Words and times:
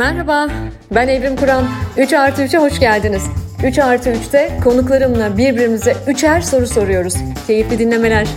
Merhaba, 0.00 0.48
ben 0.94 1.08
Evrim 1.08 1.36
Kur'an. 1.36 1.64
3 1.98 2.12
artı 2.12 2.42
3'e 2.42 2.58
hoş 2.58 2.80
geldiniz. 2.80 3.22
3 3.64 3.78
artı 3.78 4.10
3'te 4.10 4.60
konuklarımla 4.64 5.38
birbirimize 5.38 5.96
üçer 6.08 6.40
soru 6.40 6.66
soruyoruz. 6.66 7.14
Keyifli 7.46 7.78
dinlemeler. 7.78 8.28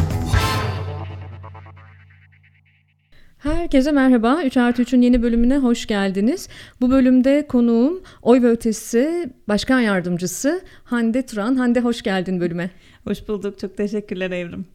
Herkese 3.37 3.91
merhaba. 3.91 4.43
3 4.43 4.57
artı 4.57 4.81
3'ün 4.81 5.01
yeni 5.01 5.23
bölümüne 5.23 5.57
hoş 5.57 5.85
geldiniz. 5.85 6.49
Bu 6.81 6.91
bölümde 6.91 7.47
konuğum 7.47 8.03
Oy 8.21 8.41
ve 8.41 8.49
Ötesi 8.49 9.29
Başkan 9.47 9.79
Yardımcısı 9.79 10.61
Hande 10.83 11.25
Turan. 11.25 11.55
Hande 11.55 11.79
hoş 11.79 12.01
geldin 12.01 12.39
bölüme. 12.39 12.69
Hoş 13.03 13.27
bulduk. 13.27 13.59
Çok 13.59 13.77
teşekkürler 13.77 14.31
Evrim. 14.31 14.65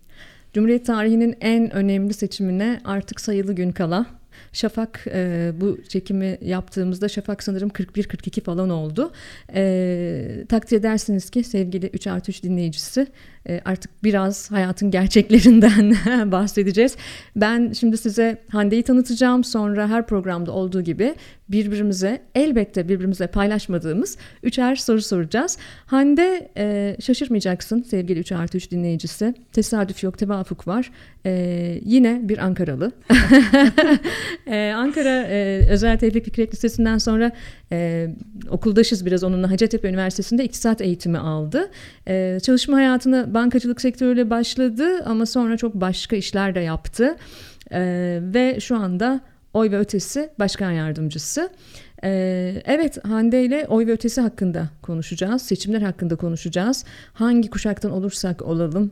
Cumhuriyet 0.55 0.87
tarihinin 0.87 1.37
en 1.41 1.71
önemli 1.71 2.15
seçimine 2.15 2.81
artık 2.85 3.21
sayılı 3.21 3.53
gün 3.53 3.73
kala. 3.73 4.18
Şafak 4.53 5.05
e, 5.07 5.53
bu 5.61 5.79
çekimi 5.89 6.39
yaptığımızda 6.41 7.09
Şafak 7.09 7.43
sanırım 7.43 7.69
41-42 7.69 8.41
falan 8.41 8.71
oldu. 8.71 9.13
E, 9.55 10.45
takdir 10.49 10.77
edersiniz 10.77 11.31
ki 11.31 11.45
sevgili 11.45 11.87
3 11.87 12.07
artı 12.07 12.31
3 12.31 12.43
dinleyicisi 12.43 13.07
artık 13.65 14.05
biraz 14.05 14.51
hayatın 14.51 14.91
gerçeklerinden 14.91 15.97
bahsedeceğiz. 16.33 16.97
Ben 17.37 17.73
şimdi 17.73 17.97
size 17.97 18.39
Hande'yi 18.49 18.83
tanıtacağım. 18.83 19.45
Sonra 19.45 19.89
her 19.89 20.07
programda 20.07 20.53
olduğu 20.53 20.83
gibi 20.83 21.15
birbirimize 21.49 22.23
elbette 22.35 22.89
birbirimize 22.89 23.27
paylaşmadığımız 23.27 24.17
üçer 24.43 24.77
soru 24.77 25.03
soracağız. 25.03 25.59
Hande 25.87 26.51
e, 26.57 26.97
şaşırmayacaksın 27.01 27.83
sevgili 27.83 28.21
3 28.21 28.33
artı 28.33 28.57
3 28.57 28.71
dinleyicisi. 28.71 29.35
Tesadüf 29.53 30.03
yok 30.03 30.19
tevafuk 30.19 30.69
var. 30.69 30.91
E, 31.27 31.81
yine 31.85 32.21
bir 32.23 32.39
Ankaralı. 32.39 32.93
e, 34.47 34.73
Ankara 34.77 35.27
Özel 35.71 35.99
Tevfik 35.99 36.25
Fikret 36.25 36.55
Lisesi'nden 36.55 36.99
sonra 36.99 37.33
e, 37.73 38.09
okuldaşız 38.51 39.07
biraz 39.07 39.25
onunla 39.25 39.51
Hacettepe 39.51 39.89
Üniversitesi'nde 39.89 40.45
iktisat 40.45 40.81
eğitimi 40.81 41.19
aldı. 41.19 41.71
E, 42.09 42.39
çalışma 42.43 42.77
hayatına 42.77 43.35
bankacılık 43.35 43.81
sektörüyle 43.81 44.31
başladı 44.31 45.05
ama 45.05 45.27
sonra 45.27 45.57
çok 45.57 45.75
başka 45.75 46.17
işler 46.17 46.55
de 46.55 46.61
yaptı. 46.61 47.17
E, 47.73 47.81
ve 48.23 48.61
şu 48.61 48.77
anda 48.77 49.21
Oy 49.55 49.71
ve 49.71 49.79
Ötesi 49.79 50.31
Başkan 50.39 50.71
Yardımcısı. 50.71 51.51
Evet 52.03 53.05
Hande 53.05 53.45
ile 53.45 53.67
oy 53.69 53.87
ve 53.87 53.93
ötesi 53.93 54.21
hakkında 54.21 54.69
konuşacağız. 54.83 55.43
Seçimler 55.43 55.83
hakkında 55.83 56.17
konuşacağız. 56.17 56.85
Hangi 57.13 57.51
kuşaktan 57.51 57.91
olursak 57.91 58.43
olalım 58.43 58.91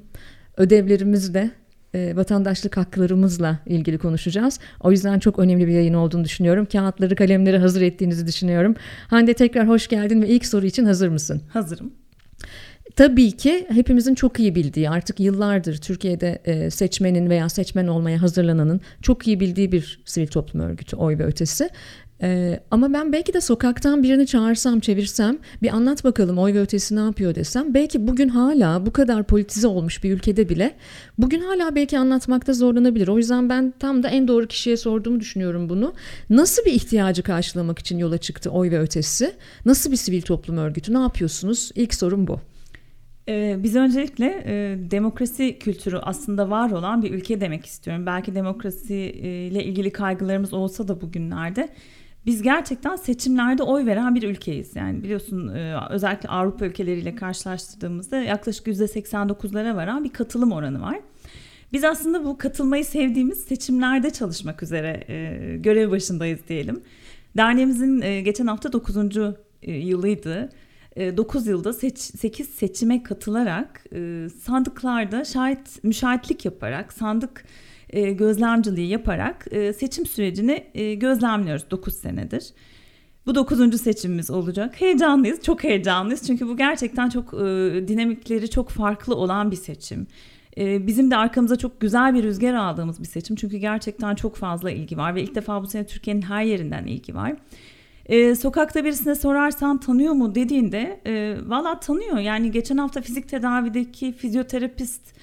ödevlerimizle 0.57 1.51
e, 1.97 2.17
vatandaşlık 2.17 2.77
haklarımızla 2.77 3.59
ilgili 3.67 3.99
konuşacağız. 3.99 4.61
O 4.81 4.91
yüzden 4.91 5.19
çok 5.19 5.39
önemli 5.39 5.67
bir 5.67 5.73
yayın 5.73 5.95
olduğunu 5.95 6.25
düşünüyorum. 6.25 6.67
Kağıtları, 6.73 7.17
kalemleri 7.17 7.59
hazır 7.59 7.83
ettiğinizi 7.83 8.27
düşünüyorum. 8.27 8.75
Hande 9.09 9.35
tekrar 9.35 9.69
hoş 9.69 9.89
geldin 9.89 10.23
ve 10.23 10.29
ilk 10.29 10.47
soru 10.47 10.67
için 10.67 10.85
hazır 10.85 11.09
mısın? 11.09 11.43
Hazırım. 11.53 11.93
Tabii 12.97 13.33
ki 13.33 13.67
hepimizin 13.69 14.15
çok 14.15 14.41
iyi 14.41 14.55
bildiği 14.55 14.91
artık 14.91 15.21
yıllardır 15.21 15.77
Türkiye'de 15.77 16.39
e, 16.45 16.71
seçmenin 16.71 17.31
veya 17.31 17.49
seçmen 17.49 17.87
olmaya 17.87 18.23
hazırlananın 18.23 18.81
çok 19.03 19.27
iyi 19.27 19.41
bildiği 19.41 19.73
bir 19.73 20.01
sivil 20.05 20.27
toplum 20.27 20.63
örgütü 20.63 20.97
oy 20.97 21.19
ve 21.19 21.25
ötesi. 21.25 21.71
Ee, 22.23 22.61
ama 22.71 22.93
ben 22.93 23.13
belki 23.13 23.35
de 23.35 23.41
sokaktan 23.41 24.03
birini 24.03 24.27
çağırsam, 24.27 24.81
çevirsem, 24.81 25.39
bir 25.63 25.69
anlat 25.71 26.05
bakalım 26.05 26.39
oy 26.39 26.55
ve 26.55 26.61
ötesi 26.61 26.97
ne 26.97 27.01
yapıyor 27.01 27.35
desem, 27.35 27.75
belki 27.75 28.07
bugün 28.07 28.29
hala 28.29 28.87
bu 28.87 28.93
kadar 28.93 29.23
politize 29.23 29.69
olmuş 29.69 30.05
bir 30.05 30.13
ülkede 30.13 30.49
bile 30.49 30.75
bugün 31.19 31.41
hala 31.41 31.75
belki 31.75 31.99
anlatmakta 31.99 32.53
zorlanabilir. 32.53 33.09
O 33.09 33.19
yüzden 33.19 33.49
ben 33.49 33.75
tam 33.79 34.03
da 34.03 34.09
en 34.09 34.29
doğru 34.29 34.47
kişiye 34.47 34.77
sorduğumu 34.77 35.21
düşünüyorum 35.21 35.69
bunu. 35.69 35.95
Nasıl 36.31 36.65
bir 36.65 36.73
ihtiyacı 36.73 37.23
karşılamak 37.23 37.79
için 37.79 37.99
yola 37.99 38.19
çıktı 38.19 38.51
oy 38.51 38.71
ve 38.71 38.79
ötesi? 38.79 39.35
Nasıl 39.65 39.93
bir 39.93 39.97
sivil 39.97 40.23
toplum 40.23 40.57
örgütü? 40.57 40.95
Ne 40.95 40.99
yapıyorsunuz? 40.99 41.71
İlk 41.75 41.95
sorum 41.95 42.27
bu. 42.27 42.41
Ee, 43.29 43.57
biz 43.59 43.77
öncelikle 43.77 44.45
e, 44.47 44.79
demokrasi 44.91 45.59
kültürü 45.59 45.97
aslında 45.97 46.51
var 46.51 46.71
olan 46.71 47.03
bir 47.03 47.11
ülke 47.11 47.41
demek 47.41 47.67
istiyorum. 47.67 48.07
Belki 48.07 48.35
demokrasi 48.35 48.95
e, 48.95 49.47
ilgili 49.47 49.91
kaygılarımız 49.91 50.53
olsa 50.53 50.89
da 50.89 51.01
bugünlerde 51.01 51.69
biz 52.27 52.43
gerçekten 52.43 52.97
seçimlerde 52.97 53.63
oy 53.63 53.87
veren 53.87 54.15
bir 54.15 54.23
ülkeyiz. 54.23 54.77
Yani 54.77 55.03
biliyorsun 55.03 55.49
e, 55.49 55.75
özellikle 55.91 56.29
Avrupa 56.29 56.67
ülkeleriyle 56.67 57.15
karşılaştırdığımızda 57.15 58.17
yaklaşık 58.17 58.67
%89'lara 58.67 59.77
varan 59.77 60.05
bir 60.05 60.13
katılım 60.13 60.53
oranı 60.53 60.83
var. 60.83 61.01
Biz 61.73 61.85
aslında 61.85 62.25
bu 62.25 62.39
katılmayı 62.39 62.85
sevdiğimiz 62.85 63.39
seçimlerde 63.39 64.11
çalışmak 64.11 64.63
üzere 64.63 65.05
e, 65.09 65.57
görev 65.57 65.91
başındayız 65.91 66.41
diyelim. 66.49 66.83
Derneğimizin 67.37 68.01
e, 68.01 68.21
geçen 68.21 68.47
hafta 68.47 68.73
9. 68.73 68.97
yılıydı. 69.63 70.51
9 70.97 71.47
yılda 71.47 71.73
seç, 71.73 71.99
8 71.99 72.49
seçime 72.49 73.03
katılarak 73.03 73.85
sandıklarda 74.43 75.25
şahit 75.25 75.85
müşahitlik 75.85 76.45
yaparak 76.45 76.93
sandık 76.93 77.45
e, 77.91 78.13
gözlemciliği 78.13 78.89
yaparak 78.89 79.47
e, 79.51 79.73
seçim 79.73 80.07
sürecini 80.07 80.67
e, 80.75 80.95
gözlemliyoruz 80.95 81.71
9 81.71 81.95
senedir. 81.95 82.53
Bu 83.27 83.35
dokuzuncu 83.35 83.79
seçimimiz 83.79 84.31
olacak. 84.31 84.81
Heyecanlıyız, 84.81 85.43
çok 85.43 85.65
heyecanlıyız. 85.65 86.27
Çünkü 86.27 86.49
bu 86.49 86.57
gerçekten 86.57 87.09
çok 87.09 87.33
dinamikleri 87.89 88.51
çok 88.51 88.71
farklı 88.71 89.15
olan 89.15 89.51
bir 89.51 89.57
seçim. 89.57 90.07
Bizim 90.57 91.11
de 91.11 91.17
arkamıza 91.17 91.57
çok 91.57 91.81
güzel 91.81 92.15
bir 92.15 92.23
rüzgar 92.23 92.55
aldığımız 92.55 93.01
bir 93.01 93.05
seçim. 93.05 93.37
Çünkü 93.37 93.57
gerçekten 93.57 94.15
çok 94.15 94.37
fazla 94.37 94.71
ilgi 94.71 94.97
var 94.97 95.15
ve 95.15 95.23
ilk 95.23 95.35
defa 95.35 95.63
bu 95.63 95.67
sene 95.67 95.87
Türkiye'nin 95.87 96.23
her 96.23 96.43
yerinden 96.43 96.87
ilgi 96.87 97.15
var. 97.15 97.37
E, 98.09 98.35
sokakta 98.35 98.85
birisine 98.85 99.15
sorarsan 99.15 99.81
tanıyor 99.81 100.13
mu 100.13 100.35
dediğinde 100.35 101.01
e, 101.07 101.37
valla 101.47 101.81
tanıyor. 101.81 102.19
Yani 102.19 102.51
geçen 102.51 102.77
hafta 102.77 103.01
fizik 103.01 103.29
tedavideki 103.29 104.13
fizyoterapist 104.13 105.16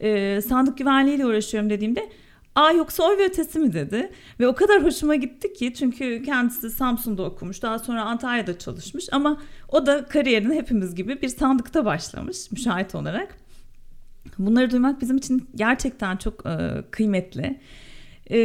e, 0.00 0.40
sandık 0.40 0.78
güvenliğiyle 0.78 1.26
uğraşıyorum 1.26 1.70
dediğimde 1.70 2.08
Aa 2.54 2.72
yoksa 2.72 3.02
oy 3.02 3.18
ve 3.18 3.24
ötesi 3.24 3.58
mi 3.58 3.72
dedi. 3.72 4.10
Ve 4.40 4.48
o 4.48 4.54
kadar 4.54 4.84
hoşuma 4.84 5.14
gitti 5.14 5.52
ki 5.52 5.74
çünkü 5.74 6.22
kendisi 6.22 6.70
Samsun'da 6.70 7.22
okumuş. 7.22 7.62
Daha 7.62 7.78
sonra 7.78 8.02
Antalya'da 8.04 8.58
çalışmış 8.58 9.08
ama 9.12 9.42
o 9.68 9.86
da 9.86 10.04
kariyerine 10.04 10.54
hepimiz 10.54 10.94
gibi 10.94 11.22
bir 11.22 11.28
sandıkta 11.28 11.84
başlamış 11.84 12.50
müşahit 12.50 12.94
olarak. 12.94 13.36
Bunları 14.38 14.70
duymak 14.70 15.00
bizim 15.00 15.16
için 15.16 15.48
gerçekten 15.54 16.16
çok 16.16 16.46
e, 16.46 16.84
kıymetli. 16.90 17.60
E, 18.30 18.38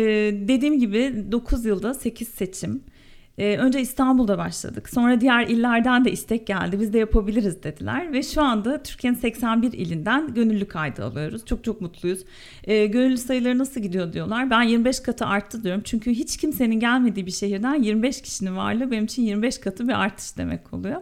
dediğim 0.47 0.79
gibi 0.79 1.25
9 1.31 1.66
yılda 1.66 1.93
8 1.93 2.27
seçim. 2.27 2.83
Ee, 3.38 3.57
önce 3.57 3.81
İstanbul'da 3.81 4.38
başladık. 4.38 4.90
Sonra 4.90 5.22
diğer 5.22 5.47
illerden 5.47 6.06
de 6.06 6.12
istek 6.12 6.47
geldi. 6.47 6.79
Biz 6.79 6.94
de 6.94 6.97
yapabiliriz 6.97 7.63
dediler. 7.63 8.13
Ve 8.13 8.23
şu 8.23 8.41
anda 8.41 8.84
Türkiye'nin 8.84 9.18
81 9.18 9.73
ilinden 9.73 10.34
gönüllü 10.34 10.68
kaydı 10.68 11.06
alıyoruz. 11.06 11.46
Çok 11.46 11.63
çok 11.63 11.81
mutluyuz. 11.81 12.19
Ee, 12.63 12.85
gönüllü 12.85 13.18
sayıları 13.18 13.57
nasıl 13.57 13.81
gidiyor 13.81 14.13
diyorlar. 14.13 14.50
Ben 14.50 14.62
25 14.62 15.00
katı 15.00 15.25
arttı 15.25 15.63
diyorum. 15.63 15.81
Çünkü 15.85 16.12
hiç 16.12 16.38
kimsenin 16.38 16.79
gelmediği 16.79 17.25
bir 17.25 17.31
şehirden 17.31 17.84
25 17.84 18.22
kişinin 18.22 18.57
varlığı 18.57 18.91
benim 18.91 19.06
için 19.06 19.23
25 19.23 19.57
katı 19.57 19.88
bir 19.88 20.02
artış 20.02 20.38
demek 20.38 20.73
oluyor. 20.73 21.02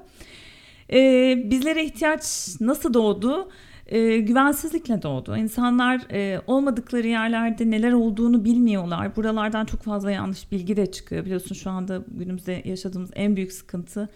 Ee, 0.94 1.44
bizlere 1.46 1.86
ihtiyaç 1.86 2.48
nasıl 2.60 2.94
doğdu? 2.94 3.50
E, 3.94 4.20
güvensizlikle 4.20 5.02
doğdu. 5.02 5.38
İnsanlar 5.38 6.02
e, 6.12 6.42
olmadıkları 6.48 7.08
yerlerde 7.08 7.72
neler 7.72 7.92
olduğunu 7.92 8.46
bilmiyorlar. 8.46 9.16
Buralardan 9.16 9.66
çok 9.66 9.82
fazla 9.82 10.12
yanlış 10.12 10.52
bilgi 10.52 10.78
de 10.78 10.92
çıkıyor. 10.92 11.26
Biliyorsun 11.26 11.56
şu 11.56 11.70
anda 11.70 12.04
günümüzde 12.08 12.62
yaşadığımız 12.66 13.12
en 13.16 13.36
büyük 13.36 13.52
sıkıntı 13.52 14.10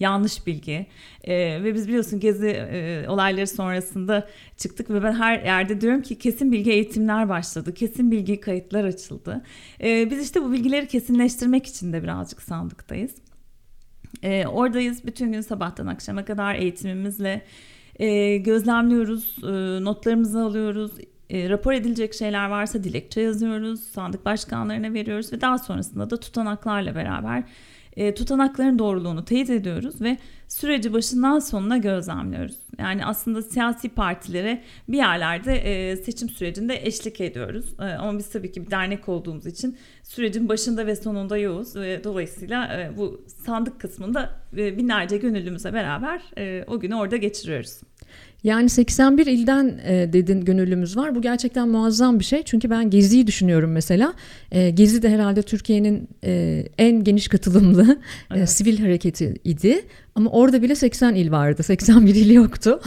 yanlış 0.00 0.46
bilgi 0.46 0.86
ee, 1.24 1.64
ve 1.64 1.74
biz 1.74 1.88
biliyorsun 1.88 2.20
gezi 2.20 2.48
e, 2.48 3.04
olayları 3.08 3.46
sonrasında 3.46 4.28
çıktık 4.56 4.90
ve 4.90 5.02
ben 5.02 5.12
her 5.12 5.42
yerde 5.42 5.80
diyorum 5.80 6.02
ki 6.02 6.18
kesin 6.18 6.52
bilgi 6.52 6.72
eğitimler 6.72 7.28
başladı 7.28 7.74
kesin 7.74 8.10
bilgi 8.10 8.40
kayıtlar 8.40 8.84
açıldı 8.84 9.44
ee, 9.80 10.10
biz 10.10 10.22
işte 10.22 10.42
bu 10.42 10.52
bilgileri 10.52 10.88
kesinleştirmek 10.88 11.66
için 11.66 11.92
de 11.92 12.02
birazcık 12.02 12.42
sandıktayız 12.42 13.14
ee, 14.22 14.46
oradayız 14.46 15.06
bütün 15.06 15.32
gün 15.32 15.40
sabahtan 15.40 15.86
akşama 15.86 16.24
kadar 16.24 16.54
eğitimimizle 16.54 17.42
e, 17.96 18.36
gözlemliyoruz, 18.36 19.36
e, 19.42 19.84
notlarımızı 19.84 20.40
alıyoruz, 20.40 20.92
e, 21.30 21.48
rapor 21.50 21.72
edilecek 21.72 22.14
şeyler 22.14 22.48
varsa 22.48 22.84
dilekçe 22.84 23.20
yazıyoruz, 23.20 23.80
sandık 23.80 24.24
başkanlarına 24.24 24.92
veriyoruz 24.92 25.32
ve 25.32 25.40
daha 25.40 25.58
sonrasında 25.58 26.10
da 26.10 26.20
tutanaklarla 26.20 26.94
beraber 26.94 27.44
e, 27.96 28.14
tutanakların 28.14 28.78
doğruluğunu 28.78 29.24
teyit 29.24 29.50
ediyoruz 29.50 30.00
ve 30.00 30.18
süreci 30.48 30.92
başından 30.92 31.38
sonuna 31.38 31.76
gözlemliyoruz. 31.76 32.56
Yani 32.78 33.06
aslında 33.06 33.42
siyasi 33.42 33.88
partilere 33.88 34.62
bir 34.88 34.96
yerlerde 34.96 35.54
e, 35.54 35.96
seçim 35.96 36.28
sürecinde 36.28 36.86
eşlik 36.86 37.20
ediyoruz. 37.20 37.74
E, 37.80 37.82
ama 37.84 38.18
biz 38.18 38.30
tabii 38.30 38.52
ki 38.52 38.66
bir 38.66 38.70
dernek 38.70 39.08
olduğumuz 39.08 39.46
için 39.46 39.76
sürecin 40.02 40.48
başında 40.48 40.86
ve 40.86 40.96
sonunda 40.96 41.36
yoğuz 41.36 41.76
ve 41.76 42.04
dolayısıyla 42.04 42.90
bu 42.96 43.24
sandık 43.44 43.80
kısmında 43.80 44.30
binlerce 44.52 45.16
gönüllümüze 45.16 45.72
beraber 45.72 46.22
o 46.66 46.80
günü 46.80 46.94
orada 46.94 47.16
geçiriyoruz. 47.16 47.80
Yani 48.44 48.68
81 48.68 49.26
ilden 49.26 49.80
e, 49.86 50.12
dedin 50.12 50.44
gönüllümüz 50.44 50.96
var. 50.96 51.14
Bu 51.14 51.22
gerçekten 51.22 51.68
muazzam 51.68 52.18
bir 52.18 52.24
şey. 52.24 52.42
Çünkü 52.42 52.70
ben 52.70 52.90
Gezi'yi 52.90 53.26
düşünüyorum 53.26 53.72
mesela. 53.72 54.14
E, 54.52 54.70
Gezi 54.70 55.02
de 55.02 55.10
herhalde 55.10 55.42
Türkiye'nin 55.42 56.08
e, 56.24 56.64
en 56.78 57.04
geniş 57.04 57.28
katılımlı 57.28 57.82
e, 57.92 58.36
evet. 58.36 58.42
e, 58.42 58.46
sivil 58.46 58.78
hareketi 58.78 59.34
idi. 59.44 59.84
Ama 60.14 60.30
orada 60.30 60.62
bile 60.62 60.74
80 60.74 61.14
il 61.14 61.30
vardı. 61.30 61.62
81 61.62 62.14
il 62.14 62.30
yoktu. 62.30 62.80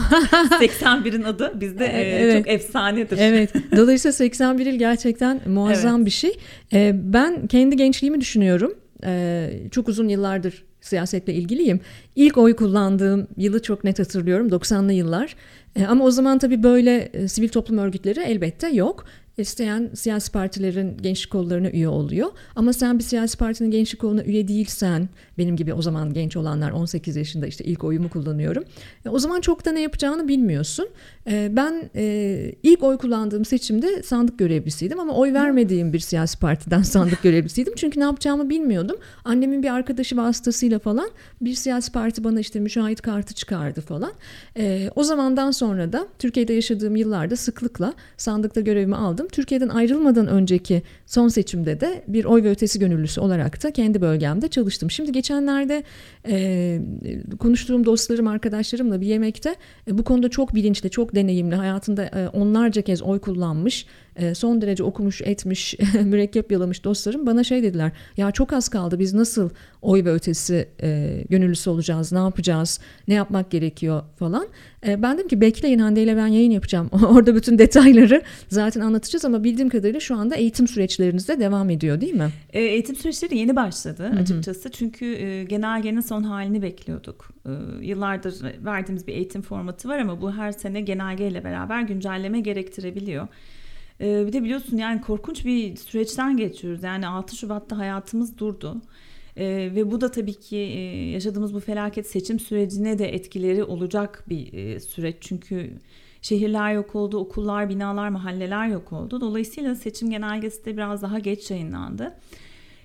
81'in 0.60 1.22
adı 1.22 1.52
bizde 1.60 1.86
e, 1.86 2.00
evet. 2.00 2.36
çok 2.36 2.48
efsanedir. 2.48 3.18
Evet. 3.20 3.52
Dolayısıyla 3.76 4.12
81 4.12 4.66
il 4.66 4.78
gerçekten 4.78 5.40
muazzam 5.46 5.96
evet. 5.96 6.06
bir 6.06 6.10
şey. 6.10 6.38
E, 6.72 6.92
ben 6.94 7.46
kendi 7.46 7.76
gençliğimi 7.76 8.20
düşünüyorum. 8.20 8.74
E, 9.04 9.50
çok 9.70 9.88
uzun 9.88 10.08
yıllardır 10.08 10.67
siyasetle 10.80 11.34
ilgiliyim. 11.34 11.80
İlk 12.16 12.38
oy 12.38 12.56
kullandığım 12.56 13.26
yılı 13.36 13.62
çok 13.62 13.84
net 13.84 13.98
hatırlıyorum 13.98 14.48
90'lı 14.48 14.92
yıllar. 14.92 15.36
E, 15.76 15.86
ama 15.86 16.04
o 16.04 16.10
zaman 16.10 16.38
tabii 16.38 16.62
böyle 16.62 16.96
e, 17.12 17.28
sivil 17.28 17.48
toplum 17.48 17.78
örgütleri 17.78 18.20
elbette 18.20 18.68
yok. 18.68 19.04
İsteyen 19.38 19.90
siyasi 19.94 20.32
partilerin 20.32 20.96
gençlik 21.00 21.32
kollarına 21.32 21.70
üye 21.70 21.88
oluyor. 21.88 22.28
Ama 22.56 22.72
sen 22.72 22.98
bir 22.98 23.04
siyasi 23.04 23.38
partinin 23.38 23.70
gençlik 23.70 24.00
koluna 24.00 24.22
üye 24.22 24.48
değilsen, 24.48 25.08
benim 25.38 25.56
gibi 25.56 25.74
o 25.74 25.82
zaman 25.82 26.14
genç 26.14 26.36
olanlar 26.36 26.70
18 26.70 27.16
yaşında 27.16 27.46
işte 27.46 27.64
ilk 27.64 27.84
oyumu 27.84 28.10
kullanıyorum. 28.10 28.64
E, 29.06 29.08
o 29.08 29.18
zaman 29.18 29.40
çok 29.40 29.64
da 29.64 29.72
ne 29.72 29.80
yapacağını 29.80 30.28
bilmiyorsun. 30.28 30.88
E, 31.26 31.48
ben 31.56 31.90
e, 31.96 32.54
ilk 32.62 32.82
oy 32.82 32.98
kullandığım 32.98 33.44
seçimde 33.44 34.02
sandık 34.02 34.38
görevlisiydim 34.38 35.00
ama 35.00 35.14
oy 35.14 35.32
vermediğim 35.32 35.92
bir 35.92 35.98
siyasi 35.98 36.38
partiden 36.38 36.82
sandık 36.92 37.22
görevlisiydim. 37.22 37.72
Çünkü 37.76 38.00
ne 38.00 38.04
yapacağımı 38.04 38.50
bilmiyordum. 38.50 38.96
Annemin 39.24 39.62
bir 39.62 39.74
arkadaşı 39.74 40.16
vasıtasıyla 40.16 40.78
falan 40.78 41.10
bir 41.40 41.54
siyasi 41.54 41.92
parti 41.92 42.24
bana 42.24 42.40
işte 42.40 42.60
müşahit 42.60 43.00
kartı 43.00 43.34
çıkardı 43.34 43.80
falan. 43.80 44.12
O 44.96 45.02
zamandan 45.04 45.50
sonra 45.50 45.92
da 45.92 46.06
Türkiye'de 46.18 46.52
yaşadığım 46.52 46.96
yıllarda 46.96 47.36
sıklıkla 47.36 47.94
sandıkta 48.16 48.60
görevimi 48.60 48.96
aldım. 48.96 49.27
Türkiye'den 49.32 49.68
ayrılmadan 49.68 50.26
önceki 50.26 50.82
son 51.06 51.28
seçimde 51.28 51.80
de 51.80 52.04
bir 52.08 52.24
oy 52.24 52.42
ve 52.42 52.50
ötesi 52.50 52.78
gönüllüsü 52.78 53.20
olarak 53.20 53.62
da 53.62 53.70
kendi 53.70 54.00
bölgemde 54.00 54.48
çalıştım. 54.48 54.90
Şimdi 54.90 55.12
geçenlerde 55.12 55.82
e, 56.28 56.80
konuştuğum 57.38 57.84
dostlarım, 57.84 58.26
arkadaşlarımla 58.26 59.00
bir 59.00 59.06
yemekte 59.06 59.54
e, 59.88 59.98
bu 59.98 60.04
konuda 60.04 60.28
çok 60.28 60.54
bilinçli, 60.54 60.90
çok 60.90 61.14
deneyimli, 61.14 61.54
hayatında 61.54 62.04
e, 62.04 62.28
onlarca 62.28 62.82
kez 62.82 63.02
oy 63.02 63.18
kullanmış 63.18 63.86
e, 64.18 64.34
son 64.34 64.60
derece 64.60 64.84
okumuş 64.84 65.22
etmiş 65.22 65.74
mürekkep 66.04 66.52
yalamış 66.52 66.84
dostlarım 66.84 67.26
bana 67.26 67.44
şey 67.44 67.62
dediler 67.62 67.92
ya 68.16 68.30
çok 68.30 68.52
az 68.52 68.68
kaldı 68.68 68.98
biz 68.98 69.14
nasıl 69.14 69.50
oy 69.82 70.04
ve 70.04 70.12
ötesi 70.12 70.68
e, 70.82 71.22
gönüllüsü 71.30 71.70
olacağız 71.70 72.12
ne 72.12 72.18
yapacağız 72.18 72.80
ne 73.08 73.14
yapmak 73.14 73.50
gerekiyor 73.50 74.02
falan 74.16 74.46
e, 74.86 75.02
ben 75.02 75.14
dedim 75.18 75.28
ki 75.28 75.40
bekleyin 75.40 75.78
Hande 75.78 76.02
ile 76.02 76.16
ben 76.16 76.26
yayın 76.26 76.50
yapacağım 76.50 76.90
orada 77.08 77.34
bütün 77.34 77.58
detayları 77.58 78.22
zaten 78.48 78.80
anlatacağız 78.80 79.24
ama 79.24 79.44
bildiğim 79.44 79.68
kadarıyla 79.68 80.00
şu 80.00 80.16
anda 80.16 80.34
eğitim 80.34 80.68
süreçleriniz 80.68 81.28
de 81.28 81.40
devam 81.40 81.70
ediyor 81.70 82.00
değil 82.00 82.14
mi? 82.14 82.28
E, 82.52 82.60
eğitim 82.60 82.96
süreçleri 82.96 83.38
yeni 83.38 83.56
başladı 83.56 84.08
Hı-hı. 84.12 84.20
açıkçası 84.20 84.70
çünkü 84.70 85.06
e, 85.06 85.44
genelgenin 85.44 86.00
son 86.00 86.22
halini 86.22 86.62
bekliyorduk 86.62 87.30
e, 87.46 87.50
yıllardır 87.86 88.64
verdiğimiz 88.64 89.06
bir 89.06 89.12
eğitim 89.12 89.42
formatı 89.42 89.88
var 89.88 89.98
ama 89.98 90.20
bu 90.20 90.32
her 90.32 90.52
sene 90.52 90.80
genelgeyle 90.80 91.44
beraber 91.44 91.82
güncelleme 91.82 92.40
gerektirebiliyor. 92.40 93.28
Ee, 94.00 94.26
bir 94.26 94.32
de 94.32 94.44
biliyorsun 94.44 94.76
yani 94.76 95.00
korkunç 95.00 95.44
bir 95.44 95.76
süreçten 95.76 96.36
geçiyoruz. 96.36 96.82
Yani 96.82 97.06
6 97.06 97.36
Şubat'ta 97.36 97.78
hayatımız 97.78 98.38
durdu. 98.38 98.82
Ee, 99.38 99.70
ve 99.74 99.90
bu 99.90 100.00
da 100.00 100.10
tabii 100.10 100.34
ki 100.34 100.56
e, 100.56 101.10
yaşadığımız 101.10 101.54
bu 101.54 101.60
felaket 101.60 102.06
seçim 102.06 102.40
sürecine 102.40 102.98
de 102.98 103.14
etkileri 103.14 103.64
olacak 103.64 104.24
bir 104.28 104.52
e, 104.52 104.80
süreç. 104.80 105.16
Çünkü 105.20 105.70
şehirler 106.22 106.72
yok 106.72 106.94
oldu, 106.94 107.18
okullar, 107.18 107.68
binalar, 107.68 108.08
mahalleler 108.08 108.66
yok 108.66 108.92
oldu. 108.92 109.20
Dolayısıyla 109.20 109.74
seçim 109.74 110.10
genelgesi 110.10 110.64
de 110.64 110.76
biraz 110.76 111.02
daha 111.02 111.18
geç 111.18 111.50
yayınlandı. 111.50 112.14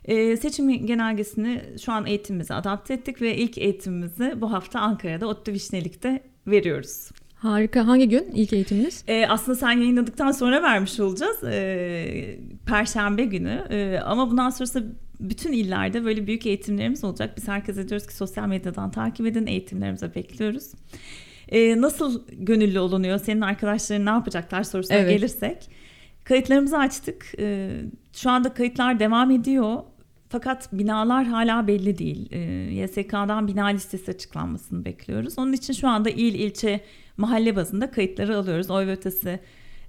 Ee, 0.05 0.38
seçim 0.38 0.85
genelgesini 0.85 1.61
şu 1.85 1.91
an 1.91 2.05
eğitimimize 2.05 2.53
adapte 2.53 2.94
ettik 2.94 3.21
ve 3.21 3.38
ilk 3.38 3.57
eğitimimizi 3.57 4.41
bu 4.41 4.51
hafta 4.51 4.79
Ankara'da 4.79 5.27
Ottu 5.27 5.51
Vişnelik'te 5.51 6.23
veriyoruz. 6.47 7.09
Harika. 7.35 7.88
Hangi 7.88 8.09
gün 8.09 8.31
ilk 8.33 8.53
eğitiminiz? 8.53 9.03
Ee, 9.07 9.25
aslında 9.29 9.57
sen 9.57 9.71
yayınladıktan 9.71 10.31
sonra 10.31 10.63
vermiş 10.63 11.00
olacağız. 11.00 11.44
Ee, 11.44 12.39
Perşembe 12.65 13.25
günü. 13.25 13.67
Ee, 13.69 14.00
ama 14.05 14.31
bundan 14.31 14.50
sonrası 14.50 14.85
bütün 15.23 15.51
illerde 15.51 16.05
böyle 16.05 16.27
büyük 16.27 16.45
eğitimlerimiz 16.45 17.03
olacak. 17.03 17.37
Biz 17.37 17.47
herkese 17.47 17.89
diyoruz 17.89 18.07
ki 18.07 18.15
sosyal 18.15 18.47
medyadan 18.47 18.91
takip 18.91 19.25
edin. 19.25 19.47
Eğitimlerimize 19.47 20.15
bekliyoruz. 20.15 20.71
Ee, 21.49 21.81
nasıl 21.81 22.23
gönüllü 22.27 22.79
olunuyor? 22.79 23.19
Senin 23.19 23.41
arkadaşların 23.41 24.05
ne 24.05 24.09
yapacaklar 24.09 24.63
sorusuna 24.63 24.97
evet. 24.97 25.09
gelirsek. 25.09 25.69
Kayıtlarımızı 26.23 26.77
açtık. 26.77 27.31
Ee, 27.39 27.81
şu 28.13 28.29
anda 28.29 28.53
kayıtlar 28.53 28.99
devam 28.99 29.31
ediyor. 29.31 29.83
Fakat 30.29 30.73
binalar 30.73 31.25
hala 31.25 31.67
belli 31.67 31.97
değil. 31.97 32.31
E, 32.31 32.39
YSK'dan 32.73 33.47
bina 33.47 33.65
listesi 33.65 34.11
açıklanmasını 34.11 34.85
bekliyoruz. 34.85 35.39
Onun 35.39 35.53
için 35.53 35.73
şu 35.73 35.87
anda 35.87 36.09
il, 36.09 36.33
ilçe, 36.33 36.81
mahalle 37.17 37.55
bazında 37.55 37.91
kayıtları 37.91 38.37
alıyoruz. 38.37 38.69
Oy 38.69 38.87
ve 38.87 38.91
ötesi 38.91 39.39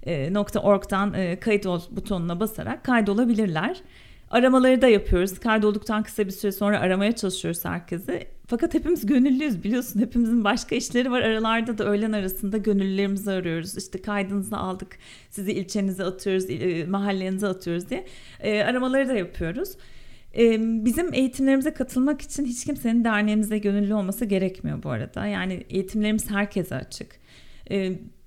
e, 0.05 0.33
.org'dan 0.63 1.13
e, 1.13 1.39
kayıt 1.39 1.65
ol 1.65 1.81
butonuna 1.91 2.39
basarak 2.39 2.83
kaydolabilirler. 2.83 3.81
Aramaları 4.29 4.81
da 4.81 4.87
yapıyoruz. 4.87 5.39
Kaydolduktan 5.39 6.03
kısa 6.03 6.25
bir 6.25 6.31
süre 6.31 6.51
sonra 6.51 6.79
aramaya 6.79 7.11
çalışıyoruz 7.11 7.65
herkesi. 7.65 8.27
Fakat 8.47 8.73
hepimiz 8.73 9.05
gönüllüyüz 9.05 9.63
biliyorsun. 9.63 9.99
Hepimizin 9.99 10.43
başka 10.43 10.75
işleri 10.75 11.11
var. 11.11 11.21
Aralarda 11.21 11.77
da 11.77 11.83
öğlen 11.85 12.11
arasında 12.11 12.57
gönüllülerimizi 12.57 13.31
arıyoruz. 13.31 13.77
İşte 13.77 14.01
kaydınızı 14.01 14.57
aldık. 14.57 14.97
Sizi 15.29 15.51
ilçenize 15.51 16.03
atıyoruz, 16.03 16.49
e, 16.49 16.85
mahallenize 16.85 17.47
atıyoruz 17.47 17.89
diye. 17.89 18.05
E, 18.39 18.61
aramaları 18.63 19.07
da 19.07 19.13
yapıyoruz. 19.13 19.69
Bizim 20.85 21.13
eğitimlerimize 21.13 21.73
katılmak 21.73 22.21
için 22.21 22.45
hiç 22.45 22.65
kimsenin 22.65 23.03
derneğimize 23.03 23.57
gönüllü 23.57 23.93
olması 23.93 24.25
gerekmiyor 24.25 24.83
bu 24.83 24.89
arada. 24.89 25.25
Yani 25.25 25.65
eğitimlerimiz 25.69 26.29
herkese 26.29 26.75
açık. 26.75 27.19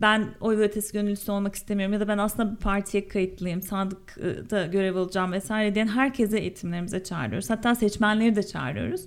Ben 0.00 0.28
oy 0.40 0.58
ve 0.58 0.62
ötesi 0.62 0.92
gönüllüsü 0.92 1.32
olmak 1.32 1.54
istemiyorum 1.54 1.92
ya 1.92 2.00
da 2.00 2.08
ben 2.08 2.18
aslında 2.18 2.52
bir 2.52 2.56
partiye 2.56 3.08
kayıtlıyım, 3.08 3.62
sandıkta 3.62 4.66
görev 4.66 4.96
alacağım 4.96 5.32
vesaire 5.32 5.74
diyen 5.74 5.86
herkese 5.86 6.38
eğitimlerimize 6.38 7.04
çağırıyoruz. 7.04 7.50
Hatta 7.50 7.74
seçmenleri 7.74 8.36
de 8.36 8.42
çağırıyoruz. 8.42 9.04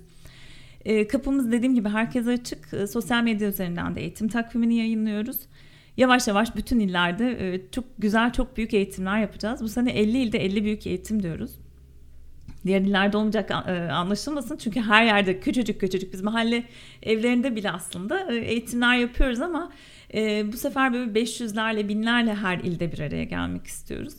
Kapımız 1.08 1.52
dediğim 1.52 1.74
gibi 1.74 1.88
herkese 1.88 2.30
açık. 2.30 2.90
Sosyal 2.90 3.22
medya 3.22 3.48
üzerinden 3.48 3.94
de 3.94 4.00
eğitim 4.00 4.28
takvimini 4.28 4.74
yayınlıyoruz. 4.76 5.40
Yavaş 5.96 6.28
yavaş 6.28 6.56
bütün 6.56 6.80
illerde 6.80 7.60
çok 7.72 7.84
güzel, 7.98 8.32
çok 8.32 8.56
büyük 8.56 8.74
eğitimler 8.74 9.20
yapacağız. 9.20 9.62
Bu 9.62 9.68
sene 9.68 9.92
50 9.92 10.18
ilde 10.18 10.38
50 10.44 10.64
büyük 10.64 10.86
eğitim 10.86 11.22
diyoruz. 11.22 11.58
Diğer 12.66 12.80
illerde 12.80 13.16
olmayacak 13.16 13.50
e, 13.50 13.72
anlaşılmasın. 13.72 14.56
Çünkü 14.56 14.80
her 14.80 15.04
yerde 15.04 15.40
küçücük 15.40 15.80
küçücük 15.80 16.12
biz 16.12 16.22
mahalle 16.22 16.64
evlerinde 17.02 17.56
bile 17.56 17.70
aslında 17.70 18.32
e, 18.32 18.36
eğitimler 18.36 18.96
yapıyoruz 18.96 19.40
ama 19.40 19.72
e, 20.14 20.52
bu 20.52 20.56
sefer 20.56 20.92
böyle 20.92 21.20
500'lerle 21.20 21.88
binlerle 21.88 22.34
her 22.34 22.58
ilde 22.58 22.92
bir 22.92 22.98
araya 22.98 23.24
gelmek 23.24 23.66
istiyoruz. 23.66 24.14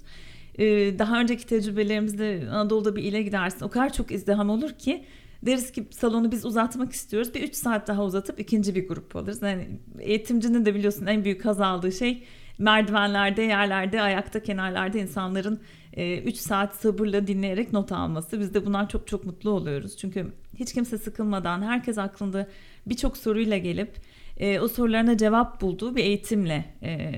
Daha 1.00 1.20
önceki 1.20 1.46
tecrübelerimizde 1.46 2.48
Anadolu'da 2.52 2.96
bir 2.96 3.04
ile 3.04 3.22
gidersin 3.22 3.66
o 3.66 3.70
kadar 3.70 3.94
çok 3.94 4.12
izdiham 4.12 4.50
olur 4.50 4.72
ki 4.72 5.06
deriz 5.46 5.72
ki 5.72 5.88
salonu 5.92 6.32
biz 6.32 6.46
uzatmak 6.46 6.92
istiyoruz. 6.92 7.34
Bir 7.34 7.44
3 7.44 7.56
saat 7.56 7.88
daha 7.88 8.04
uzatıp 8.04 8.40
ikinci 8.40 8.76
bir 8.76 8.88
grup 8.88 9.16
alırız. 9.16 9.42
Yani 9.42 9.68
eğitimcinin 10.00 10.66
de 10.66 10.76
biliyorsun 10.76 11.06
en 11.06 11.24
büyük 11.24 11.46
haz 11.46 11.62
aldığı 11.62 11.92
şey 11.92 12.24
merdivenlerde, 12.58 13.42
yerlerde, 13.42 14.02
ayakta, 14.02 14.44
kenarlarda 14.44 14.98
insanların 14.98 15.60
3 15.98 16.36
e, 16.36 16.42
saat 16.42 16.76
sabırla 16.76 17.28
dinleyerek 17.28 17.74
not 17.74 17.92
alması. 17.92 18.40
Biz 18.40 18.54
de 18.54 18.66
bundan 18.66 18.86
çok 18.86 19.08
çok 19.08 19.26
mutlu 19.26 19.50
oluyoruz. 19.50 19.98
Çünkü 19.98 20.28
hiç 20.60 20.74
kimse 20.74 20.98
sıkılmadan 20.98 21.62
herkes 21.62 21.98
aklında 21.98 22.48
birçok 22.86 23.18
soruyla 23.18 23.58
gelip 23.58 23.96
e, 24.38 24.60
o 24.60 24.68
sorularına 24.68 25.18
cevap 25.18 25.62
bulduğu 25.62 25.96
bir 25.96 26.04
eğitimle 26.04 26.66
e, 26.84 27.12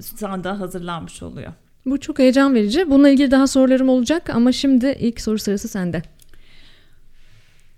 sanda 0.00 0.60
hazırlanmış 0.60 1.22
oluyor. 1.22 1.52
Bu 1.86 2.00
çok 2.00 2.18
heyecan 2.18 2.54
verici. 2.54 2.90
Bununla 2.90 3.08
ilgili 3.08 3.30
daha 3.30 3.46
sorularım 3.46 3.88
olacak 3.88 4.30
ama 4.30 4.52
şimdi 4.52 4.96
ilk 5.00 5.20
soru 5.20 5.38
sırası 5.38 5.68
sende. 5.68 6.02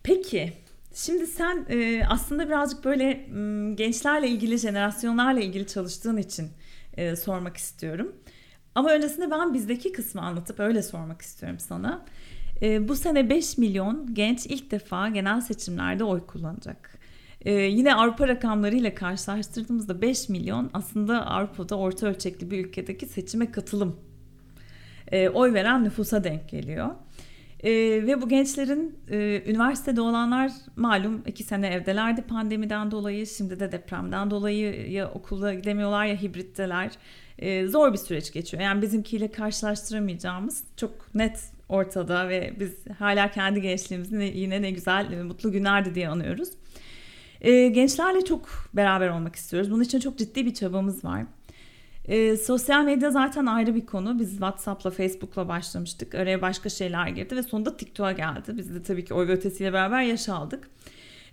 Peki. 0.03 0.53
Şimdi 0.95 1.27
sen 1.27 1.67
e, 1.71 2.03
aslında 2.09 2.47
birazcık 2.47 2.85
böyle 2.85 3.27
m, 3.31 3.75
gençlerle 3.75 4.29
ilgili, 4.29 4.59
jenerasyonlarla 4.59 5.41
ilgili 5.41 5.67
çalıştığın 5.67 6.17
için 6.17 6.49
e, 6.97 7.17
sormak 7.17 7.57
istiyorum. 7.57 8.13
Ama 8.77 8.91
öncesinde 8.91 9.31
ben 9.31 9.55
bizdeki 9.55 9.93
kısmı 9.93 10.23
anlatıp 10.23 10.61
öyle 10.61 10.83
sormak 10.83 11.23
istiyorum 11.23 11.59
sana. 11.59 12.05
E, 12.63 12.89
bu 12.89 12.97
sene 12.97 13.31
5 13.31 13.59
milyon 13.59 14.15
genç 14.15 14.47
ilk 14.47 14.71
defa 14.71 15.09
genel 15.09 15.41
seçimlerde 15.41 16.05
oy 16.05 16.27
kullanacak. 16.27 16.99
E, 17.41 17.53
yine 17.53 17.95
Avrupa 17.95 18.29
rakamlarıyla 18.29 18.95
karşılaştırdığımızda 18.95 20.03
5 20.03 20.29
milyon 20.29 20.71
aslında 20.73 21.27
Avrupa'da 21.27 21.79
orta 21.79 22.07
ölçekli 22.07 22.51
bir 22.51 22.67
ülkedeki 22.67 23.07
seçime 23.07 23.51
katılım. 23.51 23.97
E, 25.13 25.29
oy 25.29 25.55
veren 25.55 25.85
nüfusa 25.85 26.25
denk 26.25 26.49
geliyor. 26.49 26.91
E, 27.61 27.71
ve 28.07 28.23
bu 28.23 28.29
gençlerin 28.29 28.99
e, 29.11 29.43
üniversitede 29.47 30.01
olanlar 30.01 30.53
malum 30.77 31.23
iki 31.27 31.45
sene 31.45 31.69
evdelerdi 31.69 32.23
pandemiden 32.23 32.91
dolayı. 32.91 33.27
Şimdi 33.27 33.61
de 33.61 33.73
depremden 33.73 34.31
dolayı 34.31 34.91
ya 34.91 35.11
okula 35.11 35.55
gidemiyorlar 35.55 36.07
ya 36.07 36.23
hibritteler. 36.23 36.91
E, 37.39 37.67
zor 37.67 37.93
bir 37.93 37.99
süreç 37.99 38.33
geçiyor. 38.33 38.63
Yani 38.63 38.83
bizimkiyle 38.83 39.31
karşılaştıramayacağımız 39.31 40.65
çok 40.77 41.15
net 41.15 41.41
ortada 41.69 42.29
ve 42.29 42.55
biz 42.61 42.75
hala 42.99 43.31
kendi 43.31 43.63
gençliğimizin 43.63 44.21
yine 44.21 44.63
ne 44.63 44.71
güzel 44.71 45.23
mutlu 45.23 45.53
günlerdi 45.53 45.95
diye 45.95 46.09
anıyoruz. 46.09 46.49
E, 47.41 47.69
gençlerle 47.69 48.25
çok 48.25 48.49
beraber 48.75 49.09
olmak 49.09 49.37
istiyoruz. 49.37 49.71
Bunun 49.71 49.83
için 49.83 50.01
çok 50.01 50.19
ciddi 50.19 50.47
bir 50.47 50.55
çabamız 50.55 51.05
var. 51.05 51.25
E, 52.05 52.37
sosyal 52.37 52.85
medya 52.85 53.11
zaten 53.11 53.47
ayrı 53.47 53.75
bir 53.75 53.87
konu. 53.87 54.19
Biz 54.19 54.31
WhatsApp'la, 54.31 54.91
Facebook'la 54.91 55.49
başlamıştık. 55.49 56.15
Araya 56.15 56.43
başka 56.43 56.69
şeyler 56.69 57.09
girdi 57.09 57.37
ve 57.37 57.43
sonunda 57.43 57.77
TikTok'a 57.77 58.13
geldi. 58.13 58.57
Biz 58.57 58.75
de 58.75 58.83
tabii 58.83 59.05
ki 59.05 59.15
oy 59.15 59.29
ve 59.29 59.33
ötesiyle 59.33 59.73
beraber 59.73 60.03
yaş 60.03 60.29
aldık. 60.29 60.69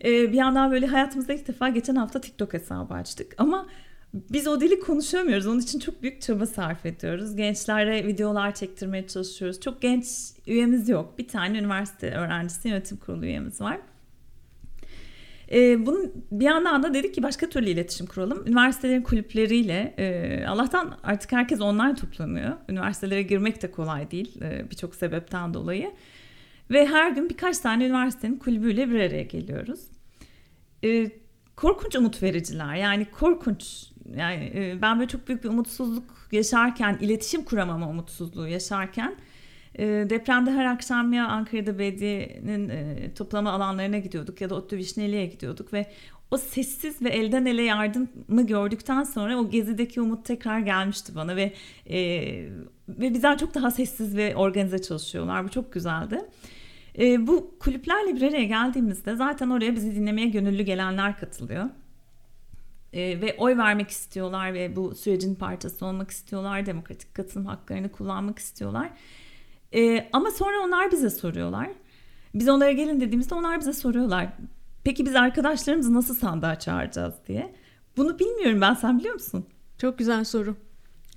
E, 0.04 0.32
bir 0.32 0.38
yandan 0.38 0.72
böyle 0.72 0.88
hayatımızda 0.88 1.34
ilk 1.34 1.48
defa 1.48 1.70
geçen 1.70 1.96
hafta 1.96 2.22
TikTok 2.22 2.54
hesabı 2.54 2.94
açtık. 2.94 3.36
Ama 3.38 3.68
biz 4.14 4.48
o 4.48 4.62
dili 4.62 4.80
konuşamıyoruz. 4.80 5.48
Onun 5.48 5.60
için 5.60 5.80
çok 5.80 6.02
büyük 6.02 6.22
çaba 6.22 6.46
sarf 6.46 6.86
ediyoruz. 6.86 7.36
Gençlere 7.36 8.08
videolar 8.08 8.56
çektirmeye 8.56 9.08
çalışıyoruz. 9.08 9.62
Çok 9.62 9.82
genç 9.82 10.08
üyemiz 10.48 10.90
yok. 10.90 11.18
Bir 11.18 11.28
tane 11.28 11.60
üniversite 11.60 12.12
öğrencisi 12.12 12.68
yönetim 12.68 12.98
kurulu 12.98 13.26
üyemiz 13.26 13.62
var. 13.62 13.80
E, 15.52 15.86
bunun 15.86 16.26
bir 16.32 16.46
yandan 16.46 16.84
da 16.84 16.94
dedik 16.94 17.16
ki 17.16 17.24
başka 17.24 17.50
türlü 17.50 17.70
iletişim 17.70 18.08
kuralım. 18.08 18.48
Üniversitelerin 18.48 19.02
kulüpleriyle 19.02 19.94
e, 19.98 20.46
Allah'tan 20.48 20.98
artık 21.04 21.32
herkes 21.32 21.62
online 21.62 21.96
toplanıyor. 21.96 22.54
Üniversitelere 22.70 23.22
girmek 23.22 23.62
de 23.62 23.72
kolay 23.72 24.12
değil 24.12 24.42
e, 24.42 24.72
birçok 24.72 24.96
sebepten 24.96 25.54
dolayı. 25.54 25.92
Ve 26.72 26.88
her 26.88 27.12
gün 27.12 27.30
birkaç 27.30 27.60
tane 27.60 27.86
üniversitenin 27.86 28.38
kulübüyle 28.38 28.90
bir 28.90 29.00
araya 29.00 29.24
geliyoruz. 29.24 29.80
E, 30.84 31.12
korkunç 31.56 31.96
umut 31.96 32.24
vericiler 32.24 32.76
yani 32.76 33.06
korkunç 33.06 33.93
yani 34.16 34.52
e, 34.56 34.82
ben 34.82 35.00
böyle 35.00 35.10
çok 35.10 35.28
büyük 35.28 35.44
bir 35.44 35.50
umutsuzluk 35.50 36.28
yaşarken 36.32 36.98
iletişim 37.02 37.44
kuramama 37.44 37.90
umutsuzluğu 37.90 38.48
yaşarken 38.48 39.16
e, 39.76 39.86
depremde 39.86 40.52
her 40.52 40.66
akşam 40.66 41.14
ya 41.14 41.28
Ankara'da 41.28 41.80
belediyenin 41.80 42.70
e, 42.70 43.14
toplama 43.14 43.52
alanlarına 43.52 43.98
gidiyorduk 43.98 44.42
ya 44.42 44.50
da 44.50 44.56
Otlu 44.56 44.78
Vişneli'ye 44.78 45.26
gidiyorduk 45.26 45.74
ve 45.74 45.86
o 46.32 46.38
sessiz 46.38 47.02
ve 47.02 47.10
elden 47.10 47.46
ele 47.46 47.64
yardımı 47.64 48.48
gördükten 48.48 49.04
sonra 49.04 49.38
o 49.38 49.50
gezideki 49.50 50.02
umut 50.02 50.26
tekrar 50.26 50.60
gelmişti 50.60 51.16
bana 51.16 51.36
ve 51.36 51.54
e, 51.90 52.00
ve 52.90 53.14
bizden 53.14 53.38
çok 53.38 53.54
daha 53.56 53.72
sessiz 53.72 54.18
ve 54.18 54.36
organize 54.36 54.82
çalışıyorlar. 54.82 55.44
Bu 55.44 55.50
çok 55.50 55.74
güzeldi. 55.74 56.22
E, 57.00 57.28
bu 57.28 57.56
kulüplerle 57.60 58.16
bir 58.16 58.22
araya 58.22 58.44
geldiğimizde 58.44 59.16
zaten 59.16 59.50
oraya 59.50 59.76
bizi 59.76 59.96
dinlemeye 59.96 60.28
gönüllü 60.28 60.64
gelenler 60.64 61.20
katılıyor. 61.20 61.66
E, 62.94 63.22
ve 63.22 63.36
oy 63.38 63.58
vermek 63.58 63.90
istiyorlar 63.90 64.54
ve 64.54 64.76
bu 64.76 64.96
sürecin 64.96 65.36
parçası 65.36 65.86
olmak 65.86 66.12
istiyorlar. 66.12 66.66
Demokratik 66.66 67.14
katılım 67.16 67.46
haklarını 67.46 67.92
kullanmak 67.92 68.40
istiyorlar. 68.40 68.90
E, 69.76 70.10
ama 70.14 70.32
sonra 70.32 70.60
onlar 70.66 70.92
bize 70.92 71.10
soruyorlar. 71.10 71.70
Biz 72.34 72.50
onlara 72.50 72.72
gelin 72.72 73.02
dediğimizde 73.02 73.36
onlar 73.36 73.60
bize 73.60 73.74
soruyorlar. 73.74 74.28
Peki 74.84 75.06
biz 75.06 75.16
arkadaşlarımızı 75.16 75.94
nasıl 75.94 76.16
sandığa 76.16 76.60
çağıracağız 76.60 77.14
diye. 77.28 77.56
Bunu 77.98 78.20
bilmiyorum 78.20 78.62
ben 78.62 78.74
sen 78.74 79.00
biliyor 79.00 79.14
musun? 79.14 79.46
Çok 79.78 79.98
güzel 79.98 80.24
soru. 80.24 80.56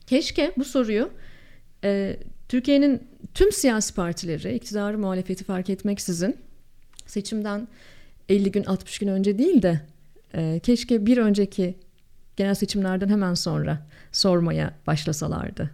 Keşke 0.06 0.52
bu 0.56 0.64
soruyu 0.64 1.10
e, 1.84 2.16
Türkiye'nin 2.48 3.08
tüm 3.34 3.52
siyasi 3.52 3.94
partileri, 3.94 4.54
iktidarı 4.54 4.98
muhalefeti 4.98 5.44
fark 5.44 5.70
etmeksizin 5.70 6.36
seçimden 7.06 7.68
50 8.28 8.52
gün 8.52 8.64
60 8.64 8.98
gün 8.98 9.08
önce 9.08 9.38
değil 9.38 9.62
de 9.62 9.80
e, 10.34 10.60
keşke 10.62 11.06
bir 11.06 11.18
önceki 11.18 11.74
genel 12.36 12.54
seçimlerden 12.54 13.08
hemen 13.08 13.34
sonra 13.34 13.86
sormaya 14.12 14.74
başlasalardı. 14.86 15.70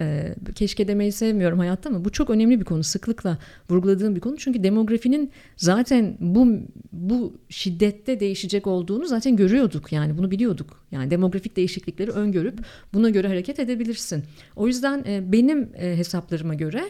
E, 0.00 0.34
keşke 0.54 0.88
demeyi 0.88 1.12
sevmiyorum 1.12 1.58
hayatta 1.58 1.88
ama 1.88 2.04
bu 2.04 2.12
çok 2.12 2.30
önemli 2.30 2.60
bir 2.60 2.64
konu. 2.64 2.82
Sıklıkla 2.82 3.38
vurguladığım 3.70 4.16
bir 4.16 4.20
konu. 4.20 4.36
Çünkü 4.36 4.62
demografinin 4.62 5.30
zaten 5.56 6.16
bu 6.20 6.58
bu 6.92 7.40
şiddette 7.48 8.20
değişecek 8.20 8.66
olduğunu 8.66 9.06
zaten 9.06 9.36
görüyorduk. 9.36 9.92
Yani 9.92 10.18
bunu 10.18 10.30
biliyorduk. 10.30 10.84
Yani 10.90 11.10
demografik 11.10 11.56
değişiklikleri 11.56 12.10
öngörüp 12.10 12.58
buna 12.94 13.10
göre 13.10 13.28
hareket 13.28 13.58
edebilirsin. 13.58 14.24
O 14.56 14.66
yüzden 14.66 15.04
e, 15.06 15.32
benim 15.32 15.70
e, 15.74 15.96
hesaplarıma 15.96 16.54
göre 16.54 16.84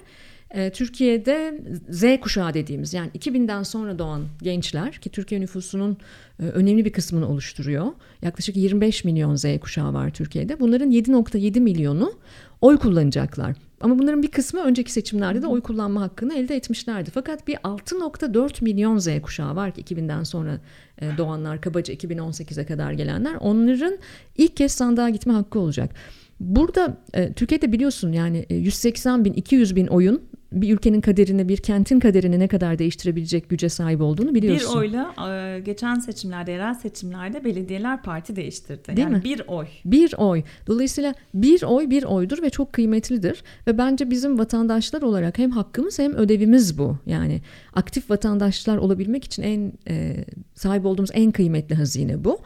e, 0.53 0.71
Türkiye'de 0.71 1.61
Z 1.91 2.21
kuşağı 2.21 2.55
dediğimiz 2.55 2.95
yani 2.95 3.11
2000'den 3.11 3.63
sonra 3.63 3.99
doğan 3.99 4.23
gençler 4.43 4.93
ki 4.93 5.11
Türkiye 5.11 5.41
nüfusunun 5.41 5.97
e, 6.41 6.43
önemli 6.43 6.85
bir 6.85 6.93
kısmını 6.93 7.29
oluşturuyor. 7.29 7.87
Yaklaşık 8.23 8.57
25 8.57 9.05
milyon 9.05 9.37
Z 9.37 9.45
kuşağı 9.61 9.95
var 9.95 10.11
Türkiye'de. 10.11 10.61
Bunların 10.61 10.91
7.7 10.91 11.61
milyonu 11.61 12.13
oy 12.61 12.77
kullanacaklar. 12.79 13.57
Ama 13.81 13.99
bunların 13.99 14.23
bir 14.23 14.29
kısmı 14.29 14.61
önceki 14.61 14.93
seçimlerde 14.93 15.43
de 15.43 15.47
oy 15.47 15.61
kullanma 15.61 16.01
hakkını 16.01 16.35
elde 16.35 16.57
etmişlerdi. 16.57 17.11
Fakat 17.11 17.49
bir 17.49 17.57
6.4 17.57 18.65
milyon 18.65 18.99
Z 18.99 19.09
kuşağı 19.23 19.57
var 19.57 19.75
ki 19.75 19.83
2000'den 19.83 20.23
sonra 20.23 20.61
e, 20.99 21.19
doğanlar 21.19 21.61
kabaca 21.61 21.95
2018'e 21.95 22.67
kadar 22.67 22.93
gelenler. 22.93 23.35
Onların 23.41 23.99
ilk 24.37 24.57
kez 24.57 24.73
sandığa 24.73 25.11
gitme 25.11 25.33
hakkı 25.33 25.59
olacak. 25.59 25.95
Burada 26.41 26.97
Türkiye'de 27.37 27.73
biliyorsun 27.73 28.13
yani 28.13 28.47
180 28.51 29.25
bin 29.25 29.33
200 29.33 29.77
bin 29.77 29.87
oyun 29.87 30.23
bir 30.53 30.75
ülkenin 30.75 31.01
kaderini, 31.01 31.49
bir 31.49 31.57
kentin 31.57 32.01
kaderini 32.01 32.39
ne 32.39 32.49
kadar 32.49 32.79
değiştirebilecek 32.79 33.49
güce 33.49 33.69
sahip 33.69 34.01
olduğunu 34.01 34.35
biliyorsun. 34.35 34.71
Bir 34.71 34.79
oyla 34.79 35.15
e, 35.29 35.61
geçen 35.61 35.95
seçimlerde, 35.95 36.51
yerel 36.51 36.75
seçimlerde 36.75 37.45
belediyeler 37.45 38.03
parti 38.03 38.37
değiştirdi. 38.37 38.87
Değil 38.89 38.99
yani 38.99 39.17
mi? 39.17 39.25
bir 39.25 39.43
oy. 39.47 39.67
Bir 39.85 40.15
oy. 40.19 40.43
Dolayısıyla 40.67 41.15
bir 41.35 41.63
oy 41.63 41.91
bir 41.91 42.03
oydur 42.03 42.43
ve 42.43 42.51
çok 42.51 42.73
kıymetlidir. 42.73 43.43
Ve 43.67 43.79
bence 43.79 44.11
bizim 44.11 44.39
vatandaşlar 44.39 45.03
olarak 45.03 45.39
hem 45.39 45.51
hakkımız 45.51 45.99
hem 45.99 46.15
ödevimiz 46.15 46.79
bu. 46.79 46.97
Yani 47.07 47.41
aktif 47.75 48.11
vatandaşlar 48.11 48.77
olabilmek 48.77 49.25
için 49.25 49.43
en 49.43 49.73
e, 49.89 50.25
sahip 50.55 50.87
olduğumuz 50.87 51.11
en 51.15 51.31
kıymetli 51.31 51.75
hazine 51.75 52.25
bu. 52.25 52.39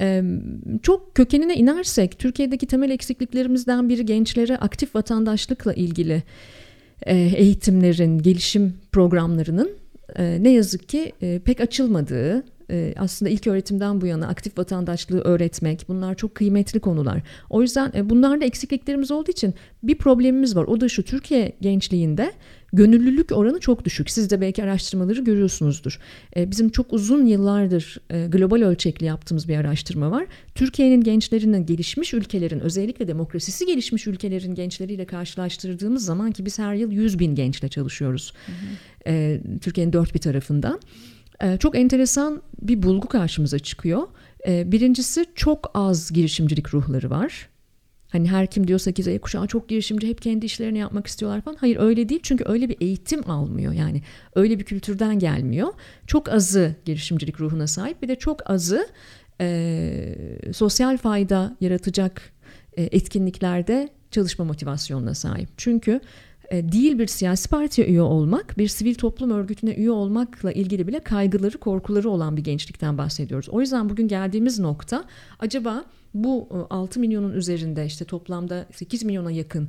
E, 0.00 0.22
çok 0.82 1.14
kökenine 1.14 1.54
inersek 1.54 2.18
Türkiye'deki 2.18 2.66
temel 2.66 2.90
eksikliklerimizden 2.90 3.88
biri 3.88 4.06
gençlere 4.06 4.56
aktif 4.56 4.94
vatandaşlıkla 4.94 5.74
ilgili 5.74 6.22
eğitimlerin, 7.06 8.18
gelişim 8.18 8.74
programlarının 8.92 9.70
e, 10.16 10.38
ne 10.42 10.50
yazık 10.50 10.88
ki 10.88 11.12
e, 11.22 11.38
pek 11.44 11.60
açılmadığı, 11.60 12.44
aslında 12.96 13.30
ilk 13.30 13.46
öğretimden 13.46 14.00
bu 14.00 14.06
yana 14.06 14.28
aktif 14.28 14.58
vatandaşlığı 14.58 15.20
öğretmek 15.20 15.84
bunlar 15.88 16.14
çok 16.14 16.34
kıymetli 16.34 16.80
konular. 16.80 17.22
O 17.50 17.62
yüzden 17.62 17.92
bunlarda 18.10 18.44
eksikliklerimiz 18.44 19.10
olduğu 19.10 19.30
için 19.30 19.54
bir 19.82 19.94
problemimiz 19.94 20.56
var. 20.56 20.64
O 20.64 20.80
da 20.80 20.88
şu 20.88 21.02
Türkiye 21.02 21.52
gençliğinde 21.60 22.32
gönüllülük 22.72 23.32
oranı 23.32 23.60
çok 23.60 23.84
düşük. 23.84 24.10
Siz 24.10 24.30
de 24.30 24.40
belki 24.40 24.64
araştırmaları 24.64 25.20
görüyorsunuzdur. 25.20 25.98
E, 26.36 26.50
bizim 26.50 26.68
çok 26.68 26.92
uzun 26.92 27.26
yıllardır 27.26 28.00
e, 28.10 28.26
global 28.26 28.62
ölçekli 28.62 29.06
yaptığımız 29.06 29.48
bir 29.48 29.56
araştırma 29.56 30.10
var. 30.10 30.26
Türkiye'nin 30.54 31.00
gençlerinin 31.00 31.66
gelişmiş 31.66 32.14
ülkelerin 32.14 32.60
özellikle 32.60 33.08
demokrasisi 33.08 33.66
gelişmiş 33.66 34.06
ülkelerin 34.06 34.54
gençleriyle 34.54 35.04
karşılaştırdığımız 35.04 36.04
zaman 36.04 36.32
ki 36.32 36.46
biz 36.46 36.58
her 36.58 36.74
yıl 36.74 36.92
100 36.92 37.18
bin 37.18 37.34
gençle 37.34 37.68
çalışıyoruz. 37.68 38.32
Hı 38.46 38.52
hı. 38.52 39.14
E, 39.14 39.40
Türkiye'nin 39.60 39.92
dört 39.92 40.14
bir 40.14 40.20
tarafından. 40.20 40.80
Çok 41.58 41.78
enteresan 41.78 42.42
bir 42.62 42.82
bulgu 42.82 43.08
karşımıza 43.08 43.58
çıkıyor. 43.58 44.02
Birincisi 44.46 45.26
çok 45.34 45.70
az 45.74 46.12
girişimcilik 46.12 46.74
ruhları 46.74 47.10
var. 47.10 47.48
Hani 48.08 48.28
her 48.28 48.46
kim 48.46 48.68
diyorsa 48.68 48.92
ki 48.92 49.02
Z 49.02 49.18
kuşağı 49.18 49.46
çok 49.46 49.68
girişimci 49.68 50.08
hep 50.08 50.22
kendi 50.22 50.46
işlerini 50.46 50.78
yapmak 50.78 51.06
istiyorlar 51.06 51.40
falan. 51.40 51.56
Hayır 51.60 51.76
öyle 51.80 52.08
değil 52.08 52.20
çünkü 52.22 52.44
öyle 52.46 52.68
bir 52.68 52.76
eğitim 52.80 53.30
almıyor 53.30 53.72
yani 53.72 54.02
öyle 54.34 54.58
bir 54.58 54.64
kültürden 54.64 55.18
gelmiyor. 55.18 55.68
Çok 56.06 56.28
azı 56.28 56.76
girişimcilik 56.84 57.40
ruhuna 57.40 57.66
sahip 57.66 58.02
bir 58.02 58.08
de 58.08 58.16
çok 58.16 58.50
azı 58.50 58.88
e, 59.40 60.14
sosyal 60.52 60.96
fayda 60.96 61.56
yaratacak 61.60 62.32
e, 62.76 62.82
etkinliklerde 62.82 63.88
çalışma 64.10 64.44
motivasyonuna 64.44 65.14
sahip. 65.14 65.48
Çünkü 65.56 66.00
e, 66.50 66.72
değil 66.72 66.98
bir 66.98 67.06
siyasi 67.06 67.48
partiye 67.48 67.86
üye 67.86 68.02
olmak, 68.02 68.58
bir 68.58 68.68
sivil 68.68 68.94
toplum 68.94 69.30
örgütüne 69.30 69.74
üye 69.74 69.90
olmakla 69.90 70.52
ilgili 70.52 70.86
bile 70.86 71.00
kaygıları, 71.00 71.58
korkuları 71.58 72.10
olan 72.10 72.36
bir 72.36 72.44
gençlikten 72.44 72.98
bahsediyoruz. 72.98 73.48
O 73.48 73.60
yüzden 73.60 73.88
bugün 73.88 74.08
geldiğimiz 74.08 74.58
nokta 74.58 75.04
acaba 75.38 75.84
bu 76.14 76.66
6 76.70 76.98
e, 76.98 77.00
milyonun 77.00 77.32
üzerinde 77.32 77.86
işte 77.86 78.04
toplamda 78.04 78.66
8 78.72 79.04
milyona 79.04 79.30
yakın 79.30 79.68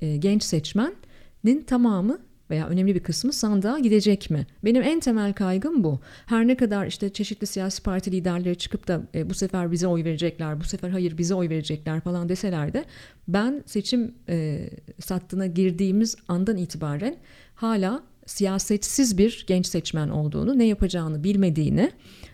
e, 0.00 0.16
genç 0.16 0.42
seçmenin 0.42 1.62
tamamı 1.66 2.18
veya 2.50 2.68
önemli 2.68 2.94
bir 2.94 3.00
kısmı 3.00 3.32
sandığa 3.32 3.78
gidecek 3.78 4.30
mi? 4.30 4.46
Benim 4.64 4.82
en 4.82 5.00
temel 5.00 5.32
kaygım 5.32 5.84
bu. 5.84 6.00
Her 6.26 6.48
ne 6.48 6.56
kadar 6.56 6.86
işte 6.86 7.12
çeşitli 7.12 7.46
siyasi 7.46 7.82
parti 7.82 8.12
liderleri 8.12 8.58
çıkıp 8.58 8.88
da 8.88 9.02
e, 9.14 9.30
bu 9.30 9.34
sefer 9.34 9.72
bize 9.72 9.86
oy 9.86 10.04
verecekler, 10.04 10.60
bu 10.60 10.64
sefer 10.64 10.90
hayır 10.90 11.18
bize 11.18 11.34
oy 11.34 11.48
verecekler 11.48 12.00
falan 12.00 12.28
deseler 12.28 12.72
de 12.72 12.84
ben 13.28 13.62
seçim 13.66 14.14
e, 14.28 14.68
sattığına 15.00 15.46
girdiğimiz 15.46 16.16
andan 16.28 16.56
itibaren 16.56 17.16
hala 17.54 18.02
siyasetsiz 18.26 19.18
bir 19.18 19.44
genç 19.46 19.66
seçmen 19.66 20.08
olduğunu, 20.08 20.58
ne 20.58 20.64
yapacağını 20.64 21.24
bilmediğini, 21.24 21.90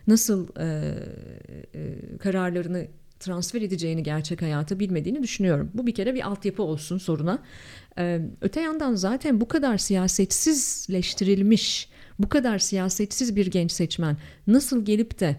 nasıl 0.06 0.48
e, 0.60 0.94
e, 1.74 2.16
kararlarını 2.18 2.86
transfer 3.20 3.62
edeceğini 3.62 4.02
gerçek 4.02 4.42
hayata 4.42 4.80
bilmediğini 4.80 5.22
düşünüyorum. 5.22 5.70
Bu 5.74 5.86
bir 5.86 5.94
kere 5.94 6.14
bir 6.14 6.26
altyapı 6.26 6.62
olsun 6.62 6.98
soruna. 6.98 7.38
Ee, 7.98 8.20
öte 8.40 8.60
yandan 8.60 8.94
zaten 8.94 9.40
bu 9.40 9.48
kadar 9.48 9.78
siyasetsizleştirilmiş, 9.78 11.88
bu 12.18 12.28
kadar 12.28 12.58
siyasetsiz 12.58 13.36
bir 13.36 13.46
genç 13.46 13.72
seçmen 13.72 14.16
nasıl 14.46 14.84
gelip 14.84 15.20
de 15.20 15.36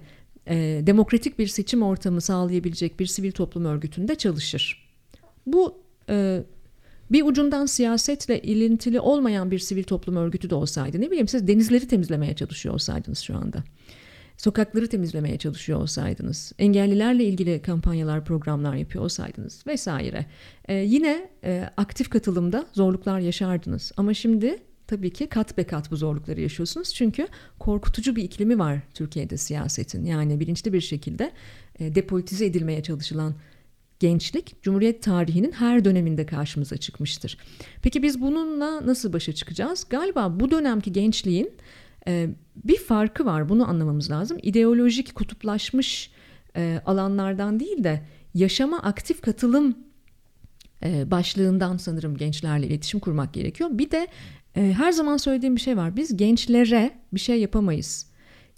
e, 0.48 0.82
demokratik 0.84 1.40
bir 1.40 1.48
seçim 1.48 1.84
ortamı 1.84 2.22
sağlayabilecek 2.22 3.00
bir 3.00 3.06
sivil 3.06 3.32
toplum 3.32 3.66
örgütünde 3.66 4.16
çalışır? 4.16 4.90
Bu 5.46 5.82
e, 6.10 6.44
bir 7.12 7.24
ucundan 7.24 7.66
siyasetle 7.66 8.42
ilintili 8.42 9.00
olmayan 9.00 9.52
bir 9.52 9.60
sivil 9.60 9.84
toplum 9.84 10.16
örgütü 10.16 10.50
de 10.50 10.56
olsaydı 10.56 11.02
ne 11.02 11.08
bileyim 11.08 11.28
siz 11.28 11.48
denizleri 11.48 11.88
temizlemeye 11.88 12.36
çalışıyor 12.36 12.76
olsaydınız 12.76 13.20
şu 13.20 13.38
anda 13.38 13.64
sokakları 14.38 14.88
temizlemeye 14.88 15.38
çalışıyor 15.38 15.82
olsaydınız, 15.82 16.52
engellilerle 16.60 17.24
ilgili 17.24 17.62
kampanyalar, 17.62 18.26
programlar 18.26 18.76
yapıyor 18.76 19.04
olsaydınız 19.04 19.68
vesaire. 19.68 20.26
Ee, 20.68 20.74
yine 20.74 21.30
e, 21.44 21.70
aktif 21.78 22.10
katılımda 22.10 22.68
zorluklar 22.74 23.20
yaşardınız. 23.20 23.92
Ama 23.98 24.14
şimdi 24.14 24.58
tabii 24.88 25.14
ki 25.14 25.28
kat 25.28 25.58
be 25.58 25.64
kat 25.64 25.92
bu 25.92 25.96
zorlukları 25.96 26.42
yaşıyorsunuz. 26.42 26.94
Çünkü 26.94 27.28
korkutucu 27.60 28.16
bir 28.16 28.24
iklimi 28.24 28.60
var 28.60 28.80
Türkiye'de 28.94 29.38
siyasetin. 29.38 30.06
Yani 30.06 30.40
bilinçli 30.40 30.74
bir 30.74 30.82
şekilde 30.82 31.32
e, 31.80 31.96
depolitize 31.96 32.46
edilmeye 32.46 32.84
çalışılan 32.84 33.36
gençlik 34.00 34.64
Cumhuriyet 34.64 35.04
tarihinin 35.04 35.52
her 35.52 35.86
döneminde 35.86 36.26
karşımıza 36.26 36.78
çıkmıştır. 36.78 37.38
Peki 37.82 38.04
biz 38.04 38.22
bununla 38.22 38.88
nasıl 38.88 39.14
başa 39.14 39.34
çıkacağız? 39.34 39.86
Galiba 39.90 40.40
bu 40.40 40.52
dönemki 40.52 40.92
gençliğin 40.92 41.52
e, 42.08 42.30
bir 42.56 42.78
farkı 42.78 43.26
var 43.26 43.50
bunu 43.50 43.70
anlamamız 43.70 44.12
lazım. 44.12 44.38
İdeolojik 44.42 45.16
kutuplaşmış 45.16 46.12
e, 46.56 46.82
alanlardan 46.86 47.60
değil 47.60 47.84
de 47.84 48.04
yaşama 48.34 48.80
aktif 48.80 49.22
katılım 49.22 49.78
e, 50.84 51.12
başlığından 51.12 51.78
sanırım 51.78 52.18
gençlerle 52.18 52.68
iletişim 52.68 53.00
kurmak 53.00 53.34
gerekiyor. 53.34 53.70
Bir 53.74 53.92
de 53.92 54.08
her 54.54 54.92
zaman 54.92 55.18
söylediğim 55.18 55.56
bir 55.56 55.62
şey 55.62 55.78
var. 55.78 55.96
Biz 55.96 56.18
gençlere 56.18 56.92
bir 57.14 57.20
şey 57.20 57.42
yapamayız. 57.42 58.08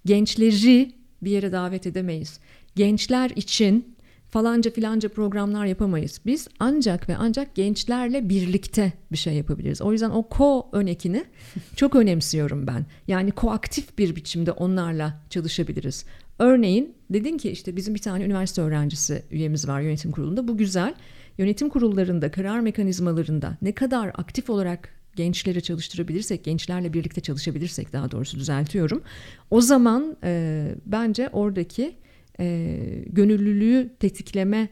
Gençleri 0.04 0.94
bir 1.22 1.30
yere 1.30 1.52
davet 1.52 1.86
edemeyiz. 1.86 2.40
Gençler 2.76 3.30
için 3.30 3.96
falanca 4.30 4.70
filanca 4.70 5.08
programlar 5.08 5.66
yapamayız. 5.66 6.20
Biz 6.26 6.48
ancak 6.58 7.08
ve 7.08 7.16
ancak 7.16 7.54
gençlerle 7.54 8.28
birlikte 8.28 8.92
bir 9.12 9.16
şey 9.16 9.34
yapabiliriz. 9.34 9.82
O 9.82 9.92
yüzden 9.92 10.10
o 10.10 10.28
ko 10.28 10.68
önekini 10.72 11.24
çok 11.76 11.96
önemsiyorum 11.96 12.66
ben. 12.66 12.86
Yani 13.08 13.30
koaktif 13.30 13.98
bir 13.98 14.16
biçimde 14.16 14.52
onlarla 14.52 15.20
çalışabiliriz. 15.30 16.04
Örneğin 16.38 16.94
dedin 17.10 17.38
ki 17.38 17.50
işte 17.50 17.76
bizim 17.76 17.94
bir 17.94 18.00
tane 18.00 18.24
üniversite 18.24 18.62
öğrencisi 18.62 19.22
üyemiz 19.30 19.68
var 19.68 19.80
yönetim 19.80 20.10
kurulunda. 20.10 20.48
Bu 20.48 20.56
güzel. 20.56 20.94
Yönetim 21.38 21.68
kurullarında, 21.68 22.30
karar 22.30 22.60
mekanizmalarında 22.60 23.58
ne 23.62 23.72
kadar 23.72 24.08
aktif 24.08 24.50
olarak 24.50 24.88
gençleri 25.16 25.62
çalıştırabilirsek, 25.62 26.44
gençlerle 26.44 26.92
birlikte 26.92 27.20
çalışabilirsek 27.20 27.92
daha 27.92 28.10
doğrusu 28.10 28.38
düzeltiyorum. 28.38 29.02
O 29.50 29.60
zaman 29.60 30.16
e, 30.24 30.74
bence 30.86 31.28
oradaki 31.32 31.96
e, 32.40 32.76
gönüllülüğü 33.06 33.90
tetikleme 34.00 34.68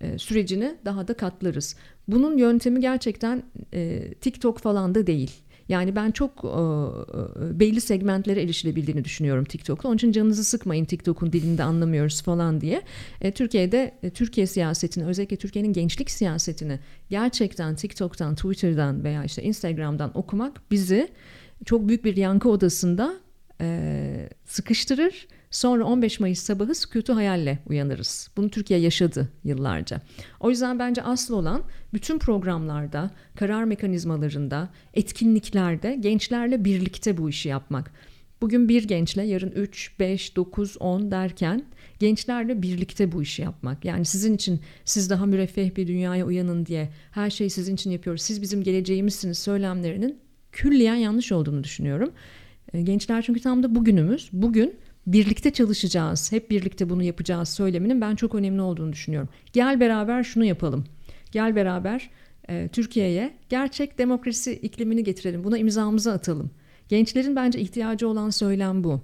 e, 0.00 0.18
sürecini 0.18 0.76
daha 0.84 1.08
da 1.08 1.14
katlarız. 1.14 1.76
Bunun 2.08 2.38
yöntemi 2.38 2.80
gerçekten 2.80 3.42
e, 3.74 4.14
TikTok 4.14 4.58
falan 4.58 4.94
da 4.94 5.06
değil. 5.06 5.30
Yani 5.68 5.96
ben 5.96 6.10
çok 6.10 6.44
e, 6.44 6.48
e, 6.48 7.60
belli 7.60 7.80
segmentlere 7.80 8.42
erişilebildiğini 8.42 9.04
düşünüyorum 9.04 9.44
TikTok'la. 9.44 9.88
Onun 9.88 9.96
için 9.96 10.12
canınızı 10.12 10.44
sıkmayın 10.44 10.84
TikTok'un 10.84 11.32
dilinde 11.32 11.62
anlamıyoruz 11.62 12.22
falan 12.22 12.60
diye. 12.60 12.82
E, 13.20 13.32
Türkiye'de 13.32 13.94
e, 14.02 14.10
Türkiye 14.10 14.46
siyasetini 14.46 15.04
özellikle 15.04 15.36
Türkiye'nin 15.36 15.72
gençlik 15.72 16.10
siyasetini 16.10 16.78
gerçekten 17.10 17.74
TikTok'tan, 17.74 18.34
Twitter'dan 18.34 19.04
veya 19.04 19.24
işte 19.24 19.42
Instagram'dan 19.42 20.18
okumak 20.18 20.70
bizi 20.70 21.08
çok 21.64 21.88
büyük 21.88 22.04
bir 22.04 22.16
yankı 22.16 22.48
odasında 22.48 23.16
e, 23.60 24.28
sıkıştırır 24.44 25.26
Sonra 25.50 25.84
15 25.84 26.20
Mayıs 26.20 26.38
sabahı 26.38 26.74
sükutu 26.74 27.16
hayalle 27.16 27.58
uyanırız. 27.66 28.30
Bunu 28.36 28.50
Türkiye 28.50 28.80
yaşadı 28.80 29.28
yıllarca. 29.44 30.00
O 30.40 30.50
yüzden 30.50 30.78
bence 30.78 31.02
asıl 31.02 31.34
olan 31.34 31.62
bütün 31.94 32.18
programlarda, 32.18 33.10
karar 33.36 33.64
mekanizmalarında, 33.64 34.68
etkinliklerde 34.94 35.96
gençlerle 36.00 36.64
birlikte 36.64 37.16
bu 37.16 37.30
işi 37.30 37.48
yapmak. 37.48 37.92
Bugün 38.40 38.68
bir 38.68 38.88
gençle 38.88 39.22
yarın 39.22 39.50
3, 39.50 39.92
5, 40.00 40.36
9, 40.36 40.76
10 40.80 41.10
derken 41.10 41.64
gençlerle 41.98 42.62
birlikte 42.62 43.12
bu 43.12 43.22
işi 43.22 43.42
yapmak. 43.42 43.84
Yani 43.84 44.04
sizin 44.04 44.34
için 44.34 44.60
siz 44.84 45.10
daha 45.10 45.26
müreffeh 45.26 45.76
bir 45.76 45.86
dünyaya 45.86 46.26
uyanın 46.26 46.66
diye 46.66 46.90
her 47.10 47.30
şeyi 47.30 47.50
sizin 47.50 47.74
için 47.74 47.90
yapıyoruz. 47.90 48.22
Siz 48.22 48.42
bizim 48.42 48.62
geleceğimizsiniz 48.62 49.38
söylemlerinin 49.38 50.18
külliyen 50.52 50.94
yanlış 50.94 51.32
olduğunu 51.32 51.64
düşünüyorum. 51.64 52.12
Ee, 52.72 52.82
gençler 52.82 53.22
çünkü 53.22 53.40
tam 53.40 53.62
da 53.62 53.74
bugünümüz. 53.74 54.30
Bugün 54.32 54.74
birlikte 55.06 55.52
çalışacağız, 55.52 56.32
hep 56.32 56.50
birlikte 56.50 56.90
bunu 56.90 57.02
yapacağız 57.02 57.48
söyleminin 57.48 58.00
ben 58.00 58.14
çok 58.14 58.34
önemli 58.34 58.60
olduğunu 58.62 58.92
düşünüyorum. 58.92 59.28
Gel 59.52 59.80
beraber 59.80 60.24
şunu 60.24 60.44
yapalım. 60.44 60.84
Gel 61.32 61.56
beraber 61.56 62.10
e, 62.48 62.68
Türkiye'ye 62.68 63.34
gerçek 63.48 63.98
demokrasi 63.98 64.52
iklimini 64.52 65.04
getirelim. 65.04 65.44
Buna 65.44 65.58
imzamızı 65.58 66.12
atalım. 66.12 66.50
Gençlerin 66.88 67.36
bence 67.36 67.60
ihtiyacı 67.60 68.08
olan 68.08 68.30
söylem 68.30 68.84
bu. 68.84 69.00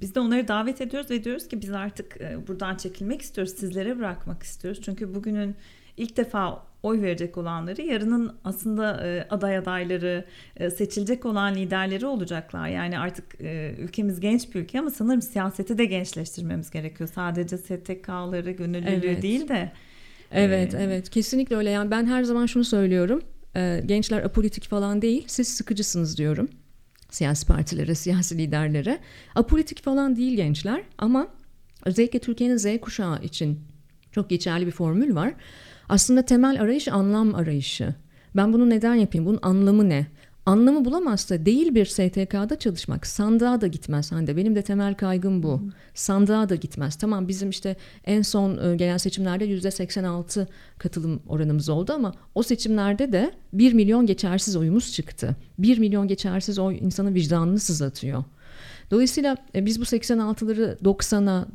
Biz 0.00 0.14
de 0.14 0.20
onları 0.20 0.48
davet 0.48 0.80
ediyoruz 0.80 1.10
ve 1.10 1.24
diyoruz 1.24 1.48
ki 1.48 1.62
biz 1.62 1.70
artık 1.70 2.20
e, 2.20 2.46
buradan 2.48 2.76
çekilmek 2.76 3.22
istiyoruz, 3.22 3.54
sizlere 3.56 3.98
bırakmak 3.98 4.42
istiyoruz. 4.42 4.80
Çünkü 4.84 5.14
bugünün 5.14 5.54
ilk 5.96 6.16
defa 6.16 6.62
oy 6.84 7.02
verecek 7.02 7.38
olanları 7.38 7.82
yarının 7.82 8.36
aslında 8.44 9.06
e, 9.06 9.26
aday 9.30 9.56
adayları 9.56 10.24
e, 10.56 10.70
seçilecek 10.70 11.26
olan 11.26 11.54
liderleri 11.54 12.06
olacaklar. 12.06 12.68
Yani 12.68 12.98
artık 12.98 13.40
e, 13.40 13.74
ülkemiz 13.78 14.20
genç 14.20 14.54
bir 14.54 14.60
ülke 14.60 14.78
ama 14.78 14.90
sanırım 14.90 15.22
siyaseti 15.22 15.78
de 15.78 15.84
gençleştirmemiz 15.84 16.70
gerekiyor. 16.70 17.10
Sadece 17.14 17.58
STK'ları 17.58 18.50
gönüllülüğü 18.50 19.06
evet. 19.06 19.22
değil 19.22 19.48
de. 19.48 19.72
Evet 20.32 20.74
evet 20.74 21.10
kesinlikle 21.10 21.56
öyle 21.56 21.70
yani 21.70 21.90
ben 21.90 22.06
her 22.06 22.22
zaman 22.22 22.46
şunu 22.46 22.64
söylüyorum 22.64 23.22
gençler 23.86 24.22
apolitik 24.22 24.68
falan 24.68 25.02
değil 25.02 25.24
siz 25.26 25.48
sıkıcısınız 25.48 26.18
diyorum 26.18 26.48
siyasi 27.10 27.46
partilere 27.46 27.94
siyasi 27.94 28.38
liderlere 28.38 28.98
apolitik 29.34 29.82
falan 29.82 30.16
değil 30.16 30.36
gençler 30.36 30.82
ama 30.98 31.28
özellikle 31.84 32.18
Türkiye'nin 32.18 32.56
Z 32.56 32.66
kuşağı 32.80 33.22
için 33.22 33.60
çok 34.12 34.30
geçerli 34.30 34.66
bir 34.66 34.72
formül 34.72 35.14
var 35.14 35.34
aslında 35.88 36.22
temel 36.22 36.60
arayış 36.60 36.88
anlam 36.88 37.34
arayışı. 37.34 37.94
Ben 38.36 38.52
bunu 38.52 38.70
neden 38.70 38.94
yapayım? 38.94 39.26
Bunun 39.26 39.38
anlamı 39.42 39.88
ne? 39.88 40.06
Anlamı 40.46 40.84
bulamazsa 40.84 41.46
değil 41.46 41.74
bir 41.74 41.86
STK'da 41.86 42.58
çalışmak. 42.58 43.06
Sandığa 43.06 43.60
da 43.60 43.66
gitmez 43.66 44.12
Hande. 44.12 44.36
Benim 44.36 44.54
de 44.54 44.62
temel 44.62 44.94
kaygım 44.94 45.42
bu. 45.42 45.60
Hmm. 45.60 45.70
Sandığa 45.94 46.48
da 46.48 46.54
gitmez. 46.54 46.96
Tamam 46.96 47.28
bizim 47.28 47.50
işte 47.50 47.76
en 48.04 48.22
son 48.22 48.72
e, 48.72 48.76
gelen 48.76 48.96
seçimlerde 48.96 49.44
yüzde 49.44 49.70
86 49.70 50.48
katılım 50.78 51.22
oranımız 51.28 51.68
oldu 51.68 51.92
ama 51.92 52.12
o 52.34 52.42
seçimlerde 52.42 53.12
de 53.12 53.32
1 53.52 53.72
milyon 53.72 54.06
geçersiz 54.06 54.56
oyumuz 54.56 54.92
çıktı. 54.92 55.36
1 55.58 55.78
milyon 55.78 56.08
geçersiz 56.08 56.58
oy 56.58 56.78
insanın 56.80 57.14
vicdanını 57.14 57.58
sızlatıyor. 57.58 58.24
Dolayısıyla 58.94 59.36
e, 59.54 59.66
biz 59.66 59.80
bu 59.80 59.84
86'ları 59.84 60.78
90'a 60.78 61.48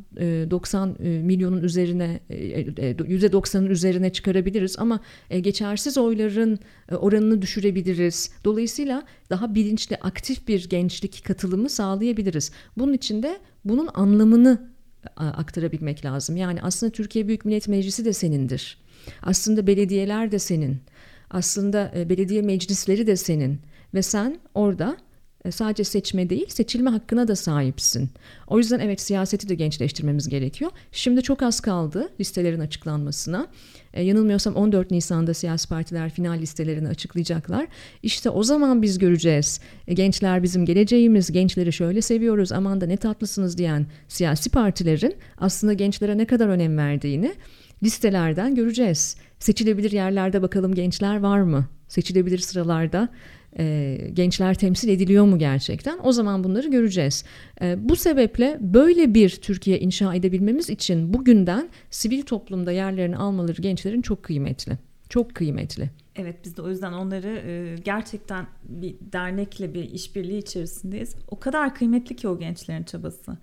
90 0.52 0.96
milyonun 1.02 1.64
üzerine 1.64 2.20
%90'ın 2.30 3.66
e, 3.66 3.68
e, 3.68 3.72
üzerine 3.72 4.10
çıkarabiliriz 4.10 4.80
ama 4.80 5.00
geçersiz 5.42 5.98
oyların 5.98 6.60
oranını 6.92 7.42
düşürebiliriz. 7.42 8.32
Dolayısıyla 8.46 9.04
daha 9.30 9.56
bilinçli 9.56 9.96
aktif 9.96 10.48
bir 10.48 10.70
gençlik 10.70 11.26
katılımı 11.26 11.70
sağlayabiliriz. 11.70 12.52
Bunun 12.78 12.94
için 12.94 13.24
de 13.24 13.40
bunun 13.66 13.90
anlamını 13.94 14.70
aktarabilmek 15.16 16.06
lazım. 16.06 16.38
Yani 16.38 16.62
aslında 16.62 16.92
Türkiye 16.92 17.28
Büyük 17.28 17.46
Millet 17.46 17.68
Meclisi 17.68 18.06
de 18.06 18.14
senindir. 18.14 18.78
Aslında 19.22 19.68
belediyeler 19.68 20.32
de 20.32 20.40
senin. 20.40 20.78
Aslında 21.30 21.92
belediye 22.10 22.42
meclisleri 22.42 23.08
de 23.08 23.16
senin 23.16 23.60
ve 23.94 24.02
sen 24.02 24.40
orada 24.54 24.98
sadece 25.52 25.84
seçme 25.84 26.30
değil 26.30 26.48
seçilme 26.50 26.90
hakkına 26.90 27.28
da 27.28 27.36
sahipsin. 27.36 28.10
O 28.48 28.58
yüzden 28.58 28.80
evet 28.80 29.02
siyaseti 29.02 29.50
de 29.50 29.56
gençleştirmemiz 29.56 30.30
gerekiyor. 30.30 30.72
Şimdi 30.92 31.22
çok 31.22 31.42
az 31.44 31.60
kaldı 31.60 32.10
listelerin 32.20 32.60
açıklanmasına. 32.60 33.48
E, 33.94 34.04
yanılmıyorsam 34.04 34.56
14 34.56 34.92
Nisan'da 34.92 35.34
siyasi 35.34 35.70
partiler 35.70 36.10
final 36.10 36.38
listelerini 36.38 36.88
açıklayacaklar. 36.88 37.68
İşte 38.04 38.30
o 38.30 38.44
zaman 38.44 38.82
biz 38.82 38.98
göreceğiz. 38.98 39.60
E, 39.88 39.94
gençler 39.94 40.44
bizim 40.44 40.66
geleceğimiz, 40.66 41.32
gençleri 41.32 41.74
şöyle 41.74 42.02
seviyoruz, 42.02 42.52
aman 42.52 42.82
da 42.82 42.86
ne 42.86 42.98
tatlısınız 42.98 43.58
diyen 43.58 43.86
siyasi 44.08 44.50
partilerin 44.50 45.16
aslında 45.38 45.74
gençlere 45.74 46.18
ne 46.18 46.26
kadar 46.26 46.48
önem 46.48 46.78
verdiğini 46.78 47.34
listelerden 47.84 48.56
göreceğiz. 48.56 49.16
Seçilebilir 49.40 49.92
yerlerde 49.92 50.42
bakalım 50.42 50.76
gençler 50.76 51.20
var 51.20 51.42
mı? 51.42 51.66
Seçilebilir 51.88 52.38
sıralarda 52.38 53.10
e, 53.58 53.98
gençler 54.14 54.56
temsil 54.56 54.90
ediliyor 54.90 55.26
mu 55.26 55.40
gerçekten? 55.40 56.00
O 56.04 56.12
zaman 56.12 56.44
bunları 56.44 56.68
göreceğiz. 56.68 57.24
E, 57.62 57.90
bu 57.90 57.96
sebeple 57.96 58.58
böyle 58.62 59.14
bir 59.14 59.30
Türkiye 59.30 59.80
inşa 59.80 60.16
edebilmemiz 60.16 60.70
için 60.70 61.14
bugünden 61.14 61.70
sivil 61.90 62.22
toplumda 62.22 62.72
yerlerini 62.72 63.18
almaları 63.18 63.62
gençlerin 63.62 64.02
çok 64.02 64.24
kıymetli. 64.24 64.78
Çok 65.10 65.36
kıymetli. 65.36 65.90
Evet 66.16 66.36
biz 66.46 66.58
de 66.58 66.62
o 66.62 66.70
yüzden 66.70 66.94
onları 66.94 67.42
e, 67.46 67.76
gerçekten 67.86 68.48
bir 68.64 68.96
dernekle 69.02 69.74
bir 69.74 69.92
işbirliği 69.92 70.38
içerisindeyiz. 70.38 71.16
O 71.28 71.40
kadar 71.40 71.76
kıymetli 71.76 72.16
ki 72.16 72.28
o 72.28 72.40
gençlerin 72.40 72.84
çabası. 72.84 73.38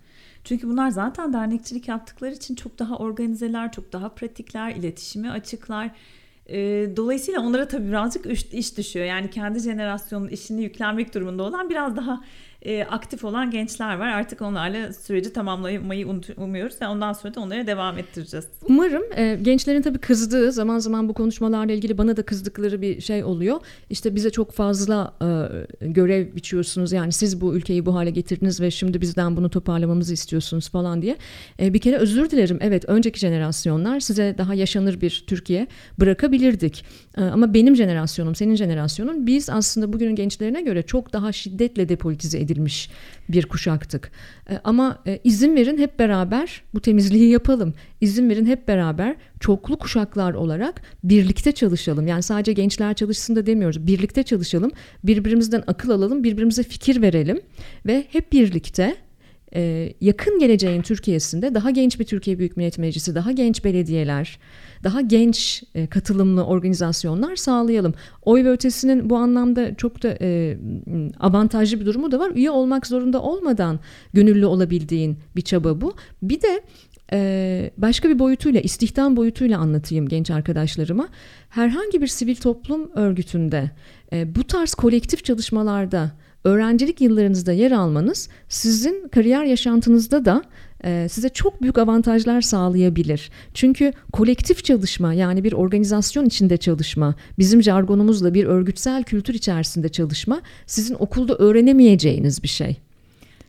Çünkü 0.45 0.69
bunlar 0.69 0.91
zaten 0.91 1.33
dernekçilik 1.33 1.89
yaptıkları 1.89 2.35
için 2.35 2.55
çok 2.55 2.79
daha 2.79 2.99
organizeler, 2.99 3.73
çok 3.73 3.93
daha 3.93 4.09
pratikler, 4.09 4.77
iletişimi 4.77 5.31
açıklar. 5.31 5.91
E, 6.49 6.57
dolayısıyla 6.97 7.41
onlara 7.41 7.69
tabii 7.69 7.89
birazcık 7.89 8.27
iş, 8.53 8.77
düşüyor. 8.79 9.07
Yani 9.07 9.31
kendi 9.31 9.61
jenerasyonun 9.61 10.29
işini 10.29 10.63
yüklenmek 10.63 11.15
durumunda 11.15 11.43
olan 11.43 11.71
biraz 11.71 11.97
daha 11.97 12.25
e, 12.67 12.85
aktif 12.85 13.25
olan 13.25 13.51
gençler 13.51 13.97
var. 13.97 14.09
Artık 14.09 14.43
onlarla 14.43 14.93
süreci 14.93 15.33
tamamlamayı 15.33 16.07
umuyoruz 16.37 16.83
ve 16.83 16.87
ondan 16.89 17.13
sonra 17.13 17.35
da 17.35 17.41
onlara 17.41 17.67
devam 17.67 17.99
ettireceğiz. 17.99 18.47
Umarım 18.69 19.03
e, 19.17 19.39
gençlerin 19.43 19.83
tabii 19.83 19.99
kızdığı 19.99 20.53
zaman 20.53 20.79
zaman 20.79 21.09
bu 21.09 21.15
konuşmalarla 21.15 21.73
ilgili 21.73 21.99
bana 21.99 22.17
da 22.17 22.23
kızdıkları 22.23 22.83
bir 22.83 23.01
şey 23.01 23.25
oluyor. 23.25 23.61
İşte 23.91 24.15
bize 24.15 24.31
çok 24.31 24.53
fazla 24.53 25.15
e, 25.23 25.27
görev 25.87 26.37
biçiyorsunuz 26.37 26.93
yani 26.93 27.13
siz 27.13 27.41
bu 27.41 27.55
ülkeyi 27.55 27.87
bu 27.87 27.95
hale 27.95 28.11
getirdiniz 28.11 28.61
ve 28.61 28.71
şimdi 28.71 29.01
bizden 29.01 29.37
bunu 29.37 29.51
toparlamamızı 29.51 30.15
istiyorsunuz 30.15 30.69
falan 30.69 31.03
diye. 31.03 31.17
E, 31.61 31.75
bir 31.75 31.79
kere 31.79 31.97
özür 31.97 32.31
dilerim. 32.31 32.59
Evet 32.61 32.85
önceki 32.89 33.19
jenerasyonlar 33.19 34.01
size 34.01 34.35
daha 34.39 34.55
yaşanır 34.55 35.01
bir 35.01 35.25
Türkiye 35.27 35.67
bırakabilirdik. 36.01 36.85
E, 37.19 37.23
ama 37.23 37.55
benim 37.55 37.77
jenerasyonum, 37.77 38.35
senin 38.35 38.55
jenerasyonun 38.55 39.27
biz 39.27 39.51
aslında 39.51 39.93
bugünün 39.93 40.15
gençlerine 40.15 40.63
göre 40.63 40.83
çok 40.83 41.13
daha 41.13 41.33
şiddetle 41.33 41.89
depolitize 41.89 42.39
edildik 42.39 42.56
edilmiş 42.57 42.91
bir 43.29 43.47
kuşaktık. 43.47 44.11
E, 44.51 44.61
ama 44.65 45.03
e, 45.07 45.19
izin 45.25 45.57
verin 45.57 45.79
hep 45.79 45.99
beraber 45.99 46.63
bu 46.75 46.81
temizliği 46.81 47.31
yapalım. 47.31 47.75
İzin 48.01 48.31
verin 48.31 48.47
hep 48.47 48.69
beraber 48.69 49.17
çoklu 49.41 49.79
kuşaklar 49.79 50.35
olarak 50.35 50.83
birlikte 51.05 51.53
çalışalım. 51.53 52.07
Yani 52.07 52.23
sadece 52.23 52.53
gençler 52.53 52.95
çalışsın 52.95 53.37
da 53.37 53.47
demiyoruz. 53.47 53.87
Birlikte 53.87 54.23
çalışalım. 54.23 54.71
Birbirimizden 55.05 55.63
akıl 55.67 55.91
alalım, 55.91 56.25
birbirimize 56.25 56.63
fikir 56.63 57.03
verelim 57.03 57.41
ve 57.87 58.05
hep 58.13 58.33
birlikte 58.33 58.97
e, 59.55 59.93
yakın 60.01 60.39
geleceğin 60.39 60.83
Türkiye'sinde 60.83 61.55
daha 61.55 61.71
genç 61.71 62.01
bir 62.01 62.05
Türkiye 62.05 62.39
Büyük 62.39 62.57
Millet 62.57 62.79
Meclisi, 62.79 63.15
daha 63.15 63.33
genç 63.33 63.65
belediyeler, 63.65 64.39
daha 64.87 65.01
genç 65.01 65.63
e, 65.75 65.87
katılımlı 65.87 66.45
organizasyonlar 66.45 67.37
sağlayalım. 67.37 67.95
Oy 68.23 68.45
ve 68.45 68.51
ötesinin 68.51 69.11
bu 69.11 69.17
anlamda 69.17 69.75
çok 69.75 70.03
da 70.03 70.17
e, 70.21 70.59
avantajlı 71.21 71.81
bir 71.81 71.87
durumu 71.87 72.13
da 72.13 72.19
var. 72.19 72.31
Üye 72.35 72.51
olmak 72.51 72.87
zorunda 72.87 73.23
olmadan 73.23 73.81
gönüllü 74.13 74.47
olabildiğin 74.47 75.19
bir 75.37 75.43
çaba 75.43 75.81
bu. 75.81 75.95
Bir 76.23 76.43
de 76.43 76.63
e, 77.13 77.71
başka 77.77 78.09
bir 78.09 78.19
boyutuyla, 78.19 78.61
istihdam 78.61 79.17
boyutuyla 79.17 79.59
anlatayım 79.59 80.09
genç 80.09 80.31
arkadaşlarıma. 80.31 81.09
Herhangi 81.49 82.03
bir 82.03 82.07
sivil 82.07 82.37
toplum 82.37 82.91
örgütünde 82.95 83.71
e, 84.13 84.35
bu 84.35 84.45
tarz 84.45 84.75
kolektif 84.75 85.25
çalışmalarda 85.25 86.13
öğrencilik 86.45 87.01
yıllarınızda 87.01 87.53
yer 87.53 87.73
almanız 87.73 88.29
sizin 88.49 89.09
kariyer 89.09 89.45
yaşantınızda 89.45 90.25
da 90.25 90.43
size 90.85 91.29
çok 91.29 91.63
büyük 91.63 91.79
avantajlar 91.79 92.41
sağlayabilir. 92.41 93.31
Çünkü 93.55 93.93
kolektif 94.13 94.65
çalışma 94.65 95.15
yani 95.15 95.45
bir 95.45 95.53
organizasyon 95.53 96.25
içinde 96.25 96.57
çalışma, 96.57 97.15
bizim 97.39 97.63
jargonumuzla 97.63 98.35
bir 98.35 98.45
örgütsel 98.45 99.05
kültür 99.05 99.35
içerisinde 99.35 99.89
çalışma 99.89 100.43
sizin 100.67 100.95
okulda 100.95 101.35
öğrenemeyeceğiniz 101.35 102.43
bir 102.43 102.49
şey. 102.49 102.77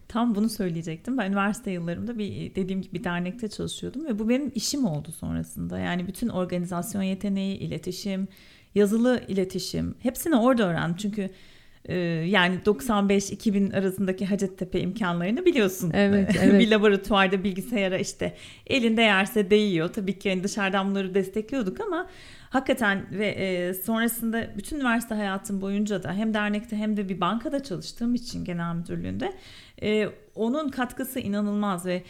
Tam 0.07 0.35
bunu 0.35 0.49
söyleyecektim. 0.49 1.17
Ben 1.17 1.27
üniversite 1.27 1.71
yıllarımda 1.71 2.17
bir 2.17 2.55
dediğim 2.55 2.81
gibi 2.81 2.93
bir 2.93 3.03
dernekte 3.03 3.47
çalışıyordum 3.47 4.05
ve 4.05 4.19
bu 4.19 4.29
benim 4.29 4.51
işim 4.55 4.85
oldu 4.85 5.11
sonrasında. 5.11 5.79
Yani 5.79 6.07
bütün 6.07 6.27
organizasyon 6.27 7.03
yeteneği, 7.03 7.57
iletişim, 7.57 8.27
yazılı 8.75 9.21
iletişim 9.27 9.95
hepsini 9.99 10.35
orada 10.35 10.69
öğrendim. 10.69 10.97
Çünkü 10.97 11.29
yani 12.25 12.59
95-2000 12.65 13.79
arasındaki 13.79 14.25
Hacettepe 14.25 14.79
imkanlarını 14.79 15.45
biliyorsun. 15.45 15.91
Evet, 15.93 16.35
evet. 16.43 16.59
bir 16.59 16.71
laboratuvarda 16.71 17.43
bilgisayara 17.43 17.97
işte 17.97 18.33
elinde 18.67 19.01
yerse 19.01 19.49
değiyor. 19.49 19.93
Tabii 19.93 20.19
ki 20.19 20.29
yani 20.29 20.43
dışarıdan 20.43 20.89
bunları 20.89 21.13
destekliyorduk 21.13 21.81
ama 21.81 22.07
hakikaten 22.49 23.05
ve 23.11 23.27
e, 23.27 23.73
sonrasında 23.73 24.47
bütün 24.57 24.75
üniversite 24.75 25.15
hayatım 25.15 25.61
boyunca 25.61 26.03
da 26.03 26.13
hem 26.13 26.33
dernekte 26.33 26.75
hem 26.75 26.97
de 26.97 27.09
bir 27.09 27.21
bankada 27.21 27.63
çalıştığım 27.63 28.15
için 28.15 28.45
genel 28.45 28.75
müdürlüğünde 28.75 29.33
e, 29.81 30.09
onun 30.35 30.69
katkısı 30.69 31.19
inanılmaz 31.19 31.85
ve 31.85 32.03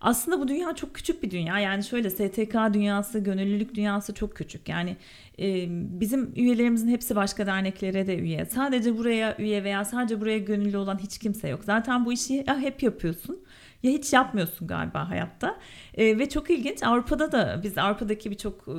aslında 0.00 0.40
bu 0.40 0.48
dünya 0.48 0.74
çok 0.74 0.94
küçük 0.94 1.22
bir 1.22 1.30
dünya. 1.30 1.58
Yani 1.58 1.84
şöyle 1.84 2.10
STK 2.10 2.54
dünyası, 2.72 3.18
gönüllülük 3.18 3.74
dünyası 3.74 4.14
çok 4.14 4.36
küçük. 4.36 4.68
Yani 4.68 4.96
e, 5.38 5.66
bizim 6.00 6.32
üyelerimizin 6.36 6.88
hepsi 6.88 7.16
başka 7.16 7.46
derneklere 7.46 8.06
de 8.06 8.18
üye. 8.18 8.46
Sadece 8.46 8.98
buraya 8.98 9.36
üye 9.38 9.64
veya 9.64 9.84
sadece 9.84 10.20
buraya 10.20 10.38
gönüllü 10.38 10.76
olan 10.76 10.98
hiç 10.98 11.18
kimse 11.18 11.48
yok. 11.48 11.64
Zaten 11.64 12.04
bu 12.06 12.12
işi 12.12 12.44
ya 12.46 12.58
hep 12.58 12.82
yapıyorsun 12.82 13.44
ya 13.84 13.92
hiç 13.92 14.12
yapmıyorsun 14.12 14.68
galiba 14.68 15.10
hayatta. 15.10 15.58
E, 15.94 16.18
ve 16.18 16.28
çok 16.28 16.50
ilginç 16.50 16.82
Avrupa'da 16.82 17.32
da 17.32 17.60
biz 17.62 17.78
Avrupa'daki 17.78 18.30
birçok 18.30 18.68
e, 18.68 18.76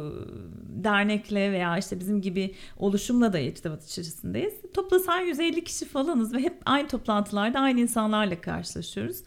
dernekle 0.84 1.52
veya 1.52 1.78
işte 1.78 2.00
bizim 2.00 2.22
gibi 2.22 2.56
oluşumla 2.78 3.34
da 3.34 3.40
irtibat 3.40 3.86
içerisindeyiz. 3.86 4.54
Toplasan 4.74 5.22
150 5.22 5.64
kişi 5.64 5.86
falanız 5.86 6.34
ve 6.34 6.40
hep 6.40 6.62
aynı 6.66 6.88
toplantılarda 6.88 7.60
aynı 7.60 7.80
insanlarla 7.80 8.42
karşılaşıyoruz. 8.42 9.18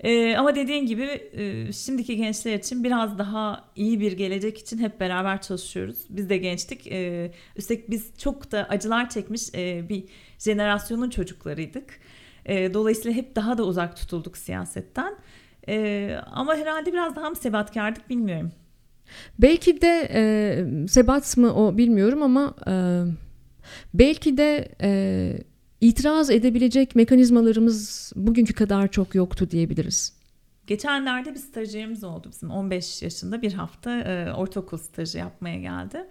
Ee, 0.00 0.36
ama 0.36 0.54
dediğin 0.54 0.86
gibi 0.86 1.02
e, 1.32 1.72
şimdiki 1.72 2.16
gençler 2.16 2.54
için 2.54 2.84
biraz 2.84 3.18
daha 3.18 3.64
iyi 3.76 4.00
bir 4.00 4.12
gelecek 4.12 4.58
için 4.58 4.78
hep 4.78 5.00
beraber 5.00 5.42
çalışıyoruz. 5.42 5.98
Biz 6.08 6.28
de 6.30 6.36
gençtik. 6.36 6.86
Ee, 6.86 7.32
üstelik 7.56 7.90
biz 7.90 8.18
çok 8.18 8.52
da 8.52 8.66
acılar 8.68 9.10
çekmiş 9.10 9.54
e, 9.54 9.88
bir 9.88 10.04
jenerasyonun 10.38 11.10
çocuklarıydık. 11.10 12.00
E, 12.46 12.74
dolayısıyla 12.74 13.16
hep 13.16 13.36
daha 13.36 13.58
da 13.58 13.64
uzak 13.64 13.96
tutulduk 13.96 14.36
siyasetten. 14.36 15.14
E, 15.68 16.16
ama 16.32 16.56
herhalde 16.56 16.92
biraz 16.92 17.16
daha 17.16 17.30
mı 17.30 17.36
sebatkardık 17.36 18.10
bilmiyorum. 18.10 18.52
Belki 19.38 19.80
de 19.80 20.08
e, 20.14 20.88
sebat 20.88 21.36
mı 21.36 21.54
o 21.54 21.78
bilmiyorum 21.78 22.22
ama 22.22 22.54
e, 22.68 22.74
belki 23.94 24.36
de... 24.36 24.68
E, 24.82 25.55
itiraz 25.80 26.30
edebilecek 26.30 26.96
mekanizmalarımız 26.96 28.12
bugünkü 28.16 28.54
kadar 28.54 28.88
çok 28.88 29.14
yoktu 29.14 29.50
diyebiliriz. 29.50 30.16
Geçenlerde 30.66 31.34
bir 31.34 31.38
stajyerimiz 31.38 32.04
oldu 32.04 32.28
bizim 32.32 32.50
15 32.50 33.02
yaşında 33.02 33.42
bir 33.42 33.52
hafta 33.52 33.98
e, 34.00 34.32
ortaokul 34.32 34.78
stajı 34.78 35.18
yapmaya 35.18 35.60
geldi. 35.60 36.06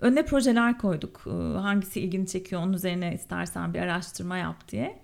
Önüne 0.00 0.24
projeler 0.24 0.78
koyduk. 0.78 1.24
E, 1.26 1.30
hangisi 1.58 2.00
ilgini 2.00 2.26
çekiyor 2.26 2.62
onun 2.62 2.72
üzerine 2.72 3.14
istersen 3.14 3.74
bir 3.74 3.78
araştırma 3.78 4.36
yap 4.36 4.68
diye. 4.68 5.00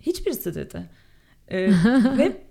Hiçbirisi 0.00 0.54
dedi. 0.54 0.90
E, 1.48 1.68
ve 2.18 2.42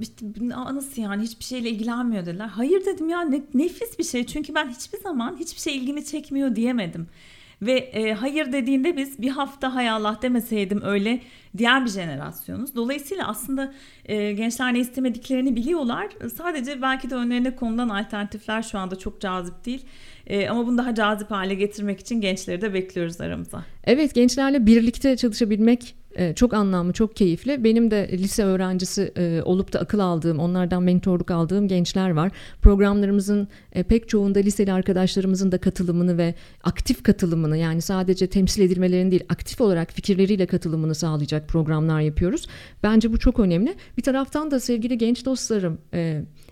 işte, 0.00 0.26
nasıl 0.48 1.02
yani 1.02 1.22
hiçbir 1.22 1.44
şeyle 1.44 1.70
ilgilenmiyor 1.70 2.26
dediler. 2.26 2.46
Hayır 2.46 2.84
dedim 2.84 3.08
ya 3.08 3.20
ne, 3.20 3.42
nefis 3.54 3.98
bir 3.98 4.04
şey 4.04 4.26
çünkü 4.26 4.54
ben 4.54 4.68
hiçbir 4.68 4.98
zaman 4.98 5.36
hiçbir 5.40 5.60
şey 5.60 5.76
ilgimi 5.76 6.04
çekmiyor 6.04 6.56
diyemedim. 6.56 7.08
Ve 7.62 7.72
e, 7.72 8.12
hayır 8.12 8.52
dediğinde 8.52 8.96
biz 8.96 9.22
bir 9.22 9.28
hafta 9.28 9.74
hay 9.74 9.90
Allah 9.90 10.18
demeseydim 10.22 10.82
öyle 10.82 11.20
diğer 11.58 11.84
bir 11.84 11.90
jenerasyonuz. 11.90 12.74
Dolayısıyla 12.74 13.28
aslında 13.28 13.72
e, 14.04 14.32
gençler 14.32 14.74
ne 14.74 14.78
istemediklerini 14.78 15.56
biliyorlar. 15.56 16.08
Sadece 16.36 16.82
belki 16.82 17.10
de 17.10 17.14
önlerine 17.14 17.56
konulan 17.56 17.88
alternatifler 17.88 18.62
şu 18.62 18.78
anda 18.78 18.98
çok 18.98 19.20
cazip 19.20 19.64
değil. 19.64 19.84
E, 20.26 20.48
ama 20.48 20.66
bunu 20.66 20.78
daha 20.78 20.94
cazip 20.94 21.30
hale 21.30 21.54
getirmek 21.54 22.00
için 22.00 22.20
gençleri 22.20 22.60
de 22.60 22.74
bekliyoruz 22.74 23.20
aramıza. 23.20 23.64
Evet 23.84 24.14
gençlerle 24.14 24.66
birlikte 24.66 25.16
çalışabilmek 25.16 25.99
çok 26.36 26.54
anlamlı, 26.54 26.92
çok 26.92 27.16
keyifli. 27.16 27.64
Benim 27.64 27.90
de 27.90 28.10
lise 28.12 28.44
öğrencisi 28.44 29.12
e, 29.16 29.42
olup 29.44 29.72
da 29.72 29.80
akıl 29.80 29.98
aldığım, 29.98 30.38
onlardan 30.38 30.82
mentorluk 30.82 31.30
aldığım 31.30 31.68
gençler 31.68 32.10
var. 32.10 32.30
Programlarımızın 32.62 33.48
e, 33.72 33.82
pek 33.82 34.08
çoğunda 34.08 34.38
liseli 34.38 34.72
arkadaşlarımızın 34.72 35.52
da 35.52 35.58
katılımını 35.58 36.18
ve 36.18 36.34
aktif 36.64 37.02
katılımını 37.02 37.56
yani 37.56 37.82
sadece 37.82 38.26
temsil 38.26 38.62
edilmelerini 38.62 39.10
değil 39.10 39.24
aktif 39.28 39.60
olarak 39.60 39.92
fikirleriyle 39.92 40.46
katılımını 40.46 40.94
sağlayacak 40.94 41.48
programlar 41.48 42.00
yapıyoruz. 42.00 42.46
Bence 42.82 43.12
bu 43.12 43.18
çok 43.18 43.38
önemli. 43.38 43.74
Bir 43.96 44.02
taraftan 44.02 44.50
da 44.50 44.60
sevgili 44.60 44.98
genç 44.98 45.24
dostlarım, 45.24 45.78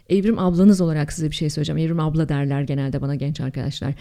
Evrim 0.08 0.38
ablanız 0.38 0.80
olarak 0.80 1.12
size 1.12 1.30
bir 1.30 1.34
şey 1.34 1.50
söyleyeceğim. 1.50 1.78
Evrim 1.78 2.00
abla 2.00 2.28
derler 2.28 2.62
genelde 2.62 3.00
bana 3.00 3.14
genç 3.14 3.40
arkadaşlar. 3.40 3.94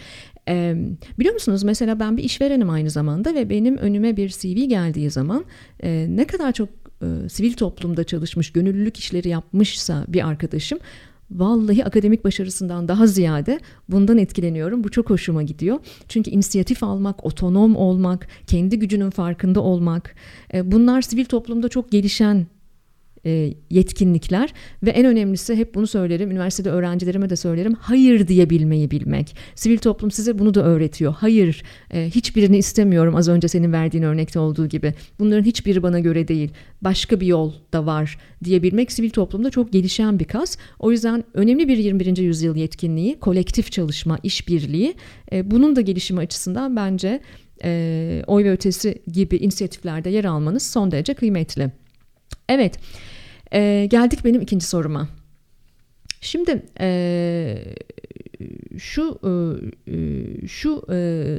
Ee, 0.48 0.76
biliyor 1.18 1.34
musunuz 1.34 1.62
mesela 1.62 2.00
ben 2.00 2.16
bir 2.16 2.24
işverenim 2.24 2.70
aynı 2.70 2.90
zamanda 2.90 3.34
ve 3.34 3.50
benim 3.50 3.76
önüme 3.76 4.16
bir 4.16 4.28
CV 4.28 4.68
geldiği 4.68 5.10
zaman 5.10 5.44
e, 5.82 6.06
ne 6.10 6.26
kadar 6.26 6.52
çok 6.52 6.68
e, 7.02 7.28
sivil 7.28 7.52
toplumda 7.52 8.04
çalışmış, 8.04 8.52
gönüllülük 8.52 8.96
işleri 8.96 9.28
yapmışsa 9.28 10.04
bir 10.08 10.28
arkadaşım 10.28 10.78
vallahi 11.30 11.84
akademik 11.84 12.24
başarısından 12.24 12.88
daha 12.88 13.06
ziyade 13.06 13.60
bundan 13.88 14.18
etkileniyorum. 14.18 14.84
Bu 14.84 14.90
çok 14.90 15.10
hoşuma 15.10 15.42
gidiyor. 15.42 15.78
Çünkü 16.08 16.30
inisiyatif 16.30 16.82
almak, 16.82 17.26
otonom 17.26 17.76
olmak, 17.76 18.28
kendi 18.46 18.78
gücünün 18.78 19.10
farkında 19.10 19.60
olmak 19.60 20.14
e, 20.54 20.72
bunlar 20.72 21.02
sivil 21.02 21.24
toplumda 21.24 21.68
çok 21.68 21.90
gelişen 21.92 22.46
e, 23.28 23.54
yetkinlikler 23.70 24.54
ve 24.82 24.90
en 24.90 25.06
önemlisi 25.06 25.56
hep 25.56 25.74
bunu 25.74 25.86
söylerim 25.86 26.30
üniversitede 26.30 26.70
öğrencilerime 26.70 27.30
de 27.30 27.36
söylerim 27.36 27.74
hayır 27.80 28.28
diyebilmeyi 28.28 28.90
bilmek. 28.90 29.36
Sivil 29.54 29.78
toplum 29.78 30.10
size 30.10 30.38
bunu 30.38 30.54
da 30.54 30.64
öğretiyor. 30.64 31.14
Hayır 31.18 31.62
e, 31.90 32.10
hiçbirini 32.10 32.58
istemiyorum 32.58 33.16
az 33.16 33.28
önce 33.28 33.48
senin 33.48 33.72
verdiğin 33.72 34.04
örnekte 34.04 34.38
olduğu 34.38 34.66
gibi. 34.66 34.94
Bunların 35.18 35.44
hiçbiri 35.44 35.82
bana 35.82 36.00
göre 36.00 36.28
değil. 36.28 36.50
Başka 36.82 37.20
bir 37.20 37.26
yol 37.26 37.52
da 37.72 37.86
var 37.86 38.18
diyebilmek 38.44 38.92
sivil 38.92 39.10
toplumda 39.10 39.50
çok 39.50 39.72
gelişen 39.72 40.18
bir 40.18 40.24
kas. 40.24 40.56
O 40.78 40.92
yüzden 40.92 41.24
önemli 41.34 41.68
bir 41.68 41.76
21. 41.78 42.16
yüzyıl 42.16 42.56
yetkinliği, 42.56 43.20
kolektif 43.20 43.72
çalışma, 43.72 44.18
işbirliği. 44.22 44.94
E, 45.32 45.50
bunun 45.50 45.76
da 45.76 45.80
gelişimi 45.80 46.20
açısından 46.20 46.76
bence 46.76 47.20
oy 48.26 48.44
ve 48.44 48.52
ötesi 48.52 49.02
gibi 49.12 49.36
inisiyatiflerde 49.36 50.10
yer 50.10 50.24
almanız 50.24 50.62
son 50.62 50.90
derece 50.90 51.14
kıymetli. 51.14 51.70
Evet, 52.48 52.78
e, 53.52 53.86
geldik 53.90 54.24
benim 54.24 54.40
ikinci 54.40 54.66
soruma. 54.66 55.08
Şimdi 56.20 56.62
e, 56.80 57.74
şu 58.78 59.20
e, 59.88 60.46
şu 60.48 60.82
e, 60.90 61.38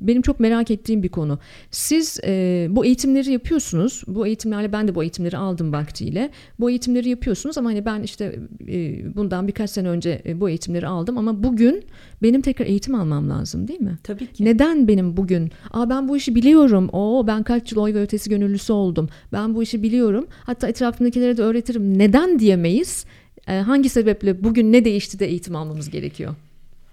benim 0.00 0.22
çok 0.22 0.40
merak 0.40 0.70
ettiğim 0.70 1.02
bir 1.02 1.08
konu. 1.08 1.38
Siz 1.70 2.20
e, 2.24 2.66
bu 2.70 2.84
eğitimleri 2.84 3.32
yapıyorsunuz. 3.32 4.02
Bu 4.06 4.26
eğitimlerle 4.26 4.72
ben 4.72 4.88
de 4.88 4.94
bu 4.94 5.02
eğitimleri 5.02 5.36
aldım 5.36 5.72
vaktiyle. 5.72 6.30
Bu 6.60 6.70
eğitimleri 6.70 7.08
yapıyorsunuz 7.08 7.58
ama 7.58 7.70
hani 7.70 7.84
ben 7.84 8.02
işte 8.02 8.38
e, 8.68 9.16
bundan 9.16 9.48
birkaç 9.48 9.70
sene 9.70 9.88
önce 9.88 10.22
e, 10.26 10.40
bu 10.40 10.48
eğitimleri 10.48 10.86
aldım 10.86 11.18
ama 11.18 11.42
bugün 11.42 11.84
benim 12.22 12.40
tekrar 12.40 12.66
eğitim 12.66 12.94
almam 12.94 13.30
lazım 13.30 13.68
değil 13.68 13.80
mi? 13.80 13.98
Tabii 14.02 14.26
ki. 14.26 14.44
Neden 14.44 14.88
benim 14.88 15.16
bugün? 15.16 15.50
Aa 15.70 15.90
ben 15.90 16.08
bu 16.08 16.16
işi 16.16 16.34
biliyorum. 16.34 16.88
Oo 16.92 17.26
ben 17.26 17.42
kaç 17.42 17.72
yıl 17.72 17.78
oy 17.80 17.94
ve 17.94 18.02
ötesi 18.02 18.30
gönüllüsü 18.30 18.72
oldum. 18.72 19.08
Ben 19.32 19.54
bu 19.54 19.62
işi 19.62 19.82
biliyorum. 19.82 20.26
Hatta 20.44 20.68
etrafımdakilere 20.68 21.36
de 21.36 21.42
öğretirim. 21.42 21.98
Neden 21.98 22.38
diyemeyiz? 22.38 23.04
E, 23.48 23.52
hangi 23.58 23.88
sebeple 23.88 24.44
bugün 24.44 24.72
ne 24.72 24.84
değişti 24.84 25.18
de 25.18 25.26
eğitim 25.26 25.56
almamız 25.56 25.90
gerekiyor? 25.90 26.34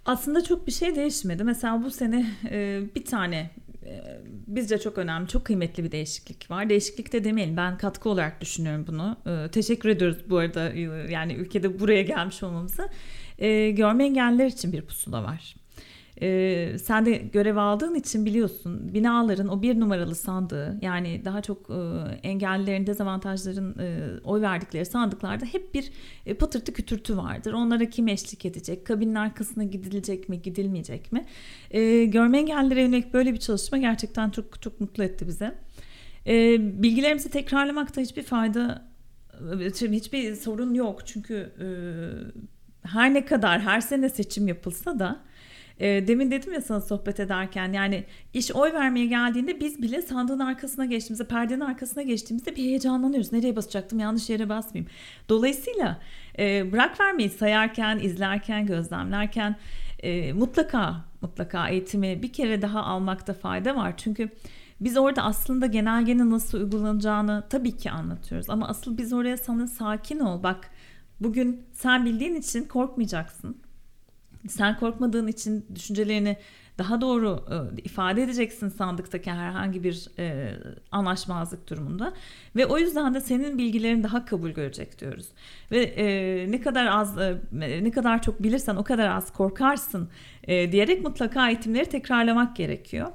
Aslında 0.06 0.44
çok 0.44 0.68
bir 0.68 0.72
şey 0.72 0.96
değişmedi. 0.96 1.44
Mesela 1.44 1.84
bu 1.84 1.92
sene 1.92 2.26
e, 2.52 2.82
bir 2.96 3.06
tane 3.06 3.50
e, 3.86 4.22
bizce 4.48 4.78
çok 4.78 4.98
önemli, 4.98 5.28
çok 5.28 5.46
kıymetli 5.46 5.84
bir 5.84 5.92
değişiklik 5.92 6.52
var. 6.52 6.70
Değişiklik 6.70 7.14
de 7.14 7.24
demeyelim. 7.24 7.58
Ben 7.58 7.78
katkı 7.78 8.10
olarak 8.10 8.42
düşünüyorum 8.42 8.86
bunu. 8.88 9.18
E, 9.26 9.52
teşekkür 9.52 9.90
ediyoruz 9.90 10.18
bu 10.30 10.38
arada 10.38 10.74
yani 11.10 11.34
ülkede 11.34 11.80
buraya 11.80 12.02
gelmiş 12.02 12.44
olmamıza. 12.44 12.90
E, 13.40 13.72
görme 13.72 14.06
engelliler 14.06 14.46
için 14.46 14.74
bir 14.74 14.82
pusula 14.82 15.24
var. 15.24 15.56
Ee, 16.22 16.76
sen 16.84 17.06
de 17.06 17.12
görev 17.12 17.56
aldığın 17.58 17.96
için 17.96 18.26
biliyorsun 18.26 18.94
binaların 18.94 19.48
o 19.48 19.62
bir 19.62 19.80
numaralı 19.80 20.16
sandığı 20.16 20.78
yani 20.82 21.22
daha 21.26 21.42
çok 21.42 21.70
e, 21.70 21.74
engellilerin 22.24 22.88
dezavantajların 22.88 23.80
e, 23.80 24.20
oy 24.24 24.42
verdikleri 24.42 24.86
sandıklarda 24.86 25.46
hep 25.46 25.74
bir 25.74 25.92
e, 26.26 26.34
patırtı 26.34 26.74
kütürtü 26.74 27.18
vardır. 27.18 27.54
Onlara 27.54 27.86
kim 27.86 28.08
eşlik 28.08 28.46
edecek? 28.46 28.86
Kabinin 28.86 29.16
arkasına 29.16 29.64
gidilecek 29.64 30.30
mi 30.30 30.42
gidilmeyecek 30.42 31.12
mi? 31.12 31.26
E, 31.72 32.06
görme 32.06 32.38
engellilere 32.40 32.82
yönelik 32.82 33.14
böyle 33.14 33.34
bir 33.34 33.40
çalışma 33.40 33.78
gerçekten 33.78 34.30
çok 34.30 34.62
çok 34.62 34.82
mutlu 34.82 35.04
etti 35.04 35.28
bize. 35.28 35.56
E, 36.28 36.58
bilgilerimizi 36.84 37.30
tekrarlamakta 37.30 38.02
hiçbir 38.02 38.24
fayda 38.24 38.88
hiçbir 39.82 40.36
sorun 40.36 40.74
yok 40.74 41.08
çünkü 41.08 41.54
e, 41.60 41.68
her 42.88 43.14
ne 43.14 43.26
kadar 43.26 43.62
her 43.62 43.82
sene 43.82 44.10
seçim 44.10 44.48
yapılsa 44.48 45.00
da 45.00 45.20
e, 45.80 46.08
demin 46.08 46.32
dedim 46.32 46.54
ya 46.54 46.62
sana 46.62 46.82
sohbet 46.82 47.20
ederken 47.20 47.74
yani 47.74 48.04
iş 48.34 48.52
oy 48.52 48.74
vermeye 48.74 49.06
geldiğinde 49.06 49.60
biz 49.60 49.82
bile 49.82 50.02
sandığın 50.02 50.40
arkasına 50.40 50.86
geçtiğimizde 50.86 51.28
perdenin 51.28 51.60
arkasına 51.60 52.04
geçtiğimizde 52.04 52.56
bir 52.56 52.64
heyecanlanıyoruz. 52.64 53.34
Nereye 53.34 53.56
basacaktım 53.56 54.00
yanlış 54.00 54.30
yere 54.30 54.50
basmayayım. 54.50 54.92
Dolayısıyla 55.30 56.00
e, 56.40 56.72
bırak 56.72 57.00
vermeyi 57.00 57.30
sayarken, 57.30 58.00
izlerken, 58.00 58.66
gözlemlerken 58.66 59.56
e, 60.00 60.34
mutlaka 60.34 61.06
mutlaka 61.22 61.70
eğitimi 61.70 62.24
bir 62.24 62.34
kere 62.34 62.62
daha 62.62 62.84
almakta 62.84 63.34
fayda 63.34 63.76
var. 63.76 63.94
Çünkü 63.98 64.30
biz 64.82 64.98
orada 64.98 65.24
aslında 65.24 65.66
genelgenin 65.66 66.32
nasıl 66.32 66.58
uygulanacağını 66.58 67.44
tabii 67.50 67.78
ki 67.78 67.92
anlatıyoruz. 67.92 68.50
Ama 68.50 68.68
asıl 68.68 68.98
biz 68.98 69.14
oraya 69.14 69.38
sana 69.38 69.68
sakin 69.68 70.20
ol 70.20 70.44
bak 70.44 70.70
bugün 71.20 71.66
sen 71.74 72.06
bildiğin 72.06 72.36
için 72.36 72.64
korkmayacaksın 72.64 73.65
sen 74.48 74.80
korkmadığın 74.80 75.28
için 75.28 75.66
düşüncelerini 75.76 76.38
daha 76.78 77.02
doğru 77.02 77.46
e, 77.52 77.82
ifade 77.82 78.24
edeceksin 78.24 78.70
sandıktaki 78.70 79.32
herhangi 79.32 79.84
bir 79.84 80.08
e, 80.20 80.56
anlaşmazlık 80.92 81.70
durumunda 81.70 82.14
ve 82.56 82.66
o 82.66 82.78
yüzden 82.78 83.14
de 83.14 83.22
senin 83.22 83.58
bilgilerin 83.58 84.04
daha 84.04 84.26
kabul 84.26 84.50
görecek 84.50 85.00
diyoruz 85.00 85.28
ve 85.72 85.84
e, 85.84 86.52
ne 86.52 86.62
kadar 86.62 86.86
az 86.86 87.18
e, 87.18 87.38
ne 87.84 87.92
kadar 87.92 88.22
çok 88.22 88.44
bilirsen 88.44 88.76
o 88.76 88.84
kadar 88.84 89.08
az 89.08 89.34
korkarsın 89.34 90.10
e, 90.44 90.72
diyerek 90.72 91.04
mutlaka 91.04 91.50
eğitimleri 91.50 91.86
tekrarlamak 91.86 92.56
gerekiyor. 92.56 93.12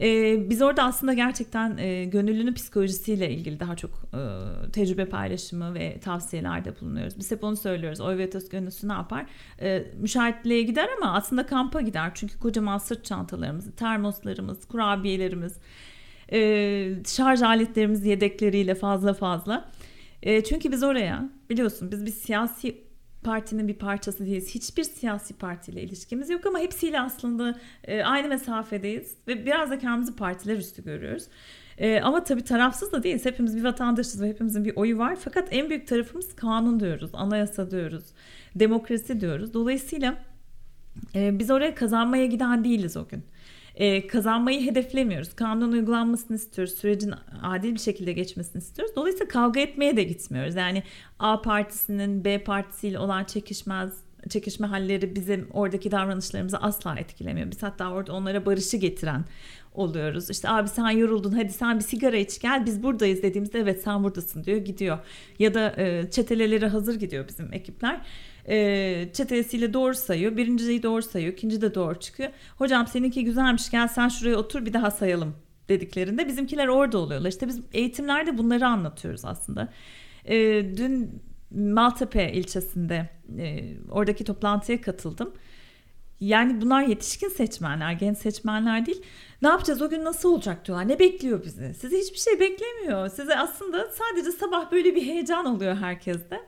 E, 0.00 0.50
biz 0.50 0.62
orada 0.62 0.84
aslında 0.84 1.14
gerçekten 1.14 1.76
e, 1.76 2.04
gönüllünün 2.04 2.54
psikolojisiyle 2.54 3.30
ilgili 3.30 3.60
daha 3.60 3.76
çok 3.76 3.90
e, 3.90 4.20
tecrübe 4.70 5.04
paylaşımı 5.04 5.74
ve 5.74 6.00
tavsiyelerde 6.00 6.80
bulunuyoruz. 6.80 7.18
Biz 7.18 7.30
hep 7.30 7.44
onu 7.44 7.56
söylüyoruz. 7.56 8.00
Oy 8.00 8.18
ve 8.18 8.30
gönüllüsü 8.50 8.88
ne 8.88 8.92
yapar? 8.92 9.26
E, 9.60 9.84
müşahitliğe 10.00 10.62
gider 10.62 10.88
ama 10.96 11.14
aslında 11.14 11.46
kampa 11.46 11.80
gider. 11.80 12.10
Çünkü 12.14 12.38
kocaman 12.38 12.78
sırt 12.78 13.04
çantalarımız, 13.04 13.76
termoslarımız, 13.76 14.64
kurabiyelerimiz, 14.68 15.56
e, 16.32 17.04
şarj 17.06 17.42
aletlerimiz 17.42 18.06
yedekleriyle 18.06 18.74
fazla 18.74 19.14
fazla. 19.14 19.70
E, 20.22 20.44
çünkü 20.44 20.72
biz 20.72 20.82
oraya 20.82 21.28
biliyorsun 21.50 21.90
biz 21.90 22.06
bir 22.06 22.10
siyasi 22.10 22.87
partinin 23.22 23.68
bir 23.68 23.74
parçası 23.74 24.26
değiliz. 24.26 24.54
Hiçbir 24.54 24.84
siyasi 24.84 25.34
partiyle 25.34 25.82
ilişkimiz 25.82 26.30
yok 26.30 26.46
ama 26.46 26.58
hepsiyle 26.58 27.00
aslında 27.00 27.58
e, 27.84 28.02
aynı 28.02 28.28
mesafedeyiz 28.28 29.14
ve 29.28 29.46
biraz 29.46 29.70
da 29.70 29.78
kendimizi 29.78 30.16
partiler 30.16 30.56
üstü 30.56 30.84
görüyoruz. 30.84 31.24
E, 31.78 32.00
ama 32.00 32.24
tabii 32.24 32.44
tarafsız 32.44 32.92
da 32.92 33.02
değiliz. 33.02 33.24
Hepimiz 33.24 33.56
bir 33.56 33.64
vatandaşız 33.64 34.22
ve 34.22 34.28
hepimizin 34.28 34.64
bir 34.64 34.76
oyu 34.76 34.98
var. 34.98 35.16
Fakat 35.20 35.48
en 35.50 35.70
büyük 35.70 35.88
tarafımız 35.88 36.36
kanun 36.36 36.80
diyoruz, 36.80 37.10
anayasa 37.12 37.70
diyoruz, 37.70 38.04
demokrasi 38.54 39.20
diyoruz. 39.20 39.54
Dolayısıyla 39.54 40.14
e, 41.14 41.38
biz 41.38 41.50
oraya 41.50 41.74
kazanmaya 41.74 42.26
giden 42.26 42.64
değiliz 42.64 42.96
o 42.96 43.08
gün 43.08 43.22
e, 43.78 44.06
kazanmayı 44.06 44.70
hedeflemiyoruz. 44.70 45.34
Kanun 45.34 45.72
uygulanmasını 45.72 46.36
istiyoruz. 46.36 46.74
Sürecin 46.74 47.14
adil 47.42 47.74
bir 47.74 47.78
şekilde 47.80 48.12
geçmesini 48.12 48.62
istiyoruz. 48.62 48.96
Dolayısıyla 48.96 49.28
kavga 49.28 49.60
etmeye 49.60 49.96
de 49.96 50.02
gitmiyoruz. 50.02 50.54
Yani 50.54 50.82
A 51.18 51.42
partisinin 51.42 52.24
B 52.24 52.44
partisiyle 52.44 52.98
olan 52.98 53.24
çekişmez 53.24 53.92
çekişme 54.28 54.66
halleri 54.66 55.16
bizim 55.16 55.48
oradaki 55.52 55.90
davranışlarımızı 55.90 56.58
asla 56.58 56.98
etkilemiyor. 56.98 57.50
Biz 57.50 57.62
hatta 57.62 57.90
orada 57.90 58.12
onlara 58.12 58.46
barışı 58.46 58.76
getiren 58.76 59.24
oluyoruz. 59.74 60.30
İşte 60.30 60.48
abi 60.48 60.68
sen 60.68 60.90
yoruldun 60.90 61.32
hadi 61.32 61.52
sen 61.52 61.78
bir 61.78 61.84
sigara 61.84 62.16
iç 62.16 62.40
gel 62.40 62.66
biz 62.66 62.82
buradayız 62.82 63.22
dediğimizde 63.22 63.58
evet 63.58 63.82
sen 63.82 64.04
buradasın 64.04 64.44
diyor 64.44 64.58
gidiyor. 64.58 64.98
Ya 65.38 65.54
da 65.54 65.74
e, 65.76 66.10
çeteleleri 66.10 66.66
hazır 66.66 66.94
gidiyor 66.94 67.28
bizim 67.28 67.52
ekipler 67.52 68.00
e, 68.48 69.08
çetesiyle 69.12 69.72
doğru 69.74 69.94
sayıyor. 69.94 70.36
Birinciyi 70.36 70.82
doğru 70.82 71.02
sayıyor. 71.02 71.32
ikinci 71.32 71.60
de 71.60 71.74
doğru 71.74 72.00
çıkıyor. 72.00 72.30
Hocam 72.58 72.86
seninki 72.86 73.24
güzelmiş 73.24 73.70
gel 73.70 73.88
sen 73.88 74.08
şuraya 74.08 74.36
otur 74.36 74.66
bir 74.66 74.72
daha 74.72 74.90
sayalım 74.90 75.34
dediklerinde 75.68 76.28
bizimkiler 76.28 76.68
orada 76.68 76.98
oluyorlar. 76.98 77.30
İşte 77.30 77.48
biz 77.48 77.60
eğitimlerde 77.72 78.38
bunları 78.38 78.66
anlatıyoruz 78.66 79.24
aslında. 79.24 79.72
E, 80.24 80.36
dün 80.76 81.22
Maltepe 81.50 82.32
ilçesinde 82.32 83.08
e, 83.38 83.74
oradaki 83.90 84.24
toplantıya 84.24 84.80
katıldım. 84.80 85.32
Yani 86.20 86.60
bunlar 86.60 86.82
yetişkin 86.82 87.28
seçmenler, 87.28 87.92
genç 87.92 88.18
seçmenler 88.18 88.86
değil. 88.86 89.02
Ne 89.42 89.48
yapacağız 89.48 89.82
o 89.82 89.90
gün 89.90 90.04
nasıl 90.04 90.32
olacak 90.32 90.66
diyorlar. 90.66 90.88
Ne 90.88 90.98
bekliyor 90.98 91.44
bizi? 91.44 91.74
Sizi 91.74 91.98
hiçbir 91.98 92.18
şey 92.18 92.40
beklemiyor. 92.40 93.08
Size 93.08 93.36
aslında 93.36 93.88
sadece 93.88 94.32
sabah 94.32 94.72
böyle 94.72 94.94
bir 94.94 95.02
heyecan 95.02 95.46
oluyor 95.46 95.76
herkeste. 95.76 96.40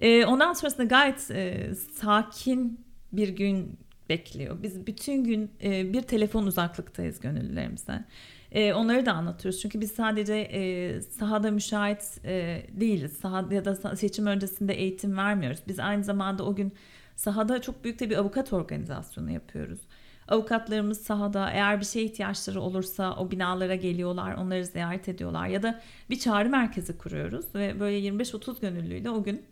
E, 0.00 0.24
ondan 0.24 0.52
sonrasında 0.52 0.84
gayet 0.84 1.30
e, 1.30 1.74
sakin 1.94 2.80
bir 3.12 3.28
gün 3.28 3.78
bekliyor. 4.08 4.62
Biz 4.62 4.86
bütün 4.86 5.24
gün 5.24 5.50
e, 5.62 5.92
bir 5.92 6.02
telefon 6.02 6.46
uzaklıktayız 6.46 7.20
gönüllülerimize. 7.20 8.04
E, 8.52 8.72
onları 8.72 9.06
da 9.06 9.12
anlatıyoruz. 9.12 9.60
Çünkü 9.60 9.80
biz 9.80 9.92
sadece 9.92 10.34
e, 10.34 11.00
sahada 11.00 11.50
müşahit 11.50 12.18
e, 12.24 12.62
değiliz. 12.72 13.12
Sahada 13.12 13.54
ya 13.54 13.64
da 13.64 13.96
seçim 13.96 14.26
öncesinde 14.26 14.74
eğitim 14.74 15.16
vermiyoruz. 15.16 15.60
Biz 15.68 15.78
aynı 15.78 16.04
zamanda 16.04 16.44
o 16.44 16.54
gün 16.54 16.72
sahada 17.16 17.62
çok 17.62 17.84
büyük 17.84 18.00
de 18.00 18.10
bir 18.10 18.16
avukat 18.16 18.52
organizasyonu 18.52 19.30
yapıyoruz. 19.30 19.80
Avukatlarımız 20.28 21.00
sahada 21.00 21.50
eğer 21.50 21.80
bir 21.80 21.84
şeye 21.84 22.04
ihtiyaçları 22.04 22.60
olursa 22.60 23.16
o 23.16 23.30
binalara 23.30 23.74
geliyorlar, 23.74 24.34
onları 24.34 24.66
ziyaret 24.66 25.08
ediyorlar 25.08 25.46
ya 25.46 25.62
da 25.62 25.80
bir 26.10 26.18
çağrı 26.18 26.48
merkezi 26.48 26.98
kuruyoruz 26.98 27.54
ve 27.54 27.80
böyle 27.80 28.08
25-30 28.08 28.60
gönüllüyle 28.60 29.10
o 29.10 29.22
gün 29.22 29.42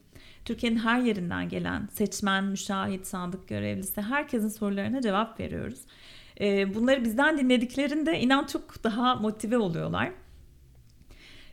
Türkiye'nin 0.48 0.78
her 0.78 1.00
yerinden 1.00 1.48
gelen 1.48 1.88
seçmen, 1.92 2.44
müşahit, 2.44 3.06
sandık 3.06 3.48
görevlisi 3.48 4.02
herkesin 4.02 4.48
sorularına 4.48 5.02
cevap 5.02 5.40
veriyoruz. 5.40 5.80
E, 6.40 6.74
bunları 6.74 7.04
bizden 7.04 7.38
dinlediklerinde 7.38 8.20
inan 8.20 8.46
çok 8.46 8.84
daha 8.84 9.14
motive 9.14 9.58
oluyorlar. 9.58 10.12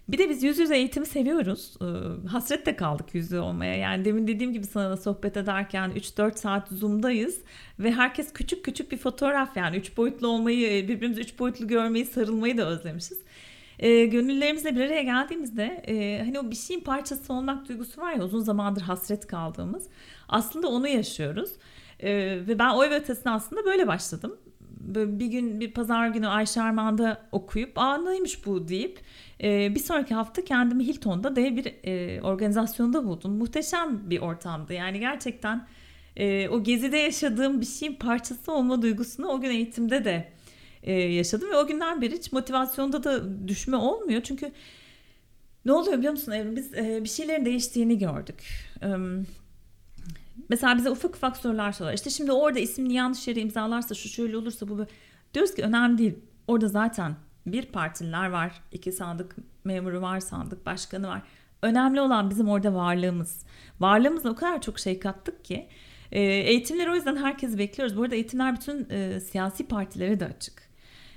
Bir 0.08 0.18
de 0.18 0.30
biz 0.30 0.44
yüz 0.44 0.60
yüze 0.60 0.78
eğitimi 0.78 1.06
seviyoruz. 1.06 1.74
Ee, 1.82 2.28
hasret 2.28 2.66
de 2.66 2.76
kaldık 2.76 3.16
yüz 3.16 3.26
yüze 3.26 3.40
olmaya. 3.40 3.76
Yani 3.76 4.06
demin 4.06 4.28
dediğim 4.28 4.54
gibi 4.54 4.66
sana 4.66 4.90
da 4.90 4.98
sohbet 4.98 5.38
ederken 5.38 5.92
3-4 5.96 6.38
saat 6.38 6.68
Zoom'dayız. 6.70 7.42
Ve 7.80 7.92
herkes 7.92 8.34
küçük 8.34 8.66
küçük 8.66 8.92
bir 8.92 8.98
fotoğraf 8.98 9.58
yani. 9.58 9.78
Üç 9.78 9.98
boyutlu 9.98 10.28
olmayı, 10.28 10.88
birbirimizi 10.88 11.22
üç 11.22 11.40
boyutlu 11.40 11.68
görmeyi, 11.68 12.06
sarılmayı 12.06 12.58
da 12.58 12.68
özlemişiz. 12.68 13.20
E, 13.80 14.06
gönüllerimizle 14.06 14.76
bir 14.76 14.82
araya 14.82 15.04
geldiğimizde 15.04 15.64
e, 15.64 16.24
hani 16.26 16.40
o 16.40 16.52
bir 16.52 16.56
şeyin 16.56 16.82
parçası 16.82 17.34
olmak 17.34 17.70
duygusu 17.70 18.02
var 18.02 18.14
ya 18.14 18.24
uzun 18.24 18.40
zamandır 18.40 18.82
hasret 18.82 19.28
kaldığımız. 19.28 19.88
Aslında 20.28 20.68
onu 20.68 20.88
yaşıyoruz. 20.88 21.50
E, 22.00 22.12
ve 22.48 22.60
ben 22.60 22.70
oy 22.70 22.90
ve 22.90 22.96
ötesine 22.96 23.32
aslında 23.32 23.66
böyle 23.66 23.88
başladım. 23.88 24.38
Bir 24.96 25.26
gün 25.26 25.60
bir 25.60 25.74
pazar 25.74 26.08
günü 26.08 26.28
Ayşe 26.28 26.62
Armağan'da 26.62 27.22
okuyup 27.32 27.72
aa 27.76 27.98
neymiş 27.98 28.46
bu 28.46 28.68
deyip 28.68 29.00
e, 29.44 29.76
bir 29.76 29.80
sonraki 29.80 30.14
hafta 30.14 30.46
kendimi 30.46 30.88
Hilton'da 30.88 31.36
dev 31.36 31.56
bir 31.56 31.74
e, 31.84 32.22
organizasyonda 32.22 33.06
buldum. 33.06 33.38
Muhteşem 33.38 34.10
bir 34.10 34.20
ortamdı 34.20 34.74
yani 34.74 35.00
gerçekten 35.00 35.68
e, 36.16 36.50
o 36.50 36.64
gezide 36.64 36.98
yaşadığım 36.98 37.62
bir 37.62 37.66
şeyin 37.66 37.96
parçası 37.96 38.52
olma 38.52 38.82
duygusunu 38.82 39.28
o 39.28 39.42
gün 39.42 39.50
eğitimde 39.50 40.06
de 40.06 40.35
e, 40.86 40.94
yaşadım 40.94 41.50
ve 41.52 41.58
o 41.58 41.68
günden 41.68 42.02
beri 42.02 42.16
hiç 42.18 42.32
motivasyonda 42.32 43.04
da 43.04 43.48
düşme 43.48 43.78
olmuyor 43.78 44.22
çünkü 44.22 44.52
ne 45.66 45.72
oluyor 45.72 45.98
biliyor 45.98 46.14
musun 46.14 46.32
Evrim? 46.32 46.56
Biz 46.56 46.74
e, 46.74 47.04
bir 47.04 47.10
şeylerin 47.10 47.46
değiştiğini 47.46 47.98
gördük. 47.98 48.44
E, 48.82 48.88
mesela 50.50 50.78
bize 50.78 50.90
ufak 50.90 51.16
ufak 51.16 51.38
sorular 51.38 51.72
soruyorlar. 51.72 51.98
İşte 51.98 52.10
şimdi 52.10 52.32
orada 52.32 52.60
ismini 52.60 52.94
yanlış 52.94 53.28
yere 53.28 53.40
imzalarsa 53.40 53.96
şu 53.96 54.10
şöyle 54.10 54.38
olursa 54.38 54.68
bu 54.68 54.78
böyle. 54.78 54.90
Diyoruz 55.34 55.56
ki 55.56 55.64
önemli 55.64 55.98
değil. 55.98 56.16
Orada 56.48 56.68
zaten 56.68 57.16
bir 57.46 57.66
partililer 57.66 58.30
var. 58.30 58.62
iki 58.72 58.92
sandık 58.92 59.36
memuru 59.64 60.02
var, 60.02 60.20
sandık 60.20 60.66
başkanı 60.66 61.08
var. 61.08 61.22
Önemli 61.62 62.02
olan 62.02 62.30
bizim 62.30 62.50
orada 62.50 62.74
varlığımız. 62.74 63.46
Varlığımızla 63.80 64.30
o 64.30 64.36
kadar 64.36 64.62
çok 64.62 64.80
şey 64.80 65.00
kattık 65.00 65.46
ki. 65.46 65.68
E, 66.12 66.22
eğitimleri 66.22 66.92
o 66.92 66.96
yüzden 66.96 67.16
herkes 67.16 67.58
bekliyoruz. 67.58 67.98
Bu 67.98 68.04
arada 68.04 68.16
eğitimler 68.16 68.56
bütün 68.56 68.90
e, 68.90 69.20
siyasi 69.20 69.68
partilere 69.68 70.20
de 70.20 70.26
açık. 70.26 70.65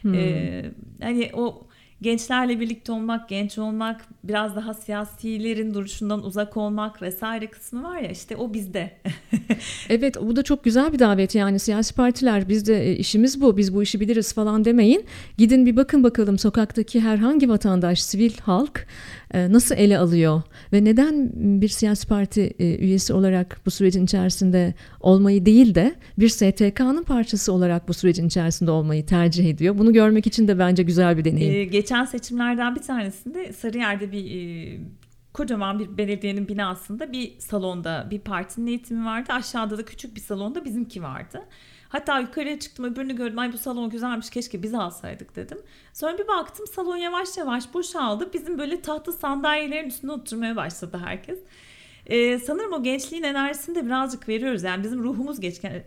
Hmm. 0.02 0.14
E, 0.14 0.64
hani 1.00 1.30
o 1.34 1.68
gençlerle 2.02 2.60
birlikte 2.60 2.92
olmak, 2.92 3.28
genç 3.28 3.58
olmak, 3.58 4.00
biraz 4.24 4.56
daha 4.56 4.74
siyasilerin 4.74 5.74
duruşundan 5.74 6.24
uzak 6.24 6.56
olmak 6.56 7.02
vesaire 7.02 7.46
kısmı 7.46 7.82
var 7.82 7.98
ya 7.98 8.10
işte 8.10 8.36
o 8.36 8.54
bizde. 8.54 8.90
evet 9.88 10.16
bu 10.22 10.36
da 10.36 10.42
çok 10.42 10.64
güzel 10.64 10.92
bir 10.92 10.98
davet 10.98 11.34
yani 11.34 11.58
siyasi 11.58 11.94
partiler 11.94 12.48
bizde 12.48 12.88
e, 12.88 12.96
işimiz 12.96 13.40
bu 13.40 13.56
biz 13.56 13.74
bu 13.74 13.82
işi 13.82 14.00
biliriz 14.00 14.32
falan 14.32 14.64
demeyin. 14.64 15.04
Gidin 15.38 15.66
bir 15.66 15.76
bakın 15.76 16.04
bakalım 16.04 16.38
sokaktaki 16.38 17.00
herhangi 17.00 17.48
vatandaş, 17.48 18.02
sivil 18.02 18.32
halk 18.38 18.86
nasıl 19.34 19.74
ele 19.74 19.98
alıyor 19.98 20.42
ve 20.72 20.84
neden 20.84 21.30
bir 21.34 21.68
siyasi 21.68 22.06
parti 22.06 22.54
e, 22.58 22.76
üyesi 22.76 23.12
olarak 23.12 23.60
bu 23.66 23.70
sürecin 23.70 24.04
içerisinde 24.04 24.74
olmayı 25.00 25.46
değil 25.46 25.74
de 25.74 25.94
bir 26.18 26.28
STK'nın 26.28 27.02
parçası 27.02 27.52
olarak 27.52 27.88
bu 27.88 27.94
sürecin 27.94 28.26
içerisinde 28.26 28.70
olmayı 28.70 29.06
tercih 29.06 29.50
ediyor. 29.50 29.78
Bunu 29.78 29.92
görmek 29.92 30.26
için 30.26 30.48
de 30.48 30.58
bence 30.58 30.82
güzel 30.82 31.18
bir 31.18 31.24
deneyim. 31.24 31.54
Ee, 31.54 31.64
geçen 31.64 32.04
seçimlerden 32.04 32.74
bir 32.74 32.82
tanesinde 32.82 33.52
Sarıyer'de 33.52 34.12
bir 34.12 34.24
e, 34.30 34.80
kocaman 35.32 35.78
bir 35.78 35.96
belediyenin 35.98 36.48
binasında 36.48 37.12
bir 37.12 37.38
salonda 37.38 38.08
bir 38.10 38.18
partinin 38.18 38.66
eğitimi 38.66 39.04
vardı. 39.04 39.32
Aşağıda 39.32 39.78
da 39.78 39.84
küçük 39.84 40.16
bir 40.16 40.20
salonda 40.20 40.64
bizimki 40.64 41.02
vardı. 41.02 41.42
Hatta 41.88 42.20
yukarıya 42.20 42.58
çıktım 42.58 42.84
öbürünü 42.84 43.16
gördüm. 43.16 43.38
Ay 43.38 43.52
bu 43.52 43.58
salon 43.58 43.90
güzelmiş 43.90 44.30
keşke 44.30 44.62
biz 44.62 44.74
alsaydık 44.74 45.36
dedim. 45.36 45.58
Sonra 45.92 46.18
bir 46.18 46.28
baktım 46.28 46.66
salon 46.66 46.96
yavaş 46.96 47.36
yavaş 47.36 47.74
boşaldı. 47.74 48.32
Bizim 48.32 48.58
böyle 48.58 48.80
tahta 48.80 49.12
sandalyelerin 49.12 49.88
üstüne 49.88 50.12
oturmaya 50.12 50.56
başladı 50.56 51.00
herkes. 51.04 51.38
Ee, 52.06 52.38
sanırım 52.38 52.72
o 52.72 52.82
gençliğin 52.82 53.22
enerjisini 53.22 53.74
de 53.74 53.86
birazcık 53.86 54.28
veriyoruz. 54.28 54.62
Yani 54.62 54.84
bizim 54.84 55.02
ruhumuz 55.02 55.40
geçken 55.40 55.84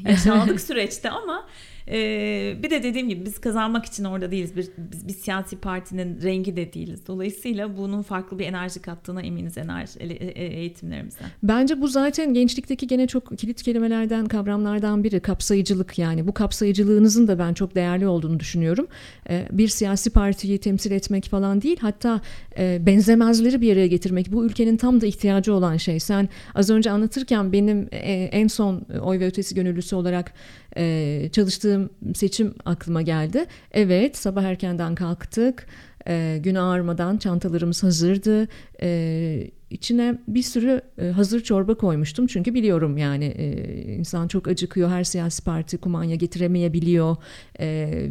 yaşandık 0.04 0.60
süreçte 0.60 1.10
ama 1.10 1.46
ee, 1.88 2.56
bir 2.62 2.70
de 2.70 2.82
dediğim 2.82 3.08
gibi 3.08 3.26
biz 3.26 3.40
kazanmak 3.40 3.84
için 3.84 4.04
orada 4.04 4.30
değiliz. 4.30 4.56
Bir, 4.56 4.68
biz 4.78 5.08
bir 5.08 5.12
siyasi 5.12 5.56
partinin 5.56 6.22
rengi 6.22 6.56
de 6.56 6.72
değiliz. 6.72 7.06
Dolayısıyla 7.06 7.76
bunun 7.76 8.02
farklı 8.02 8.38
bir 8.38 8.46
enerji 8.46 8.82
kattığına 8.82 9.22
eminiz 9.22 9.58
enerji 9.58 9.98
e, 9.98 10.06
e, 10.06 10.46
eğitimlerimize. 10.46 11.18
Bence 11.42 11.80
bu 11.80 11.88
zaten 11.88 12.34
gençlikteki 12.34 12.86
gene 12.86 13.06
çok 13.06 13.38
kilit 13.38 13.62
kelimelerden, 13.62 14.26
kavramlardan 14.26 15.04
biri 15.04 15.20
kapsayıcılık 15.20 15.98
yani. 15.98 16.26
Bu 16.26 16.34
kapsayıcılığınızın 16.34 17.28
da 17.28 17.38
ben 17.38 17.54
çok 17.54 17.74
değerli 17.74 18.06
olduğunu 18.06 18.40
düşünüyorum. 18.40 18.86
Ee, 19.30 19.48
bir 19.52 19.68
siyasi 19.68 20.10
partiyi 20.10 20.58
temsil 20.58 20.90
etmek 20.90 21.24
falan 21.24 21.62
değil. 21.62 21.76
Hatta 21.80 22.20
e, 22.58 22.86
benzemezleri 22.86 23.60
bir 23.60 23.72
araya 23.72 23.86
getirmek. 23.86 24.32
Bu 24.32 24.44
ülkenin 24.44 24.76
tam 24.76 25.00
da 25.00 25.06
ihtiyacı 25.06 25.54
olan 25.54 25.76
şey. 25.76 26.00
Sen 26.00 26.28
az 26.54 26.70
önce 26.70 26.90
anlatırken 26.90 27.52
benim 27.52 27.88
en 27.92 28.46
son 28.46 28.86
oy 29.02 29.20
ve 29.20 29.26
ötesi 29.26 29.54
gönüllüsü 29.54 29.96
olarak 29.96 30.32
e, 30.76 31.28
çalıştığım 31.32 31.90
seçim 32.14 32.54
aklıma 32.64 33.02
geldi. 33.02 33.46
Evet 33.72 34.16
sabah 34.16 34.42
erkenden 34.42 34.94
kalktık. 34.94 35.66
E, 36.08 36.38
gün 36.42 36.54
ağarmadan 36.54 37.16
çantalarımız 37.16 37.82
hazırdı. 37.82 38.48
E, 38.82 39.50
içine 39.70 40.18
bir 40.28 40.42
sürü 40.42 40.80
e, 40.98 41.06
hazır 41.06 41.40
çorba 41.40 41.74
koymuştum. 41.74 42.26
Çünkü 42.26 42.54
biliyorum 42.54 42.98
yani 42.98 43.24
e, 43.24 43.94
insan 43.94 44.28
çok 44.28 44.48
acıkıyor. 44.48 44.88
Her 44.88 45.04
siyasi 45.04 45.44
parti 45.44 45.78
kumanya 45.78 46.16
getiremeyebiliyor. 46.16 47.16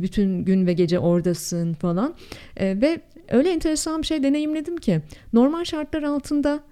Bütün 0.01 0.43
gün 0.43 0.67
ve 0.67 0.73
gece 0.73 0.99
oradasın 0.99 1.73
falan. 1.73 2.15
Ve 2.59 3.01
öyle 3.29 3.49
enteresan 3.49 4.01
bir 4.01 4.07
şey 4.07 4.23
deneyimledim 4.23 4.77
ki 4.77 5.01
normal 5.33 5.63
şartlar 5.63 6.03
altında 6.03 6.63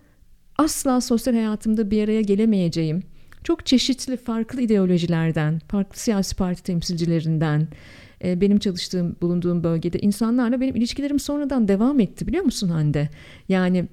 asla 0.57 1.01
sosyal 1.01 1.33
hayatımda 1.33 1.91
bir 1.91 2.03
araya 2.03 2.21
gelemeyeceğim 2.21 3.03
çok 3.43 3.65
çeşitli 3.65 4.17
farklı 4.17 4.61
ideolojilerden, 4.61 5.61
farklı 5.67 5.99
siyasi 5.99 6.35
parti 6.35 6.63
temsilcilerinden, 6.63 7.67
e, 8.23 8.41
benim 8.41 8.59
çalıştığım, 8.59 9.15
bulunduğum 9.21 9.63
bölgede 9.63 9.99
insanlarla 9.99 10.61
benim 10.61 10.75
ilişkilerim 10.75 11.19
sonradan 11.19 11.67
devam 11.67 11.99
etti 11.99 12.27
biliyor 12.27 12.43
musun 12.43 12.69
Hande? 12.69 13.09
Yani 13.49 13.87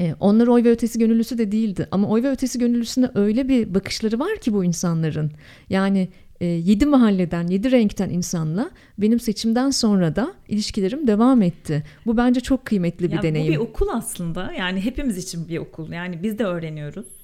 e, 0.00 0.14
onlar 0.20 0.46
oy 0.46 0.64
ve 0.64 0.70
ötesi 0.70 0.98
gönüllüsü 0.98 1.38
de 1.38 1.52
değildi 1.52 1.88
ama 1.90 2.08
oy 2.08 2.22
ve 2.22 2.30
ötesi 2.30 2.58
gönüllüsünde 2.58 3.10
öyle 3.14 3.48
bir 3.48 3.74
bakışları 3.74 4.18
var 4.18 4.36
ki 4.40 4.52
bu 4.52 4.64
insanların. 4.64 5.32
Yani 5.70 6.08
e, 6.40 6.46
yedi 6.46 6.86
mahalleden, 6.86 7.46
yedi 7.46 7.70
renkten 7.70 8.10
insanla 8.10 8.70
benim 8.98 9.20
seçimden 9.20 9.70
sonra 9.70 10.16
da 10.16 10.34
ilişkilerim 10.48 11.06
devam 11.06 11.42
etti. 11.42 11.82
Bu 12.06 12.16
bence 12.16 12.40
çok 12.40 12.64
kıymetli 12.64 13.08
bir 13.08 13.16
ya 13.16 13.22
deneyim. 13.22 13.48
Bu 13.48 13.52
bir 13.52 13.68
okul 13.68 13.88
aslında. 13.92 14.52
Yani 14.58 14.80
hepimiz 14.80 15.18
için 15.18 15.48
bir 15.48 15.58
okul. 15.58 15.92
Yani 15.92 16.22
biz 16.22 16.38
de 16.38 16.44
öğreniyoruz. 16.44 17.19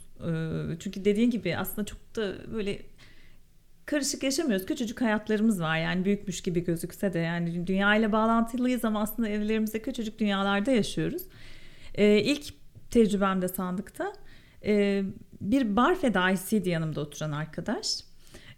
Çünkü 0.78 1.04
dediğin 1.04 1.30
gibi 1.30 1.56
aslında 1.56 1.86
çok 1.86 2.16
da 2.16 2.52
böyle 2.52 2.82
karışık 3.86 4.22
yaşamıyoruz. 4.22 4.66
Küçücük 4.66 5.00
hayatlarımız 5.00 5.60
var 5.60 5.78
yani 5.78 6.04
büyükmüş 6.04 6.42
gibi 6.42 6.64
gözükse 6.64 7.12
de 7.12 7.18
yani 7.18 7.66
dünya 7.66 7.96
ile 7.96 8.12
bağlantılıyız 8.12 8.84
ama 8.84 9.00
aslında 9.00 9.28
evlerimizde 9.28 9.82
küçücük 9.82 10.18
dünyalarda 10.18 10.70
yaşıyoruz. 10.70 11.22
Ee, 11.94 12.22
ilk 12.22 12.54
tecrübemde 12.90 13.48
sandıkta 13.48 14.12
e, 14.64 15.02
bir 15.40 15.76
bar 15.76 16.00
fedaisiydi 16.00 16.68
yanımda 16.68 17.00
oturan 17.00 17.32
arkadaş 17.32 18.00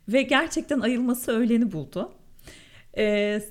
ve 0.09 0.23
gerçekten 0.23 0.81
ayılması 0.81 1.33
öğleni 1.33 1.73
buldu. 1.73 2.13
Ee, 2.99 3.43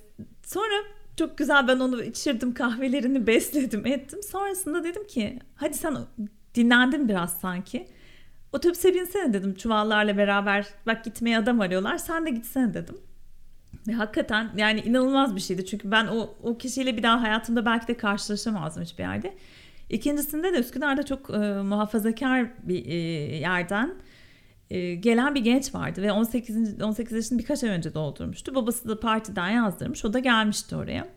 sonra 0.43 0.83
çok 1.17 1.37
güzel 1.37 1.67
ben 1.67 1.79
onu 1.79 2.03
içirdim 2.03 2.53
kahvelerini 2.53 3.27
besledim 3.27 3.85
ettim. 3.85 4.23
Sonrasında 4.23 4.83
dedim 4.83 5.07
ki 5.07 5.39
hadi 5.55 5.77
sen 5.77 5.97
dinlendin 6.55 7.09
biraz 7.09 7.39
sanki. 7.39 7.87
Otobüse 8.53 8.93
binsene 8.93 9.33
dedim 9.33 9.55
çuvallarla 9.55 10.17
beraber. 10.17 10.65
Bak 10.87 11.03
gitmeye 11.03 11.37
adam 11.37 11.61
arıyorlar. 11.61 11.97
Sen 11.97 12.25
de 12.25 12.29
gitsene 12.29 12.73
dedim. 12.73 12.97
Ve 13.87 13.93
hakikaten 13.93 14.49
yani 14.57 14.79
inanılmaz 14.79 15.35
bir 15.35 15.41
şeydi. 15.41 15.65
Çünkü 15.65 15.91
ben 15.91 16.07
o, 16.07 16.35
o 16.43 16.57
kişiyle 16.57 16.97
bir 16.97 17.03
daha 17.03 17.21
hayatımda 17.21 17.65
belki 17.65 17.87
de 17.87 17.97
karşılaşamazdım 17.97 18.83
hiçbir 18.83 19.03
yerde. 19.03 19.33
İkincisinde 19.89 20.53
de 20.53 20.59
Üsküdar'da 20.59 21.03
çok 21.03 21.29
e, 21.29 21.37
muhafazakar 21.61 22.47
bir 22.63 22.85
e, 22.85 22.95
yerden 23.37 23.93
e, 24.69 24.95
gelen 24.95 25.35
bir 25.35 25.41
genç 25.41 25.75
vardı 25.75 26.01
ve 26.01 26.11
18 26.11 26.81
18 26.81 27.15
yaşını 27.15 27.39
birkaç 27.39 27.63
ay 27.63 27.69
önce 27.69 27.93
doldurmuştu. 27.93 28.55
Babası 28.55 28.89
da 28.89 28.99
partiden 28.99 29.49
yazdırmış. 29.49 30.05
O 30.05 30.13
da 30.13 30.19
gelmişti 30.19 30.75
oraya. 30.75 31.07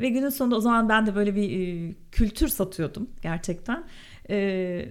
Ve 0.00 0.08
günün 0.08 0.28
sonunda 0.28 0.56
o 0.56 0.60
zaman 0.60 0.88
ben 0.88 1.06
de 1.06 1.14
böyle 1.14 1.34
bir 1.34 1.50
e, 1.50 1.94
kültür 2.12 2.48
satıyordum 2.48 3.10
gerçekten. 3.22 3.84
E, 4.30 4.88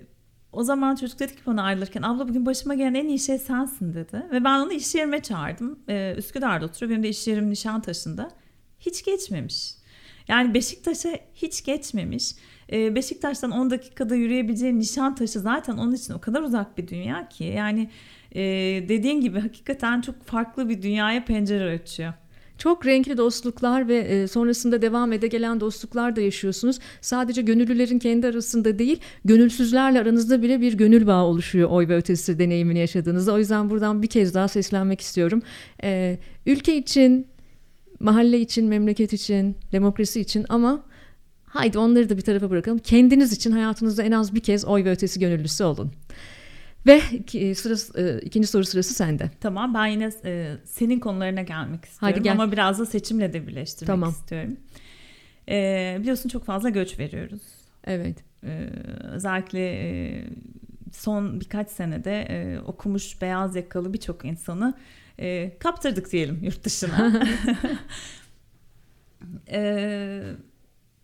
o 0.57 0.63
zaman 0.63 0.95
çocuk 0.95 1.19
dedi 1.19 1.35
ki 1.35 1.41
bana 1.45 1.63
ayrılırken 1.63 2.01
abla 2.01 2.27
bugün 2.29 2.45
başıma 2.45 2.73
gelen 2.73 2.93
en 2.93 3.07
iyi 3.07 3.19
şey 3.19 3.37
sensin 3.37 3.93
dedi. 3.93 4.25
Ve 4.31 4.43
ben 4.43 4.59
onu 4.59 4.73
iş 4.73 4.95
yerime 4.95 5.21
çağırdım. 5.21 5.79
Ee, 5.89 6.15
Üsküdar'da 6.17 6.65
oturuyor. 6.65 6.91
Benim 6.91 7.03
de 7.03 7.09
iş 7.09 7.27
yerim 7.27 7.49
Nişantaşı'nda. 7.49 8.31
Hiç 8.79 9.05
geçmemiş. 9.05 9.73
Yani 10.27 10.53
Beşiktaş'a 10.53 11.09
hiç 11.33 11.65
geçmemiş. 11.65 12.31
e, 12.71 12.95
Beşiktaş'tan 12.95 13.51
10 13.51 13.69
dakikada 13.69 14.15
yürüyebileceğin 14.15 14.79
Nişantaşı 14.79 15.39
zaten 15.39 15.77
onun 15.77 15.95
için 15.95 16.13
o 16.13 16.21
kadar 16.21 16.41
uzak 16.41 16.77
bir 16.77 16.87
dünya 16.87 17.29
ki 17.29 17.43
yani 17.43 17.89
e, 18.31 18.41
dediğin 18.89 19.21
gibi 19.21 19.39
hakikaten 19.39 20.01
çok 20.01 20.23
farklı 20.23 20.69
bir 20.69 20.81
dünyaya 20.81 21.25
pencere 21.25 21.75
açıyor. 21.75 22.13
Çok 22.57 22.85
renkli 22.85 23.17
dostluklar 23.17 23.87
ve 23.87 23.97
e, 23.97 24.27
sonrasında 24.27 24.81
devam 24.81 25.13
ede 25.13 25.27
gelen 25.27 25.59
dostluklar 25.59 26.15
da 26.15 26.21
yaşıyorsunuz. 26.21 26.79
Sadece 27.01 27.41
gönüllülerin 27.41 27.99
kendi 27.99 28.27
arasında 28.27 28.79
değil, 28.79 28.99
gönülsüzlerle 29.25 29.99
aranızda 29.99 30.41
bile 30.41 30.61
bir 30.61 30.73
gönül 30.73 31.07
bağı 31.07 31.23
oluşuyor 31.23 31.69
oy 31.69 31.87
ve 31.87 31.95
ötesi 31.95 32.39
deneyimini 32.39 32.79
yaşadığınızda. 32.79 33.33
O 33.33 33.37
yüzden 33.37 33.69
buradan 33.69 34.01
bir 34.01 34.07
kez 34.07 34.33
daha 34.33 34.47
seslenmek 34.47 35.01
istiyorum. 35.01 35.41
E, 35.83 36.19
ülke 36.45 36.77
için, 36.77 37.27
mahalle 37.99 38.39
için, 38.39 38.67
memleket 38.67 39.13
için, 39.13 39.55
demokrasi 39.71 40.21
için 40.21 40.45
ama 40.49 40.83
haydi 41.45 41.77
onları 41.77 42.09
da 42.09 42.17
bir 42.17 42.21
tarafa 42.21 42.49
bırakalım. 42.49 42.77
Kendiniz 42.77 43.33
için 43.33 43.51
hayatınızda 43.51 44.03
en 44.03 44.11
az 44.11 44.35
bir 44.35 44.39
kez 44.39 44.65
oy 44.65 44.85
ve 44.85 44.91
ötesi 44.91 45.19
gönüllüsü 45.19 45.63
olun. 45.63 45.91
Ve 46.87 47.01
sırası, 47.55 48.01
e, 48.01 48.21
ikinci 48.21 48.47
soru 48.47 48.65
sırası 48.65 48.93
sende. 48.93 49.31
Tamam 49.39 49.73
ben 49.73 49.85
yine 49.85 50.11
e, 50.25 50.57
senin 50.65 50.99
konularına 50.99 51.41
gelmek 51.41 51.85
istiyorum 51.85 52.15
Hadi 52.15 52.23
gel. 52.23 52.33
ama 52.33 52.51
biraz 52.51 52.79
da 52.79 52.85
seçimle 52.85 53.33
de 53.33 53.47
birleştirmek 53.47 53.87
tamam. 53.87 54.09
istiyorum. 54.09 54.57
E, 55.49 55.97
biliyorsun 55.99 56.29
çok 56.29 56.45
fazla 56.45 56.69
göç 56.69 56.99
veriyoruz. 56.99 57.41
Evet. 57.83 58.17
E, 58.43 58.69
özellikle 59.03 59.69
e, 59.69 60.23
son 60.93 61.39
birkaç 61.39 61.69
senede 61.69 62.21
e, 62.21 62.59
okumuş 62.59 63.21
beyaz 63.21 63.55
yakalı 63.55 63.93
birçok 63.93 64.25
insanı 64.25 64.73
e, 65.19 65.57
kaptırdık 65.59 66.11
diyelim 66.11 66.39
yurt 66.43 66.63
dışına. 66.63 67.21
e, 69.51 70.21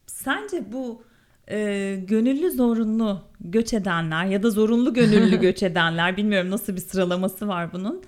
sence 0.07 0.71
bu 0.71 1.03
e, 1.51 1.95
gönüllü 2.07 2.51
zorunlu 2.51 3.21
göç 3.39 3.73
edenler 3.73 4.25
ya 4.25 4.43
da 4.43 4.49
zorunlu 4.49 4.93
gönüllü 4.93 5.35
göç 5.41 5.63
edenler 5.63 6.17
bilmiyorum 6.17 6.51
nasıl 6.51 6.75
bir 6.75 6.81
sıralaması 6.81 7.47
var 7.47 7.73
bunun. 7.73 8.03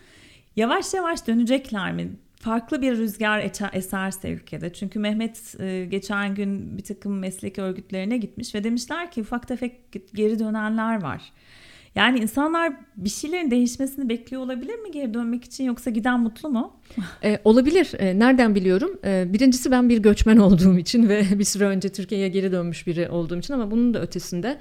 Yavaş 0.56 0.94
yavaş 0.94 1.28
dönecekler 1.28 1.94
mi? 1.94 2.12
Farklı 2.40 2.82
bir 2.82 2.98
rüzgar 2.98 3.52
eserse 3.74 4.30
ülkede. 4.30 4.74
Çünkü 4.74 5.00
Mehmet 5.00 5.56
e, 5.60 5.86
geçen 5.86 6.36
gün 6.36 6.78
bir 6.78 6.84
takım 6.84 7.20
meslek 7.20 7.60
örgütlerine 7.60 8.18
gitmiş 8.18 8.56
ve 8.56 8.64
demişler 8.64 9.12
ki 9.12 9.22
ufak 9.22 9.48
tefek 9.48 9.92
geri 10.14 10.40
dönenler 10.40 11.02
var. 11.02 11.22
Yani 11.96 12.20
insanlar 12.20 12.74
bir 12.98 13.10
şeylerin 13.10 13.52
değişmesini 13.52 14.10
bekliyor 14.10 14.42
olabilir 14.42 14.76
mi 14.76 14.92
geri 14.92 15.14
dönmek 15.14 15.44
için 15.44 15.64
yoksa 15.64 15.90
giden 15.90 16.20
mutlu 16.20 16.50
mu? 16.50 16.74
E, 17.24 17.40
olabilir. 17.44 17.92
E, 18.00 18.20
nereden 18.20 18.56
biliyorum? 18.56 19.00
E, 19.06 19.34
birincisi 19.34 19.72
ben 19.72 19.90
bir 19.90 19.98
göçmen 19.98 20.38
olduğum 20.38 20.78
için 20.78 21.10
ve 21.10 21.26
bir 21.40 21.44
süre 21.44 21.66
önce 21.66 21.90
Türkiye'ye 21.90 22.30
geri 22.30 22.52
dönmüş 22.52 22.88
biri 22.88 23.10
olduğum 23.10 23.38
için 23.38 23.54
ama 23.54 23.72
bunun 23.72 23.94
da 23.94 24.02
ötesinde 24.02 24.58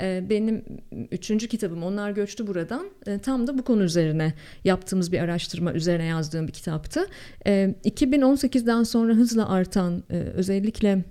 e, 0.00 0.24
benim 0.30 0.64
üçüncü 1.10 1.48
kitabım 1.48 1.82
Onlar 1.82 2.10
Göçtü 2.10 2.46
Buradan 2.46 2.86
e, 3.06 3.18
tam 3.18 3.46
da 3.46 3.58
bu 3.58 3.62
konu 3.62 3.82
üzerine 3.82 4.34
yaptığımız 4.64 5.12
bir 5.12 5.18
araştırma 5.18 5.72
üzerine 5.72 6.04
yazdığım 6.04 6.46
bir 6.46 6.52
kitaptı. 6.52 7.06
2018'den 7.46 8.82
sonra 8.82 9.14
hızla 9.14 9.48
artan 9.48 10.02
özellikle 10.10 11.04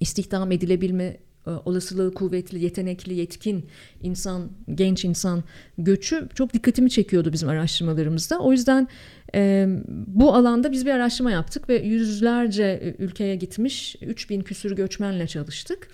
istihdam 0.00 0.52
edilebilme 0.52 1.04
e, 1.04 1.31
olasılığı 1.46 2.14
kuvvetli, 2.14 2.64
yetenekli, 2.64 3.14
yetkin 3.14 3.66
insan, 4.02 4.50
genç 4.74 5.04
insan 5.04 5.44
göçü 5.78 6.28
çok 6.34 6.52
dikkatimi 6.52 6.90
çekiyordu 6.90 7.32
bizim 7.32 7.48
araştırmalarımızda. 7.48 8.38
O 8.38 8.52
yüzden 8.52 8.88
e, 9.34 9.66
bu 9.88 10.34
alanda 10.34 10.72
biz 10.72 10.86
bir 10.86 10.90
araştırma 10.90 11.30
yaptık 11.30 11.68
ve 11.68 11.82
yüzlerce 11.82 12.64
e, 12.64 13.02
ülkeye 13.04 13.36
gitmiş 13.36 13.96
3000 14.00 14.40
küsür 14.40 14.76
göçmenle 14.76 15.26
çalıştık. 15.26 15.88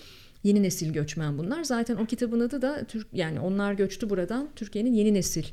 Yeni 0.45 0.63
nesil 0.63 0.93
göçmen 0.93 1.39
bunlar. 1.39 1.65
Zaten 1.65 1.97
o 1.97 2.07
kitabın 2.07 2.41
adı 2.41 2.63
da 2.63 2.85
Türk 2.85 3.07
yani 3.13 3.41
onlar 3.41 3.73
göçtü 3.73 4.11
buradan 4.11 4.49
Türkiye'nin 4.57 4.93
yeni 4.93 5.15
nesil 5.15 5.45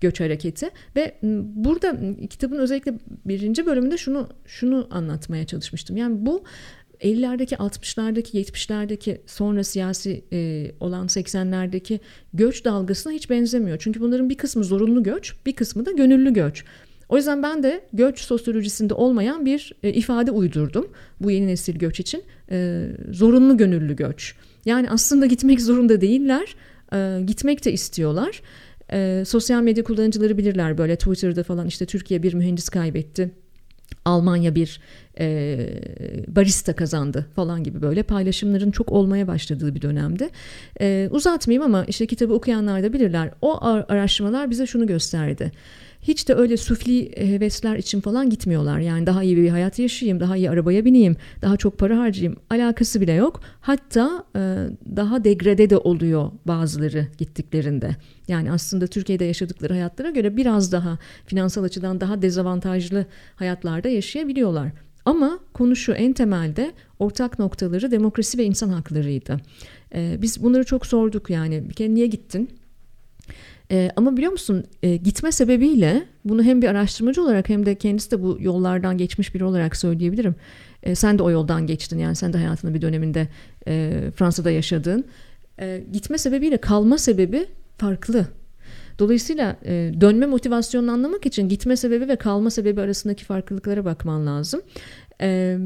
göç 0.00 0.20
hareketi 0.20 0.70
ve 0.96 1.18
burada 1.56 1.96
kitabın 2.30 2.58
özellikle 2.58 2.94
birinci 3.24 3.66
bölümünde 3.66 3.96
şunu 3.96 4.28
şunu 4.46 4.88
anlatmaya 4.90 5.46
çalışmıştım. 5.46 5.96
Yani 5.96 6.26
bu 6.26 6.44
50'lerdeki, 7.00 7.56
60'lardaki, 7.56 8.36
70'lerdeki 8.40 9.20
sonra 9.26 9.64
siyasi 9.64 10.24
e, 10.32 10.70
olan 10.80 11.06
80'lerdeki 11.06 12.00
göç 12.34 12.64
dalgasına 12.64 13.12
hiç 13.12 13.30
benzemiyor. 13.30 13.78
Çünkü 13.78 14.00
bunların 14.00 14.30
bir 14.30 14.36
kısmı 14.36 14.64
zorunlu 14.64 15.02
göç, 15.02 15.34
bir 15.46 15.52
kısmı 15.52 15.86
da 15.86 15.92
gönüllü 15.92 16.32
göç. 16.32 16.64
O 17.08 17.16
yüzden 17.16 17.42
ben 17.42 17.62
de 17.62 17.84
göç 17.92 18.20
sosyolojisinde 18.20 18.94
olmayan 18.94 19.46
bir 19.46 19.72
e, 19.82 19.92
ifade 19.92 20.30
uydurdum 20.30 20.88
bu 21.20 21.30
yeni 21.30 21.46
nesil 21.46 21.78
göç 21.78 22.00
için. 22.00 22.22
E, 22.50 22.88
zorunlu 23.10 23.56
gönüllü 23.56 23.96
göç. 23.96 24.34
Yani 24.64 24.90
aslında 24.90 25.26
gitmek 25.26 25.60
zorunda 25.60 26.00
değiller, 26.00 26.56
e, 26.92 27.22
gitmek 27.26 27.64
de 27.64 27.72
istiyorlar. 27.72 28.42
E, 28.92 29.22
sosyal 29.26 29.62
medya 29.62 29.84
kullanıcıları 29.84 30.38
bilirler 30.38 30.78
böyle 30.78 30.96
Twitter'da 30.96 31.42
falan 31.42 31.66
işte 31.66 31.86
Türkiye 31.86 32.22
bir 32.22 32.34
mühendis 32.34 32.68
kaybetti 32.68 33.30
Almanya 34.06 34.54
bir 34.54 34.80
e, 35.20 35.68
barista 36.28 36.72
kazandı 36.72 37.26
falan 37.36 37.64
gibi 37.64 37.82
böyle 37.82 38.02
paylaşımların 38.02 38.70
çok 38.70 38.92
olmaya 38.92 39.28
başladığı 39.28 39.74
bir 39.74 39.82
dönemde. 39.82 40.30
E, 40.80 41.08
uzatmayayım 41.10 41.62
ama 41.62 41.84
işte 41.84 42.06
kitabı 42.06 42.34
okuyanlar 42.34 42.82
da 42.82 42.92
bilirler. 42.92 43.30
O 43.42 43.64
araştırmalar 43.64 44.50
bize 44.50 44.66
şunu 44.66 44.86
gösterdi 44.86 45.52
hiç 46.08 46.28
de 46.28 46.34
öyle 46.34 46.56
sufli 46.56 47.12
hevesler 47.16 47.76
için 47.76 48.00
falan 48.00 48.30
gitmiyorlar. 48.30 48.78
Yani 48.78 49.06
daha 49.06 49.22
iyi 49.22 49.36
bir 49.36 49.48
hayat 49.48 49.78
yaşayayım, 49.78 50.20
daha 50.20 50.36
iyi 50.36 50.50
arabaya 50.50 50.84
bineyim, 50.84 51.16
daha 51.42 51.56
çok 51.56 51.78
para 51.78 51.98
harcayayım. 51.98 52.36
Alakası 52.50 53.00
bile 53.00 53.12
yok. 53.12 53.40
Hatta 53.60 54.24
daha 54.96 55.24
degrade 55.24 55.70
de 55.70 55.76
oluyor 55.76 56.30
bazıları 56.44 57.06
gittiklerinde. 57.18 57.96
Yani 58.28 58.52
aslında 58.52 58.86
Türkiye'de 58.86 59.24
yaşadıkları 59.24 59.72
hayatlara 59.72 60.10
göre 60.10 60.36
biraz 60.36 60.72
daha 60.72 60.98
finansal 61.26 61.64
açıdan 61.64 62.00
daha 62.00 62.22
dezavantajlı 62.22 63.06
hayatlarda 63.36 63.88
yaşayabiliyorlar. 63.88 64.72
Ama 65.06 65.38
konu 65.54 65.76
şu 65.76 65.92
en 65.92 66.12
temelde 66.12 66.72
ortak 66.98 67.38
noktaları 67.38 67.90
demokrasi 67.90 68.38
ve 68.38 68.44
insan 68.44 68.68
haklarıydı. 68.68 69.40
Ee, 69.94 70.18
biz 70.22 70.42
bunları 70.42 70.64
çok 70.64 70.86
sorduk 70.86 71.30
yani 71.30 71.68
bir 71.68 71.74
kere 71.74 71.94
niye 71.94 72.06
gittin? 72.06 72.50
E, 73.70 73.90
ama 73.96 74.16
biliyor 74.16 74.32
musun 74.32 74.64
e, 74.82 74.96
gitme 74.96 75.32
sebebiyle 75.32 76.02
bunu 76.24 76.42
hem 76.42 76.62
bir 76.62 76.68
araştırmacı 76.68 77.22
olarak 77.22 77.48
hem 77.48 77.66
de 77.66 77.74
kendisi 77.74 78.10
de 78.10 78.22
bu 78.22 78.38
yollardan 78.40 78.98
geçmiş 78.98 79.34
biri 79.34 79.44
olarak 79.44 79.76
söyleyebilirim. 79.76 80.34
E, 80.82 80.94
sen 80.94 81.18
de 81.18 81.22
o 81.22 81.30
yoldan 81.30 81.66
geçtin 81.66 81.98
yani 81.98 82.16
sen 82.16 82.32
de 82.32 82.38
hayatının 82.38 82.74
bir 82.74 82.82
döneminde 82.82 83.28
e, 83.68 84.02
Fransa'da 84.16 84.50
yaşadın. 84.50 85.04
E, 85.60 85.84
gitme 85.92 86.18
sebebiyle 86.18 86.56
kalma 86.56 86.98
sebebi 86.98 87.46
farklı. 87.78 88.26
Dolayısıyla 88.98 89.56
e, 89.64 89.92
dönme 90.00 90.26
motivasyonunu 90.26 90.90
anlamak 90.90 91.26
için 91.26 91.48
gitme 91.48 91.76
sebebi 91.76 92.08
ve 92.08 92.16
kalma 92.16 92.50
sebebi 92.50 92.80
arasındaki 92.80 93.24
farklılıklara 93.24 93.84
bakman 93.84 94.26
lazım. 94.26 94.60
E, 95.20 95.58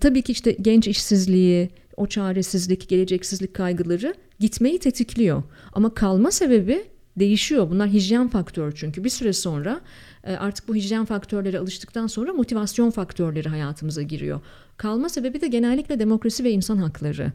tabii 0.00 0.22
ki 0.22 0.32
işte 0.32 0.52
genç 0.60 0.88
işsizliği, 0.88 1.70
o 1.96 2.06
çaresizlik, 2.06 2.88
geleceksizlik 2.88 3.54
kaygıları 3.54 4.14
gitmeyi 4.40 4.78
tetikliyor. 4.78 5.42
Ama 5.72 5.94
kalma 5.94 6.30
sebebi 6.30 6.84
değişiyor. 7.16 7.70
Bunlar 7.70 7.88
hijyen 7.88 8.28
faktörü 8.28 8.74
çünkü 8.74 9.04
bir 9.04 9.10
süre 9.10 9.32
sonra 9.32 9.80
e, 10.24 10.36
artık 10.36 10.68
bu 10.68 10.74
hijyen 10.74 11.04
faktörleri 11.04 11.58
alıştıktan 11.58 12.06
sonra 12.06 12.32
motivasyon 12.32 12.90
faktörleri 12.90 13.48
hayatımıza 13.48 14.02
giriyor. 14.02 14.40
Kalma 14.76 15.08
sebebi 15.08 15.40
de 15.40 15.48
genellikle 15.48 15.98
demokrasi 15.98 16.44
ve 16.44 16.50
insan 16.50 16.76
hakları. 16.76 17.32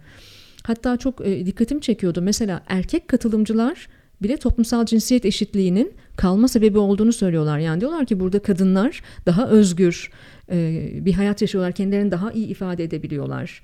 Hatta 0.64 0.98
çok 0.98 1.28
e, 1.28 1.46
dikkatimi 1.46 1.82
çekiyordu. 1.82 2.22
Mesela 2.22 2.64
erkek 2.68 3.08
katılımcılar 3.08 3.88
bile 4.24 4.38
toplumsal 4.38 4.86
cinsiyet 4.86 5.26
eşitliğinin 5.26 5.94
kalma 6.18 6.48
sebebi 6.48 6.78
olduğunu 6.78 7.14
söylüyorlar. 7.14 7.60
Yani 7.60 7.82
diyorlar 7.82 8.06
ki 8.06 8.20
burada 8.20 8.40
kadınlar 8.40 9.02
daha 9.26 9.48
özgür 9.48 10.12
e, 10.52 10.90
bir 11.06 11.14
hayat 11.14 11.42
yaşıyorlar, 11.42 11.72
kendilerini 11.72 12.12
daha 12.12 12.32
iyi 12.32 12.48
ifade 12.48 12.84
edebiliyorlar. 12.84 13.62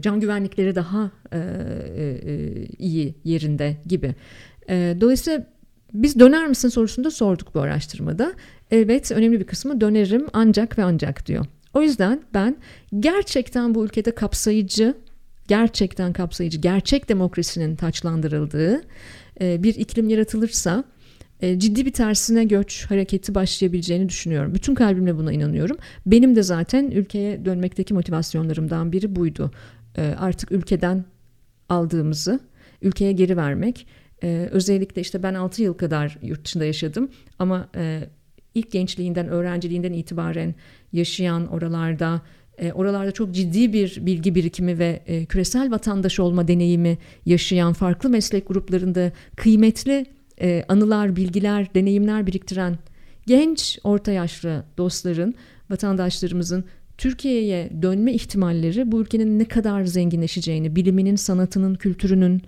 Can 0.00 0.20
güvenlikleri 0.20 0.74
daha 0.74 1.10
iyi 2.78 3.14
yerinde 3.24 3.76
gibi. 3.86 4.14
E, 4.68 4.96
dolayısıyla 5.00 5.46
biz 5.94 6.18
döner 6.18 6.46
misin 6.46 6.68
sorusunu 6.68 7.04
da 7.04 7.10
sorduk 7.10 7.54
bu 7.54 7.60
araştırmada. 7.60 8.32
Evet 8.70 9.12
önemli 9.12 9.40
bir 9.40 9.46
kısmı 9.46 9.80
dönerim 9.80 10.26
ancak 10.32 10.78
ve 10.78 10.84
ancak 10.84 11.26
diyor. 11.26 11.46
O 11.74 11.82
yüzden 11.82 12.22
ben 12.34 12.56
gerçekten 13.00 13.74
bu 13.74 13.84
ülkede 13.84 14.10
kapsayıcı, 14.10 14.94
gerçekten 15.48 16.12
kapsayıcı, 16.12 16.58
gerçek 16.58 17.08
demokrasinin 17.08 17.76
taçlandırıldığı 17.76 18.74
e, 18.74 18.82
bir 19.40 19.74
iklim 19.74 20.08
yaratılırsa 20.08 20.84
e, 21.40 21.58
ciddi 21.58 21.86
bir 21.86 21.92
tersine 21.92 22.44
göç 22.44 22.86
hareketi 22.90 23.34
başlayabileceğini 23.34 24.08
düşünüyorum. 24.08 24.54
Bütün 24.54 24.74
kalbimle 24.74 25.16
buna 25.16 25.32
inanıyorum. 25.32 25.76
Benim 26.06 26.36
de 26.36 26.42
zaten 26.42 26.90
ülkeye 26.90 27.44
dönmekteki 27.44 27.94
motivasyonlarımdan 27.94 28.92
biri 28.92 29.16
buydu. 29.16 29.50
E, 29.96 30.14
artık 30.18 30.52
ülkeden 30.52 31.04
aldığımızı 31.68 32.40
ülkeye 32.82 33.12
geri 33.12 33.36
vermek 33.36 33.86
özellikle 34.50 35.00
işte 35.00 35.22
ben 35.22 35.34
6 35.34 35.62
yıl 35.62 35.74
kadar 35.74 36.18
yurt 36.22 36.44
dışında 36.44 36.64
yaşadım 36.64 37.10
ama 37.38 37.68
e, 37.76 38.00
ilk 38.54 38.70
gençliğinden, 38.70 39.28
öğrenciliğinden 39.28 39.92
itibaren 39.92 40.54
yaşayan 40.92 41.46
oralarda 41.46 42.22
e, 42.60 42.72
oralarda 42.72 43.12
çok 43.12 43.34
ciddi 43.34 43.72
bir 43.72 43.98
bilgi 44.06 44.34
birikimi 44.34 44.78
ve 44.78 45.02
e, 45.06 45.24
küresel 45.24 45.70
vatandaş 45.70 46.20
olma 46.20 46.48
deneyimi 46.48 46.98
yaşayan 47.26 47.72
farklı 47.72 48.10
meslek 48.10 48.48
gruplarında 48.48 49.12
kıymetli 49.36 50.06
e, 50.40 50.64
anılar, 50.68 51.16
bilgiler, 51.16 51.74
deneyimler 51.74 52.26
biriktiren 52.26 52.78
genç 53.26 53.78
orta 53.84 54.12
yaşlı 54.12 54.64
dostların, 54.78 55.34
vatandaşlarımızın 55.70 56.64
Türkiye'ye 56.98 57.70
dönme 57.82 58.12
ihtimalleri 58.12 58.92
bu 58.92 59.00
ülkenin 59.00 59.38
ne 59.38 59.44
kadar 59.44 59.84
zenginleşeceğini, 59.84 60.76
biliminin, 60.76 61.16
sanatının, 61.16 61.74
kültürünün, 61.74 62.42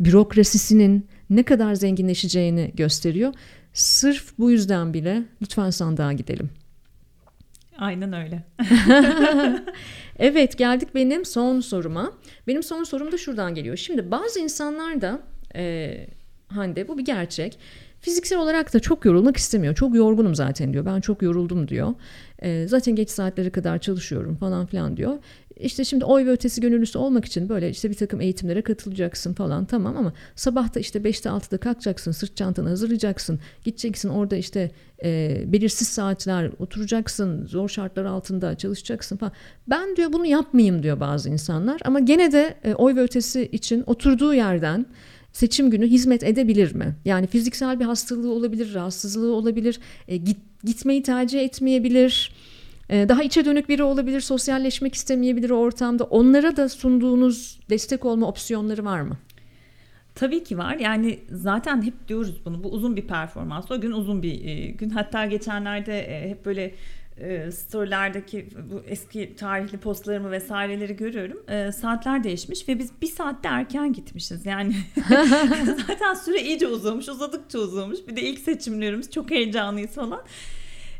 bürokrasisinin 0.00 1.06
ne 1.30 1.42
kadar 1.42 1.74
zenginleşeceğini 1.74 2.72
gösteriyor. 2.74 3.32
Sırf 3.72 4.38
bu 4.38 4.50
yüzden 4.50 4.94
bile 4.94 5.22
lütfen 5.42 5.70
sandığa 5.70 6.12
gidelim. 6.12 6.50
Aynen 7.78 8.12
öyle. 8.12 8.44
evet 10.18 10.58
geldik 10.58 10.88
benim 10.94 11.24
son 11.24 11.60
soruma. 11.60 12.12
Benim 12.46 12.62
son 12.62 12.84
sorum 12.84 13.12
da 13.12 13.18
şuradan 13.18 13.54
geliyor. 13.54 13.76
Şimdi 13.76 14.10
bazı 14.10 14.40
insanlar 14.40 15.00
da 15.00 15.20
e, 15.56 16.06
Hande 16.48 16.88
bu 16.88 16.98
bir 16.98 17.04
gerçek. 17.04 17.58
Fiziksel 18.04 18.38
olarak 18.38 18.74
da 18.74 18.80
çok 18.80 19.04
yorulmak 19.04 19.36
istemiyor. 19.36 19.74
Çok 19.74 19.94
yorgunum 19.94 20.34
zaten 20.34 20.72
diyor. 20.72 20.86
Ben 20.86 21.00
çok 21.00 21.22
yoruldum 21.22 21.68
diyor. 21.68 21.94
E, 22.38 22.68
zaten 22.68 22.96
geç 22.96 23.10
saatlere 23.10 23.50
kadar 23.50 23.78
çalışıyorum 23.78 24.36
falan 24.36 24.66
filan 24.66 24.96
diyor. 24.96 25.18
İşte 25.56 25.84
şimdi 25.84 26.04
oy 26.04 26.26
ve 26.26 26.30
ötesi 26.30 26.60
gönüllüsü 26.60 26.98
olmak 26.98 27.24
için 27.24 27.48
böyle 27.48 27.70
işte 27.70 27.90
bir 27.90 27.94
takım 27.94 28.20
eğitimlere 28.20 28.62
katılacaksın 28.62 29.34
falan 29.34 29.64
tamam 29.64 29.96
ama 29.96 30.12
sabahta 30.34 30.80
işte 30.80 30.98
5'te 30.98 31.28
6'da 31.28 31.58
kalkacaksın 31.58 32.12
sırt 32.12 32.36
çantanı 32.36 32.68
hazırlayacaksın 32.68 33.40
gideceksin 33.64 34.08
orada 34.08 34.36
işte 34.36 34.70
e, 35.04 35.42
belirsiz 35.46 35.88
saatler 35.88 36.50
oturacaksın 36.58 37.46
zor 37.46 37.68
şartlar 37.68 38.04
altında 38.04 38.54
çalışacaksın 38.54 39.16
falan. 39.16 39.32
Ben 39.68 39.96
diyor 39.96 40.12
bunu 40.12 40.26
yapmayayım 40.26 40.82
diyor 40.82 41.00
bazı 41.00 41.30
insanlar 41.30 41.80
ama 41.84 42.00
gene 42.00 42.32
de 42.32 42.54
e, 42.64 42.74
oy 42.74 42.96
ve 42.96 43.00
ötesi 43.00 43.48
için 43.52 43.84
oturduğu 43.86 44.34
yerden 44.34 44.86
seçim 45.34 45.70
günü 45.70 45.86
hizmet 45.86 46.22
edebilir 46.22 46.74
mi? 46.74 46.96
Yani 47.04 47.26
fiziksel 47.26 47.80
bir 47.80 47.84
hastalığı 47.84 48.32
olabilir, 48.32 48.74
rahatsızlığı 48.74 49.34
olabilir, 49.34 49.80
e, 50.08 50.16
git, 50.16 50.38
gitmeyi 50.64 51.02
tercih 51.02 51.40
etmeyebilir 51.40 52.30
ee, 52.90 53.08
daha 53.08 53.22
içe 53.22 53.44
dönük 53.44 53.68
biri 53.68 53.82
olabilir, 53.82 54.20
sosyalleşmek 54.20 54.94
istemeyebilir 54.94 55.50
o 55.50 55.56
ortamda. 55.56 56.04
Onlara 56.04 56.56
da 56.56 56.68
sunduğunuz 56.68 57.60
destek 57.70 58.04
olma 58.04 58.26
opsiyonları 58.26 58.84
var 58.84 59.00
mı? 59.00 59.16
Tabii 60.14 60.44
ki 60.44 60.58
var. 60.58 60.76
Yani 60.76 61.18
zaten 61.30 61.82
hep 61.82 62.08
diyoruz 62.08 62.40
bunu. 62.44 62.64
Bu 62.64 62.68
uzun 62.68 62.96
bir 62.96 63.06
performans. 63.06 63.70
O 63.70 63.80
gün 63.80 63.92
uzun 63.92 64.22
bir 64.22 64.44
e, 64.44 64.66
gün. 64.66 64.90
Hatta 64.90 65.26
geçenlerde 65.26 66.00
e, 66.00 66.30
hep 66.30 66.46
böyle 66.46 66.74
e, 67.18 67.50
storylerdeki 67.50 68.48
bu 68.70 68.82
eski 68.86 69.36
tarihli 69.36 69.78
postlarımı 69.78 70.30
vesaireleri 70.30 70.96
görüyorum. 70.96 71.42
E, 71.48 71.72
saatler 71.72 72.24
değişmiş 72.24 72.68
ve 72.68 72.78
biz 72.78 72.90
bir 73.02 73.06
saatte 73.06 73.48
erken 73.48 73.92
gitmişiz. 73.92 74.46
Yani 74.46 74.74
zaten 75.86 76.14
süre 76.14 76.42
iyice 76.42 76.66
uzamış, 76.66 77.08
uzadıkça 77.08 77.58
uzamış. 77.58 77.98
Bir 78.08 78.16
de 78.16 78.22
ilk 78.22 78.38
seçimlerimiz 78.38 79.10
çok 79.10 79.30
heyecanlıyız 79.30 79.94
falan. 79.94 80.22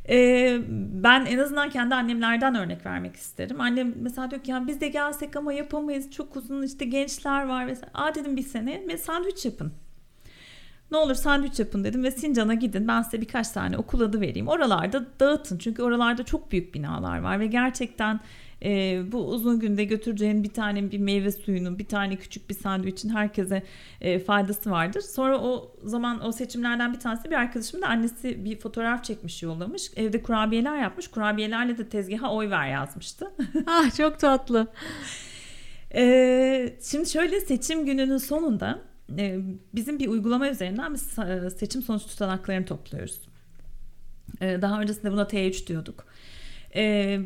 Ee, 0.08 0.58
ben 0.92 1.26
en 1.26 1.38
azından 1.38 1.70
kendi 1.70 1.94
annemlerden 1.94 2.54
örnek 2.54 2.86
vermek 2.86 3.16
isterim. 3.16 3.60
Annem 3.60 3.94
mesela 3.96 4.30
diyor 4.30 4.42
ki 4.42 4.50
ya 4.50 4.66
biz 4.66 4.80
de 4.80 4.88
gelsek 4.88 5.36
ama 5.36 5.52
yapamayız. 5.52 6.10
Çok 6.10 6.36
uzun 6.36 6.62
işte 6.62 6.84
gençler 6.84 7.46
var 7.46 7.64
mesela. 7.64 7.90
Aa 7.94 8.14
dedim 8.14 8.36
bir 8.36 8.42
sene 8.42 8.82
ve 8.88 8.98
sandviç 8.98 9.44
yapın. 9.44 9.72
Ne 10.90 10.96
olur 10.96 11.14
sandviç 11.14 11.58
yapın 11.58 11.84
dedim 11.84 12.02
ve 12.02 12.10
Sincan'a 12.10 12.54
gidin. 12.54 12.88
Ben 12.88 13.02
size 13.02 13.20
birkaç 13.20 13.50
tane 13.50 13.76
okul 13.76 14.00
adı 14.00 14.20
vereyim. 14.20 14.48
Oralarda 14.48 15.06
dağıtın. 15.20 15.58
Çünkü 15.58 15.82
oralarda 15.82 16.24
çok 16.24 16.52
büyük 16.52 16.74
binalar 16.74 17.18
var 17.18 17.40
ve 17.40 17.46
gerçekten 17.46 18.20
e, 18.64 19.02
bu 19.12 19.28
uzun 19.28 19.60
günde 19.60 19.84
götüreceğin 19.84 20.44
bir 20.44 20.48
tane 20.48 20.90
bir 20.90 20.98
meyve 20.98 21.32
suyunun, 21.32 21.78
bir 21.78 21.86
tane 21.86 22.16
küçük 22.16 22.50
bir 22.50 22.54
sandviçin 22.54 23.08
herkese 23.08 23.62
e, 24.00 24.18
faydası 24.18 24.70
vardır. 24.70 25.00
Sonra 25.00 25.38
o 25.38 25.76
zaman 25.84 26.26
o 26.26 26.32
seçimlerden 26.32 26.92
bir 26.92 27.00
tanesi 27.00 27.30
bir 27.30 27.36
arkadaşım 27.36 27.82
da 27.82 27.86
annesi 27.86 28.44
bir 28.44 28.58
fotoğraf 28.58 29.04
çekmiş 29.04 29.42
yollamış. 29.42 29.90
Evde 29.96 30.22
kurabiyeler 30.22 30.78
yapmış. 30.78 31.08
Kurabiyelerle 31.08 31.78
de 31.78 31.88
tezgaha 31.88 32.32
oy 32.32 32.50
ver 32.50 32.68
yazmıştı. 32.68 33.30
ah 33.66 33.96
çok 33.96 34.18
tatlı. 34.18 34.66
e, 35.94 36.76
şimdi 36.82 37.10
şöyle 37.10 37.40
seçim 37.40 37.86
gününün 37.86 38.18
sonunda 38.18 38.93
e, 39.18 39.40
bizim 39.74 39.98
bir 39.98 40.08
uygulama 40.08 40.48
üzerinden 40.48 40.94
biz 40.94 41.16
seçim 41.58 41.82
sonuç 41.82 42.06
tutanaklarını 42.06 42.64
topluyoruz. 42.64 43.20
E, 44.40 44.62
daha 44.62 44.80
öncesinde 44.80 45.12
buna 45.12 45.22
T3 45.22 45.66
diyorduk. 45.66 46.06
E, 46.74 47.20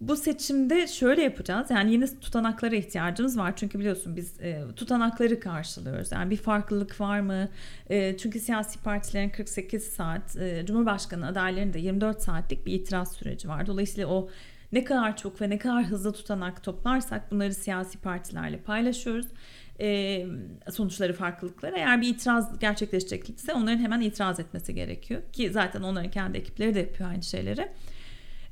bu 0.00 0.16
seçimde 0.16 0.86
şöyle 0.86 1.22
yapacağız. 1.22 1.70
Yani 1.70 1.92
yeni 1.92 2.20
tutanaklara 2.20 2.76
ihtiyacımız 2.76 3.38
var. 3.38 3.56
Çünkü 3.56 3.78
biliyorsun 3.78 4.16
biz 4.16 4.40
e, 4.40 4.64
tutanakları 4.76 5.40
karşılıyoruz. 5.40 6.12
Yani 6.12 6.30
bir 6.30 6.36
farklılık 6.36 7.00
var 7.00 7.20
mı? 7.20 7.48
E, 7.90 8.16
çünkü 8.16 8.40
siyasi 8.40 8.78
partilerin 8.82 9.30
48 9.30 9.84
saat, 9.84 10.36
e, 10.36 10.66
Cumhurbaşkanı 10.66 11.26
adaylarının 11.26 11.72
da 11.72 11.78
24 11.78 12.22
saatlik 12.22 12.66
bir 12.66 12.72
itiraz 12.72 13.12
süreci 13.12 13.48
var. 13.48 13.66
Dolayısıyla 13.66 14.08
o 14.08 14.28
ne 14.72 14.84
kadar 14.84 15.16
çok 15.16 15.40
ve 15.40 15.50
ne 15.50 15.58
kadar 15.58 15.84
hızlı 15.84 16.12
tutanak 16.12 16.62
toplarsak 16.62 17.30
bunları 17.30 17.54
siyasi 17.54 17.98
partilerle 17.98 18.58
paylaşıyoruz. 18.58 19.26
E, 19.80 20.26
sonuçları 20.70 21.12
farklılıkları 21.12 21.76
eğer 21.76 22.00
bir 22.00 22.08
itiraz 22.08 22.58
gerçekleşecekse 22.58 23.52
onların 23.54 23.78
hemen 23.78 24.00
itiraz 24.00 24.40
etmesi 24.40 24.74
gerekiyor 24.74 25.22
ki 25.32 25.50
zaten 25.50 25.82
onların 25.82 26.10
kendi 26.10 26.38
ekipleri 26.38 26.74
de 26.74 26.78
yapıyor 26.78 27.10
aynı 27.10 27.22
şeyleri. 27.22 27.68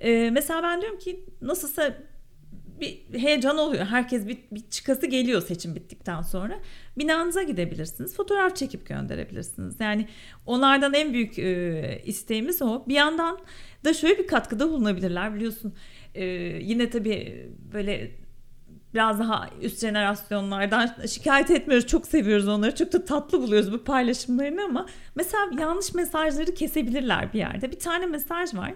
Ee, 0.01 0.31
mesela 0.33 0.63
ben 0.63 0.81
diyorum 0.81 0.99
ki 0.99 1.25
nasılsa 1.43 1.95
bir 2.81 3.19
heyecan 3.19 3.59
oluyor. 3.59 3.87
Herkes 3.87 4.29
bir, 4.29 4.39
bir 4.53 4.71
çıkası 4.71 5.07
geliyor 5.07 5.43
seçim 5.43 5.75
bittikten 5.75 6.23
sonra. 6.23 6.59
Binanıza 6.99 7.43
gidebilirsiniz. 7.43 8.17
Fotoğraf 8.17 8.57
çekip 8.57 8.87
gönderebilirsiniz. 8.87 9.81
Yani 9.81 10.09
onlardan 10.47 10.95
en 10.95 11.13
büyük 11.13 11.39
e, 11.39 12.03
isteğimiz 12.05 12.63
o. 12.63 12.85
Bir 12.89 12.95
yandan 12.95 13.39
da 13.85 13.95
şöyle 13.95 14.19
bir 14.19 14.27
katkıda 14.27 14.69
bulunabilirler 14.69 15.35
biliyorsun. 15.35 15.75
E, 16.15 16.25
yine 16.63 16.91
tabii 16.91 17.51
böyle 17.73 18.11
biraz 18.95 19.19
daha 19.19 19.49
üst 19.63 19.81
jenerasyonlardan 19.81 20.91
şikayet 21.07 21.51
etmiyoruz. 21.51 21.87
Çok 21.87 22.07
seviyoruz 22.07 22.49
onları. 22.49 22.75
Çok 22.75 22.93
da 22.93 23.05
tatlı 23.05 23.43
buluyoruz 23.43 23.73
bu 23.73 23.85
paylaşımlarını 23.85 24.65
ama 24.65 24.87
mesela 25.15 25.43
yanlış 25.59 25.95
mesajları 25.95 26.55
kesebilirler 26.55 27.33
bir 27.33 27.39
yerde. 27.39 27.73
Bir 27.73 27.79
tane 27.79 28.07
mesaj 28.07 28.55
var. 28.55 28.73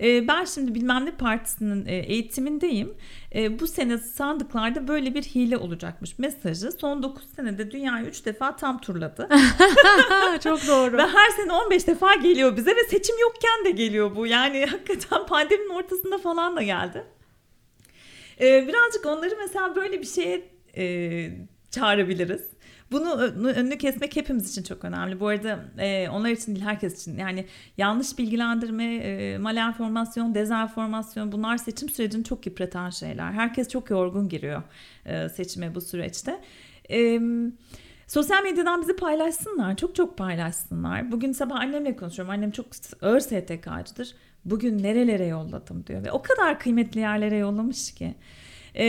Ee, 0.00 0.28
ben 0.28 0.44
şimdi 0.44 0.74
bilmem 0.74 1.06
ne 1.06 1.10
partisinin 1.10 1.86
e, 1.86 1.96
eğitimindeyim. 1.96 2.94
Ee, 3.34 3.60
bu 3.60 3.66
sene 3.66 3.98
sandıklarda 3.98 4.88
böyle 4.88 5.14
bir 5.14 5.22
hile 5.22 5.56
olacakmış 5.56 6.18
mesajı. 6.18 6.72
Son 6.72 7.02
9 7.02 7.24
senede 7.36 7.70
dünyayı 7.70 8.06
3 8.06 8.26
defa 8.26 8.56
tam 8.56 8.80
turladı. 8.80 9.28
Çok 10.44 10.66
doğru. 10.68 10.96
ve 10.96 11.02
her 11.06 11.30
sene 11.30 11.52
15 11.52 11.86
defa 11.86 12.14
geliyor 12.14 12.56
bize 12.56 12.70
ve 12.70 12.84
seçim 12.90 13.16
yokken 13.20 13.64
de 13.64 13.70
geliyor 13.70 14.16
bu. 14.16 14.26
Yani 14.26 14.66
hakikaten 14.66 15.26
pandeminin 15.26 15.70
ortasında 15.70 16.18
falan 16.18 16.56
da 16.56 16.62
geldi. 16.62 17.04
Ee, 18.40 18.68
birazcık 18.68 19.06
onları 19.06 19.34
mesela 19.38 19.76
böyle 19.76 20.00
bir 20.00 20.06
şeye 20.06 20.44
e, 20.76 21.30
çağırabiliriz. 21.70 22.56
Bunu 22.92 23.14
önünü 23.54 23.78
kesmek 23.78 24.16
hepimiz 24.16 24.50
için 24.50 24.62
çok 24.62 24.84
önemli. 24.84 25.20
Bu 25.20 25.28
arada 25.28 25.64
e, 25.78 26.08
onlar 26.08 26.30
için 26.30 26.54
değil 26.54 26.66
herkes 26.66 27.02
için. 27.02 27.18
Yani 27.18 27.46
yanlış 27.76 28.18
bilgilendirme, 28.18 28.94
e, 28.94 29.38
malenformasyon, 29.38 30.34
dezenformasyon 30.34 31.32
bunlar 31.32 31.56
seçim 31.56 31.88
sürecini 31.88 32.24
çok 32.24 32.46
yıpratan 32.46 32.90
şeyler. 32.90 33.32
Herkes 33.32 33.68
çok 33.68 33.90
yorgun 33.90 34.28
giriyor 34.28 34.62
e, 35.06 35.28
seçime 35.28 35.74
bu 35.74 35.80
süreçte. 35.80 36.40
Evet. 36.88 37.22
Sosyal 38.06 38.42
medyadan 38.42 38.82
bizi 38.82 38.96
paylaşsınlar. 38.96 39.76
Çok 39.76 39.94
çok 39.94 40.18
paylaşsınlar. 40.18 41.12
Bugün 41.12 41.32
sabah 41.32 41.56
annemle 41.56 41.96
konuşuyorum. 41.96 42.34
Annem 42.34 42.50
çok 42.50 42.66
ağır 43.02 43.20
STK'cıdır. 43.20 44.14
Bugün 44.46 44.82
nerelere 44.82 45.26
yolladım 45.26 45.86
diyor. 45.86 46.04
Ve 46.04 46.12
o 46.12 46.22
kadar 46.22 46.60
kıymetli 46.60 47.00
yerlere 47.00 47.36
yollamış 47.36 47.94
ki. 47.94 48.14
Ee, 48.74 48.84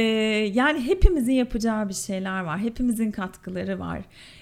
yani 0.54 0.86
hepimizin 0.86 1.34
yapacağı 1.34 1.90
bir 1.90 1.94
şeyler 1.94 2.44
var. 2.44 2.60
Hepimizin 2.60 3.12
katkıları 3.12 3.80
var. 3.80 4.02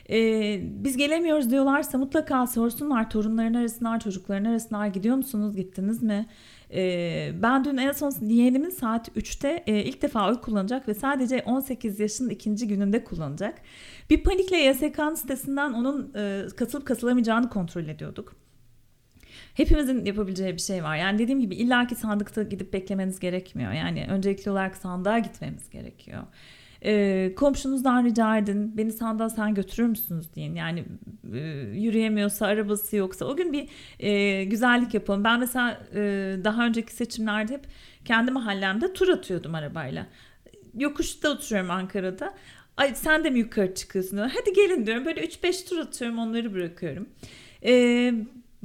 Ee, 0.10 0.60
biz 0.64 0.98
gelemiyoruz 0.98 1.52
diyorlarsa 1.52 1.98
mutlaka 1.98 2.48
sorsunlar. 2.48 3.10
Torunların 3.10 3.54
arasınlar, 3.54 4.00
çocukların 4.00 4.46
arasınlar. 4.46 4.88
Gidiyor 4.88 5.16
musunuz, 5.16 5.56
gittiniz 5.56 6.04
mi? 6.04 6.26
Ee, 6.74 7.32
ben 7.42 7.66
dün 7.66 7.78
en 7.78 7.92
son 7.92 8.14
yeğenimin 8.22 8.70
saat 8.70 9.10
3'te 9.10 9.64
e, 9.68 9.84
ilk 9.84 10.02
defa 10.02 10.30
oy 10.30 10.42
kullanacak 10.42 10.88
ve 10.88 10.94
sadece 10.94 11.44
18 11.46 12.00
yaşının 12.00 12.30
ikinci 12.30 12.68
gününde 12.68 13.04
kullanacak. 13.04 13.62
Bir 14.10 14.24
panikle 14.24 14.58
YSK'nın 14.58 15.16
sitesinden 15.16 15.74
onun 15.74 16.14
e, 16.16 16.48
katılıp 16.58 16.88
katılamayacağını 16.88 17.50
kontrol 17.50 17.84
ediyorduk. 17.84 18.45
Hepimizin 19.56 20.06
yapabileceği 20.06 20.54
bir 20.54 20.62
şey 20.62 20.84
var. 20.84 20.96
Yani 20.96 21.20
dediğim 21.20 21.40
gibi 21.40 21.56
illaki 21.56 21.96
sandıkta 21.96 22.44
gidip 22.44 22.74
beklemeniz 22.74 23.20
gerekmiyor. 23.20 23.72
Yani 23.72 24.06
öncelikli 24.10 24.50
olarak 24.50 24.78
sandığa 24.78 25.20
gitmemiz 25.20 25.70
gerekiyor. 25.70 26.24
E, 26.86 27.36
komşunuzdan 27.36 28.06
rica 28.06 28.38
edin 28.38 28.78
beni 28.78 28.92
sandığa 28.92 29.30
sen 29.30 29.54
götürür 29.54 29.88
müsünüz 29.88 30.36
deyin 30.36 30.56
yani 30.56 30.86
e, 31.34 31.40
yürüyemiyorsa 31.74 32.46
arabası 32.46 32.96
yoksa 32.96 33.26
o 33.26 33.36
gün 33.36 33.54
bir 33.54 33.70
e, 34.00 34.44
güzellik 34.44 34.94
yapalım 34.94 35.24
ben 35.24 35.40
mesela 35.40 35.82
e, 35.96 36.00
daha 36.44 36.66
önceki 36.66 36.94
seçimlerde 36.94 37.54
hep 37.54 37.66
kendi 38.06 38.32
mahallemde 38.32 38.94
tur 38.94 39.08
atıyordum 39.08 39.56
arabayla. 39.56 40.08
Yokuşta 40.78 41.30
oturuyorum 41.30 41.72
Ankara'da. 41.72 42.34
Ay 42.78 42.96
sen 42.96 43.24
de 43.24 43.30
mi 43.30 43.40
yukarı 43.40 43.76
çıkıyorsun. 43.76 44.18
Hadi 44.18 44.54
gelin 44.54 44.86
diyorum. 44.86 45.06
Böyle 45.06 45.26
3-5 45.26 45.70
tur 45.70 45.78
atıyorum 45.78 46.20
onları 46.20 46.54
bırakıyorum. 46.54 47.10
Ee, 47.66 48.14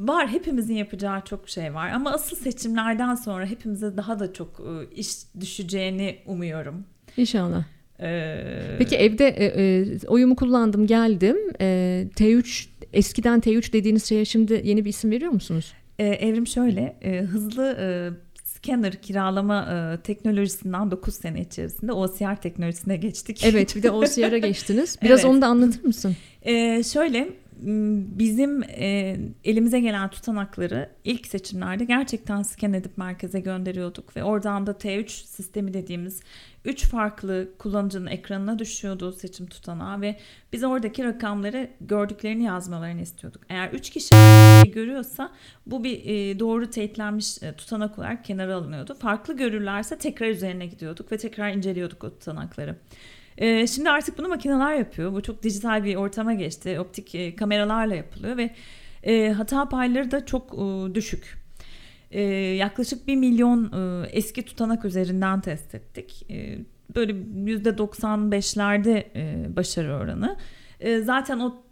var 0.01 0.29
hepimizin 0.29 0.75
yapacağı 0.75 1.25
çok 1.25 1.49
şey 1.49 1.75
var 1.75 1.91
ama 1.91 2.13
asıl 2.13 2.37
seçimlerden 2.37 3.15
sonra 3.15 3.47
hepimize 3.47 3.97
daha 3.97 4.21
da 4.21 4.33
çok 4.33 4.61
e, 4.61 4.95
iş 4.95 5.09
düşeceğini 5.41 6.19
umuyorum. 6.27 6.85
İnşallah. 7.17 7.65
Ee... 8.01 8.77
Peki 8.79 8.97
evde 8.97 9.29
e, 9.29 9.45
e, 9.45 9.99
oyumu 10.07 10.37
kullandım 10.37 10.87
geldim. 10.87 11.37
E, 11.61 12.07
T3 12.17 12.67
eskiden 12.93 13.41
T3 13.41 13.73
dediğiniz 13.73 14.05
şeye 14.05 14.25
şimdi 14.25 14.63
yeni 14.65 14.85
bir 14.85 14.91
isim 14.91 15.11
veriyor 15.11 15.33
musunuz? 15.33 15.73
E, 15.99 16.07
evrim 16.07 16.47
şöyle 16.47 16.97
e, 17.03 17.21
hızlı 17.21 17.77
e, 17.81 17.87
scanner 18.45 19.03
kiralama 19.03 19.69
e, 19.73 20.03
teknolojisinden 20.03 20.91
9 20.91 21.15
sene 21.15 21.41
içerisinde 21.41 21.93
OCR 21.93 22.37
teknolojisine 22.37 22.97
geçtik. 22.97 23.45
Evet 23.45 23.77
bir 23.77 23.83
de 23.83 23.91
OCR'a 23.91 24.39
geçtiniz. 24.49 24.97
Biraz 25.03 25.21
evet. 25.21 25.31
onu 25.31 25.43
da 25.43 25.47
anlatır 25.47 25.85
mısın? 25.85 26.17
E, 26.43 26.83
şöyle 26.83 27.29
bizim 28.19 28.63
e, 28.63 29.17
elimize 29.45 29.81
gelen 29.81 30.11
tutanakları 30.11 30.91
ilk 31.05 31.27
seçimlerde 31.27 31.85
gerçekten 31.85 32.43
scan 32.43 32.73
edip 32.73 32.99
merkeze 32.99 33.41
gönderiyorduk 33.41 34.17
ve 34.17 34.25
oradan 34.25 34.67
da 34.67 34.71
T3 34.71 35.09
sistemi 35.09 35.75
dediğimiz 35.75 36.21
3 36.65 36.85
farklı 36.85 37.49
kullanıcının 37.59 38.07
ekranına 38.07 38.59
düşüyordu 38.59 39.13
seçim 39.13 39.47
tutanağı 39.47 40.01
ve 40.01 40.17
biz 40.53 40.65
oradaki 40.65 41.05
rakamları 41.05 41.71
gördüklerini 41.81 42.45
yazmalarını 42.45 43.01
istiyorduk. 43.01 43.43
Eğer 43.49 43.71
3 43.73 43.91
kişi 43.91 44.15
görüyorsa 44.73 45.33
bu 45.67 45.85
bir 45.85 46.01
e, 46.05 46.39
doğru 46.39 46.71
teyitlenmiş 46.71 47.43
e, 47.43 47.53
tutanak 47.53 47.99
olarak 47.99 48.25
kenara 48.25 48.55
alınıyordu. 48.55 48.95
Farklı 48.95 49.37
görürlerse 49.37 49.99
tekrar 49.99 50.29
üzerine 50.29 50.67
gidiyorduk 50.67 51.13
ve 51.13 51.17
tekrar 51.17 51.51
inceliyorduk 51.53 52.05
o 52.05 52.11
tutanakları. 52.11 52.77
E, 53.41 53.67
şimdi 53.67 53.91
artık 53.91 54.19
bunu 54.19 54.29
makineler 54.29 54.75
yapıyor. 54.75 55.13
Bu 55.13 55.23
çok 55.23 55.43
dijital 55.43 55.85
bir 55.85 55.97
ortama 55.97 56.35
geçti. 56.35 56.81
Optik 56.81 57.15
e, 57.15 57.37
kameralarla 57.37 57.95
yapılıyor 57.95 58.37
ve 58.37 58.51
e, 59.03 59.33
hata 59.33 59.69
payları 59.69 60.11
da 60.11 60.27
çok 60.27 60.55
e, 60.55 60.95
düşük. 60.95 61.39
E, 62.11 62.23
yaklaşık 62.23 63.07
1 63.07 63.17
milyon 63.17 63.73
e, 63.73 64.07
eski 64.11 64.45
tutanak 64.45 64.85
üzerinden 64.85 65.41
test 65.41 65.75
ettik. 65.75 66.27
E, 66.31 66.59
böyle 66.97 67.13
%95'lerde 67.13 69.05
e, 69.15 69.57
başarı 69.57 69.97
oranı. 69.97 70.37
E, 70.81 71.01
zaten 71.01 71.39
o 71.39 71.63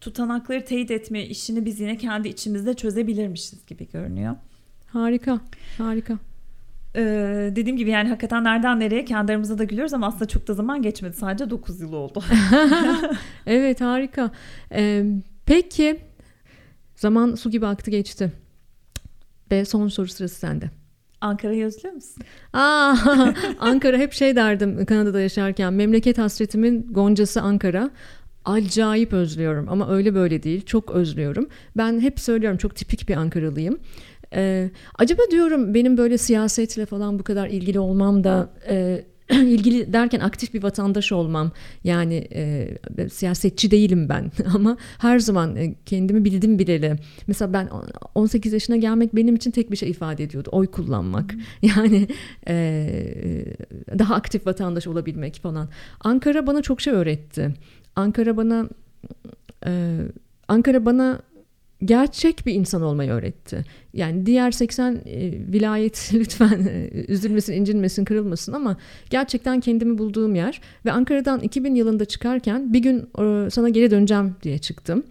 tutanakları 0.00 0.64
teyit 0.64 0.90
etme 0.90 1.26
işini 1.26 1.64
biz 1.64 1.80
yine 1.80 1.96
kendi 1.96 2.28
içimizde 2.28 2.74
çözebilirmişiz 2.74 3.66
gibi 3.66 3.88
görünüyor. 3.92 4.36
Harika, 4.86 5.40
harika. 5.78 6.18
Ee, 6.96 7.52
dediğim 7.56 7.76
gibi 7.76 7.90
yani 7.90 8.08
hakikaten 8.08 8.44
nereden 8.44 8.80
nereye 8.80 9.04
kendi 9.04 9.32
aramızda 9.32 9.58
da 9.58 9.64
gülüyoruz 9.64 9.94
ama 9.94 10.06
aslında 10.06 10.26
çok 10.26 10.48
da 10.48 10.54
zaman 10.54 10.82
geçmedi. 10.82 11.16
Sadece 11.16 11.50
9 11.50 11.80
yıl 11.80 11.92
oldu. 11.92 12.22
evet 13.46 13.80
harika. 13.80 14.30
Ee, 14.72 15.04
peki 15.46 16.00
zaman 16.94 17.34
su 17.34 17.50
gibi 17.50 17.66
aktı 17.66 17.90
geçti. 17.90 18.32
Ve 19.50 19.64
son 19.64 19.88
soru 19.88 20.08
sırası 20.08 20.34
sende. 20.34 20.70
Ankara'yı 21.20 21.64
özlüyor 21.66 21.94
musun? 21.94 22.22
Aa, 22.52 22.96
Ankara 23.60 23.96
hep 23.96 24.12
şey 24.12 24.36
derdim 24.36 24.86
Kanada'da 24.86 25.20
yaşarken. 25.20 25.72
Memleket 25.72 26.18
hasretimin 26.18 26.86
goncası 26.90 27.42
Ankara. 27.42 27.90
Acayip 28.44 29.12
özlüyorum 29.12 29.66
ama 29.68 29.90
öyle 29.90 30.14
böyle 30.14 30.42
değil. 30.42 30.64
Çok 30.66 30.90
özlüyorum. 30.90 31.48
Ben 31.76 32.00
hep 32.00 32.20
söylüyorum 32.20 32.58
çok 32.58 32.76
tipik 32.76 33.08
bir 33.08 33.16
Ankaralıyım. 33.16 33.78
Ee, 34.36 34.70
acaba 34.98 35.22
diyorum 35.30 35.74
benim 35.74 35.96
böyle 35.96 36.18
siyasetle 36.18 36.86
falan 36.86 37.18
bu 37.18 37.22
kadar 37.22 37.48
ilgili 37.48 37.80
olmam 37.80 38.24
da 38.24 38.50
e, 38.68 39.04
ilgili 39.30 39.92
derken 39.92 40.20
aktif 40.20 40.54
bir 40.54 40.62
vatandaş 40.62 41.12
olmam 41.12 41.52
yani 41.84 42.28
e, 42.32 42.68
siyasetçi 43.08 43.70
değilim 43.70 44.08
ben. 44.08 44.32
Ama 44.54 44.76
her 44.98 45.18
zaman 45.18 45.56
e, 45.56 45.74
kendimi 45.86 46.24
bildim 46.24 46.58
bileli. 46.58 46.96
Mesela 47.26 47.52
ben 47.52 47.68
18 48.14 48.52
yaşına 48.52 48.76
gelmek 48.76 49.16
benim 49.16 49.34
için 49.34 49.50
tek 49.50 49.70
bir 49.70 49.76
şey 49.76 49.90
ifade 49.90 50.24
ediyordu 50.24 50.48
oy 50.52 50.66
kullanmak. 50.66 51.32
Hmm. 51.32 51.40
yani 51.76 52.08
e, 52.48 52.88
daha 53.98 54.14
aktif 54.14 54.46
vatandaş 54.46 54.86
olabilmek 54.86 55.40
falan. 55.40 55.68
Ankara 56.00 56.46
bana 56.46 56.62
çok 56.62 56.80
şey 56.80 56.92
öğretti. 56.92 57.54
Ankara 57.96 58.36
bana 58.36 58.68
e, 59.66 60.00
Ankara 60.48 60.84
bana 60.84 61.20
gerçek 61.84 62.46
bir 62.46 62.54
insan 62.54 62.82
olmayı 62.82 63.10
öğretti. 63.10 63.64
Yani 63.94 64.26
diğer 64.26 64.50
80 64.50 64.94
e, 65.06 65.32
vilayet 65.52 66.10
lütfen 66.14 66.66
e, 66.68 66.90
üzülmesin, 67.08 67.52
incinmesin, 67.52 68.04
kırılmasın 68.04 68.52
ama 68.52 68.76
gerçekten 69.10 69.60
kendimi 69.60 69.98
bulduğum 69.98 70.34
yer 70.34 70.60
ve 70.84 70.92
Ankara'dan 70.92 71.40
2000 71.40 71.74
yılında 71.74 72.04
çıkarken 72.04 72.72
bir 72.72 72.78
gün 72.78 72.98
e, 73.18 73.50
sana 73.50 73.68
geri 73.68 73.90
döneceğim 73.90 74.36
diye 74.42 74.58
çıktım. 74.58 75.02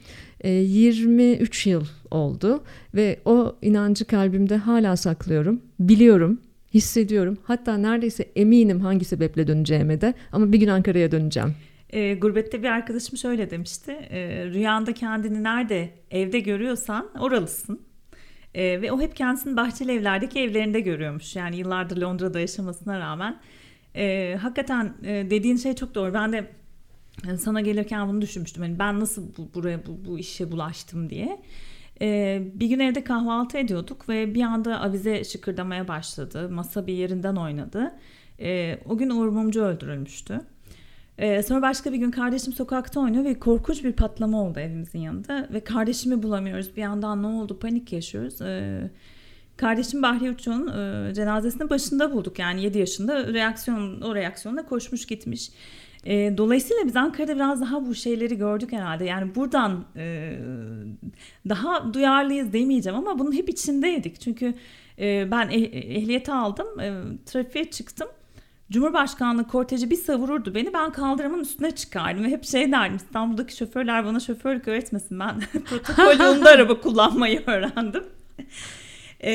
E, 0.42 0.50
23 0.50 1.68
yıl 1.68 1.84
oldu 2.12 2.64
ve 2.96 3.20
o 3.26 3.56
inancı 3.62 4.06
kalbimde 4.06 4.58
hala 4.58 4.96
saklıyorum. 4.96 5.62
Biliyorum, 5.80 6.42
hissediyorum. 6.74 7.38
Hatta 7.44 7.78
neredeyse 7.78 8.26
eminim 8.36 8.80
hangi 8.80 9.06
sebeple 9.06 9.48
döneceğime 9.48 10.02
de 10.02 10.14
ama 10.32 10.52
bir 10.52 10.60
gün 10.60 10.68
Ankara'ya 10.68 11.12
döneceğim. 11.12 11.56
E, 11.90 12.14
gurbette 12.14 12.64
bir 12.64 12.68
arkadaşım 12.68 13.18
şöyle 13.18 13.50
demişti. 13.50 13.92
E, 13.92 14.46
rüyanda 14.46 14.94
kendini 14.94 15.44
nerede 15.44 15.90
evde 16.12 16.40
görüyorsan 16.40 17.10
oralısın. 17.20 17.82
E, 18.54 18.82
ve 18.82 18.92
o 18.92 19.02
hep 19.02 19.16
kendisini 19.16 19.58
bahçeli 19.58 19.92
evlerdeki 19.92 20.40
evlerinde 20.40 20.80
görüyormuş. 20.80 21.36
Yani 21.36 21.58
yıllardır 21.58 21.98
Londra'da 21.98 22.40
yaşamasına 22.40 23.00
rağmen. 23.00 23.40
E, 23.96 24.36
hakikaten 24.42 24.94
e, 25.04 25.28
dediğin 25.30 25.58
şey 25.58 25.76
çok 25.76 25.96
doğru. 25.96 26.14
Ben 26.14 26.34
de 26.34 26.52
e, 27.30 27.38
sana 27.38 27.62
gelirken 27.62 28.08
bunu 28.08 28.22
düşünmüştüm. 28.22 28.64
Yani 28.64 28.80
ben 28.80 29.00
nasıl 29.00 29.24
bu, 29.38 29.54
buraya 29.54 29.86
bu, 29.86 30.06
bu 30.06 30.20
işe 30.20 30.52
bulaştım 30.52 31.10
diye. 31.10 31.42
Ee, 32.02 32.42
bir 32.54 32.68
gün 32.68 32.80
evde 32.80 33.04
kahvaltı 33.04 33.58
ediyorduk 33.58 34.10
ve 34.10 34.36
bir 34.36 34.42
anda 34.42 34.82
avize 34.82 35.24
şıkırdamaya 35.24 35.88
başladı. 35.88 36.50
Masa 36.50 36.88
bir 36.88 36.94
yerinden 36.94 37.36
oynadı. 37.36 37.96
Ee, 38.40 38.80
o 38.86 38.98
gün 38.98 39.10
Uğur 39.10 39.28
Mumcu 39.28 39.62
öldürülmüştü. 39.62 40.42
Ee, 41.18 41.44
sonra 41.44 41.62
başka 41.62 41.94
bir 41.94 41.98
gün 41.98 42.12
kardeşim 42.12 42.54
sokakta 42.54 43.00
oynuyor 43.00 43.24
ve 43.24 43.40
korkunç 43.40 43.84
bir 43.84 43.94
patlama 43.94 44.44
oldu 44.44 44.60
evimizin 44.60 45.00
yanında. 45.00 45.48
Ve 45.54 45.60
kardeşimi 45.60 46.24
bulamıyoruz. 46.24 46.76
Bir 46.76 46.82
yandan 46.82 47.24
ne 47.24 47.28
oldu 47.28 47.60
panik 47.60 47.94
yaşıyoruz. 47.94 48.42
Ee, 48.42 48.92
kardeşim 49.58 50.02
Bahri 50.02 50.30
Uçuk'un 50.32 50.68
e, 50.68 51.14
cenazesinin 51.14 51.70
başında 51.70 52.14
bulduk. 52.14 52.40
Yani 52.40 52.64
7 52.64 52.78
yaşında 52.78 53.34
reaksiyon 53.34 54.02
o 54.02 54.16
reaksiyonla 54.16 54.66
koşmuş 54.66 55.06
gitmiş. 55.06 55.52
E, 56.06 56.38
dolayısıyla 56.38 56.86
biz 56.86 56.96
Ankara'da 56.96 57.36
biraz 57.36 57.62
daha 57.62 57.86
bu 57.86 57.96
şeyleri 57.96 58.38
gördük 58.38 58.72
herhalde. 58.72 59.06
Yani 59.06 59.36
buradan 59.36 59.86
e, 59.96 60.38
daha 61.50 61.94
duyarlıyız 61.94 62.54
demeyeceğim 62.54 63.00
ama 63.00 63.20
bunun 63.20 63.32
hep 63.32 63.50
içindeydik. 63.50 64.22
Çünkü 64.22 64.54
e, 65.00 65.32
ben 65.32 65.50
eh, 65.50 65.74
ehliyeti 65.74 66.32
aldım, 66.32 66.80
e, 66.80 67.04
trafiğe 67.26 67.72
çıktım. 67.72 68.08
Cumhurbaşkanlığı 68.72 69.48
korteji 69.48 69.90
bir 69.90 69.96
savururdu 69.96 70.56
beni. 70.56 70.74
Ben 70.74 70.92
kaldırımın 70.92 71.40
üstüne 71.40 71.72
çıkardım 71.72 72.24
ve 72.24 72.30
hep 72.30 72.46
şey 72.46 72.72
derdim 72.72 72.96
İstanbul'daki 72.96 73.56
şoförler 73.56 74.06
bana 74.06 74.20
şoförlük 74.20 74.68
öğretmesin. 74.68 75.20
Ben 75.20 75.40
protokol 75.66 76.20
yolunda 76.20 76.50
araba 76.50 76.80
kullanmayı 76.82 77.44
öğrendim. 77.48 78.04
E, 79.24 79.32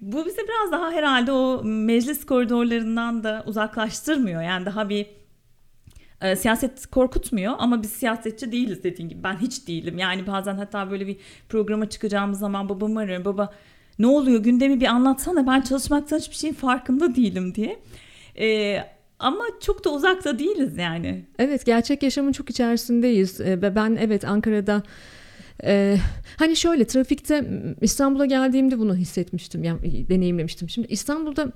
bu 0.00 0.26
bizi 0.26 0.38
biraz 0.38 0.72
daha 0.72 0.90
herhalde 0.90 1.32
o 1.32 1.64
meclis 1.64 2.26
koridorlarından 2.26 3.24
da 3.24 3.44
uzaklaştırmıyor. 3.46 4.42
Yani 4.42 4.66
daha 4.66 4.88
bir 4.88 5.06
e, 6.20 6.36
siyaset 6.36 6.86
korkutmuyor 6.86 7.54
ama 7.58 7.82
biz 7.82 7.90
siyasetçi 7.90 8.52
değiliz 8.52 8.84
dediğin 8.84 9.08
gibi. 9.08 9.22
Ben 9.22 9.36
hiç 9.36 9.68
değilim. 9.68 9.98
Yani 9.98 10.26
bazen 10.26 10.56
hatta 10.56 10.90
böyle 10.90 11.06
bir 11.06 11.16
programa 11.48 11.88
çıkacağımız 11.88 12.38
zaman 12.38 12.68
babamı 12.68 13.00
arıyorum. 13.00 13.24
Baba 13.24 13.52
ne 13.98 14.06
oluyor 14.06 14.42
gündemi 14.42 14.80
bir 14.80 14.86
anlatsana 14.86 15.46
ben 15.46 15.60
çalışmaktan 15.60 16.18
hiçbir 16.18 16.36
şeyin 16.36 16.54
farkında 16.54 17.14
değilim 17.14 17.54
diye. 17.54 17.82
E, 18.38 18.78
ama 19.18 19.44
çok 19.60 19.84
da 19.84 19.90
uzakta 19.90 20.38
değiliz 20.38 20.76
yani. 20.78 21.24
Evet 21.38 21.66
gerçek 21.66 22.02
yaşamın 22.02 22.32
çok 22.32 22.50
içerisindeyiz 22.50 23.40
ee, 23.40 23.62
ve 23.62 23.74
ben 23.74 23.96
evet 24.00 24.24
Ankara'da 24.24 24.82
ee, 25.64 25.96
hani 26.36 26.56
şöyle 26.56 26.86
trafikte 26.86 27.44
İstanbul'a 27.80 28.26
geldiğimde 28.26 28.78
bunu 28.78 28.96
hissetmiştim 28.96 29.64
yani 29.64 30.08
deneyimlemiştim. 30.08 30.68
Şimdi 30.68 30.88
İstanbul'da 30.88 31.52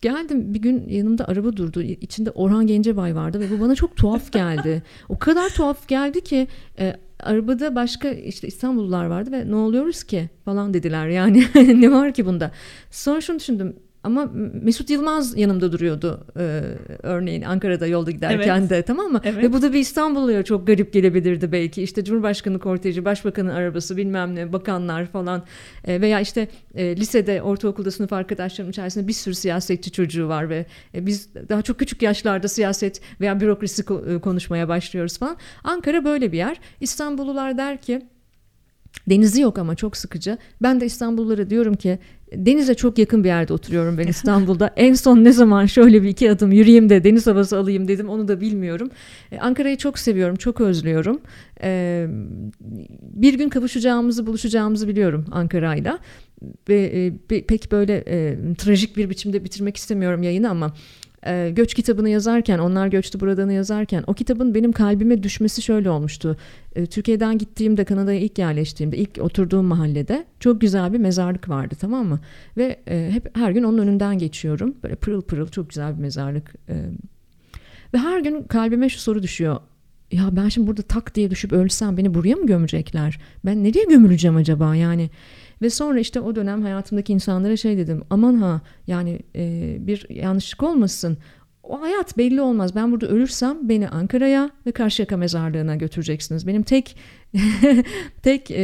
geldim 0.00 0.54
bir 0.54 0.58
gün 0.58 0.88
yanımda 0.88 1.28
araba 1.28 1.56
durdu. 1.56 1.82
İçinde 1.82 2.30
Orhan 2.30 2.66
Gencebay 2.66 3.16
vardı 3.16 3.40
ve 3.40 3.50
bu 3.50 3.60
bana 3.60 3.74
çok 3.74 3.96
tuhaf 3.96 4.32
geldi. 4.32 4.82
o 5.08 5.18
kadar 5.18 5.48
tuhaf 5.48 5.88
geldi 5.88 6.20
ki 6.20 6.48
e, 6.78 6.96
arabada 7.20 7.74
başka 7.74 8.10
işte 8.10 8.48
İstanbullular 8.48 9.06
vardı 9.06 9.32
ve 9.32 9.50
ne 9.50 9.54
oluyoruz 9.54 10.04
ki 10.04 10.28
falan 10.44 10.74
dediler 10.74 11.08
yani 11.08 11.44
ne 11.54 11.92
var 11.92 12.14
ki 12.14 12.26
bunda. 12.26 12.50
Sonra 12.90 13.20
şunu 13.20 13.38
düşündüm 13.38 13.76
ama 14.02 14.30
Mesut 14.62 14.90
Yılmaz 14.90 15.38
yanımda 15.38 15.72
duruyordu 15.72 16.26
e, 16.36 16.62
örneğin 17.02 17.42
Ankara'da 17.42 17.86
yolda 17.86 18.10
giderken 18.10 18.60
evet. 18.60 18.70
de 18.70 18.82
tamam 18.82 19.12
mı? 19.12 19.20
Evet. 19.24 19.44
Ve 19.44 19.52
bu 19.52 19.62
da 19.62 19.72
bir 19.72 19.78
İstanbul'a 19.78 20.42
çok 20.42 20.66
garip 20.66 20.92
gelebilirdi 20.92 21.52
belki. 21.52 21.82
İşte 21.82 22.04
Cumhurbaşkanı 22.04 22.58
korteji, 22.58 23.04
başbakanın 23.04 23.50
arabası 23.50 23.96
bilmem 23.96 24.34
ne 24.34 24.52
bakanlar 24.52 25.06
falan 25.06 25.42
e, 25.84 26.00
veya 26.00 26.20
işte 26.20 26.48
e, 26.74 26.96
lisede 26.96 27.42
ortaokulda 27.42 27.90
sınıf 27.90 28.12
arkadaşlarım 28.12 28.70
içerisinde 28.70 29.08
bir 29.08 29.12
sürü 29.12 29.34
siyasetçi 29.34 29.90
çocuğu 29.90 30.28
var 30.28 30.50
ve 30.50 30.66
e, 30.94 31.06
biz 31.06 31.34
daha 31.48 31.62
çok 31.62 31.78
küçük 31.78 32.02
yaşlarda 32.02 32.48
siyaset 32.48 33.00
veya 33.20 33.40
bürokrasi 33.40 33.82
ko- 33.82 34.16
e, 34.16 34.20
konuşmaya 34.20 34.68
başlıyoruz 34.68 35.18
falan. 35.18 35.36
Ankara 35.64 36.04
böyle 36.04 36.32
bir 36.32 36.38
yer. 36.38 36.60
İstanbullular 36.80 37.58
der 37.58 37.80
ki 37.80 38.02
Denizi 39.10 39.40
yok 39.40 39.58
ama 39.58 39.74
çok 39.74 39.96
sıkıcı. 39.96 40.38
Ben 40.62 40.80
de 40.80 40.86
İstanbullulara 40.86 41.50
diyorum 41.50 41.74
ki 41.74 41.98
denize 42.32 42.74
çok 42.74 42.98
yakın 42.98 43.24
bir 43.24 43.28
yerde 43.28 43.52
oturuyorum 43.52 43.98
ben 43.98 44.06
İstanbul'da. 44.08 44.70
en 44.76 44.94
son 44.94 45.24
ne 45.24 45.32
zaman 45.32 45.66
şöyle 45.66 46.02
bir 46.02 46.08
iki 46.08 46.30
adım 46.30 46.52
yürüyeyim 46.52 46.88
de 46.88 47.04
deniz 47.04 47.26
havası 47.26 47.58
alayım 47.58 47.88
dedim 47.88 48.08
onu 48.08 48.28
da 48.28 48.40
bilmiyorum. 48.40 48.90
Ee, 49.32 49.38
Ankara'yı 49.38 49.76
çok 49.76 49.98
seviyorum, 49.98 50.36
çok 50.36 50.60
özlüyorum. 50.60 51.20
Ee, 51.62 52.06
bir 53.00 53.34
gün 53.34 53.48
kavuşacağımızı, 53.48 54.26
buluşacağımızı 54.26 54.88
biliyorum 54.88 55.24
Ankara'yla. 55.30 55.98
Ve 56.68 56.84
e, 56.84 57.18
pek 57.40 57.72
böyle 57.72 58.04
e, 58.06 58.36
trajik 58.54 58.96
bir 58.96 59.10
biçimde 59.10 59.44
bitirmek 59.44 59.76
istemiyorum 59.76 60.22
yayını 60.22 60.50
ama 60.50 60.72
e, 61.26 61.50
Göç 61.50 61.74
kitabını 61.74 62.08
yazarken, 62.08 62.58
Onlar 62.58 62.86
Göçtü 62.86 63.20
Buradan'ı 63.20 63.52
yazarken 63.52 64.04
o 64.06 64.14
kitabın 64.14 64.54
benim 64.54 64.72
kalbime 64.72 65.22
düşmesi 65.22 65.62
şöyle 65.62 65.90
olmuştu. 65.90 66.36
E, 66.76 66.86
Türkiye'den 66.86 67.38
gittiğimde, 67.38 67.84
Kanada'ya 67.84 68.20
ilk 68.20 68.38
yerleştiğimde, 68.38 68.96
ilk 68.96 69.18
oturduğum 69.20 69.64
mahallede 69.64 70.24
çok 70.40 70.60
güzel 70.60 70.92
bir 70.92 70.98
mezarlık 70.98 71.48
vardı 71.48 71.74
tamam 71.80 72.06
mı? 72.06 72.20
Ve 72.56 72.80
e, 72.88 73.10
hep 73.12 73.36
her 73.36 73.50
gün 73.50 73.62
onun 73.62 73.78
önünden 73.78 74.18
geçiyorum. 74.18 74.74
Böyle 74.82 74.94
pırıl 74.94 75.22
pırıl 75.22 75.48
çok 75.48 75.68
güzel 75.68 75.96
bir 75.96 76.00
mezarlık. 76.00 76.54
E, 76.68 76.74
ve 77.94 77.98
her 77.98 78.20
gün 78.20 78.42
kalbime 78.42 78.88
şu 78.88 78.98
soru 78.98 79.22
düşüyor. 79.22 79.60
Ya 80.12 80.36
ben 80.36 80.48
şimdi 80.48 80.66
burada 80.66 80.82
tak 80.82 81.14
diye 81.14 81.30
düşüp 81.30 81.52
ölsem 81.52 81.96
beni 81.96 82.14
buraya 82.14 82.34
mı 82.34 82.46
gömecekler? 82.46 83.20
Ben 83.44 83.64
nereye 83.64 83.84
gömüleceğim 83.84 84.36
acaba 84.36 84.76
yani? 84.76 85.10
Ve 85.62 85.70
sonra 85.70 86.00
işte 86.00 86.20
o 86.20 86.36
dönem 86.36 86.62
hayatımdaki 86.62 87.12
insanlara 87.12 87.56
şey 87.56 87.78
dedim. 87.78 88.02
Aman 88.10 88.34
ha 88.34 88.60
yani 88.86 89.18
e, 89.36 89.76
bir 89.80 90.06
yanlışlık 90.10 90.62
olmasın. 90.62 91.18
O 91.68 91.80
hayat 91.80 92.18
belli 92.18 92.40
olmaz. 92.40 92.74
Ben 92.74 92.92
burada 92.92 93.06
ölürsem 93.06 93.68
beni 93.68 93.88
Ankara'ya 93.88 94.50
ve 94.66 94.72
Karşıyaka 94.72 95.16
mezarlığına 95.16 95.76
götüreceksiniz. 95.76 96.46
Benim 96.46 96.62
tek 96.62 96.96
tek 98.22 98.50
e, 98.50 98.56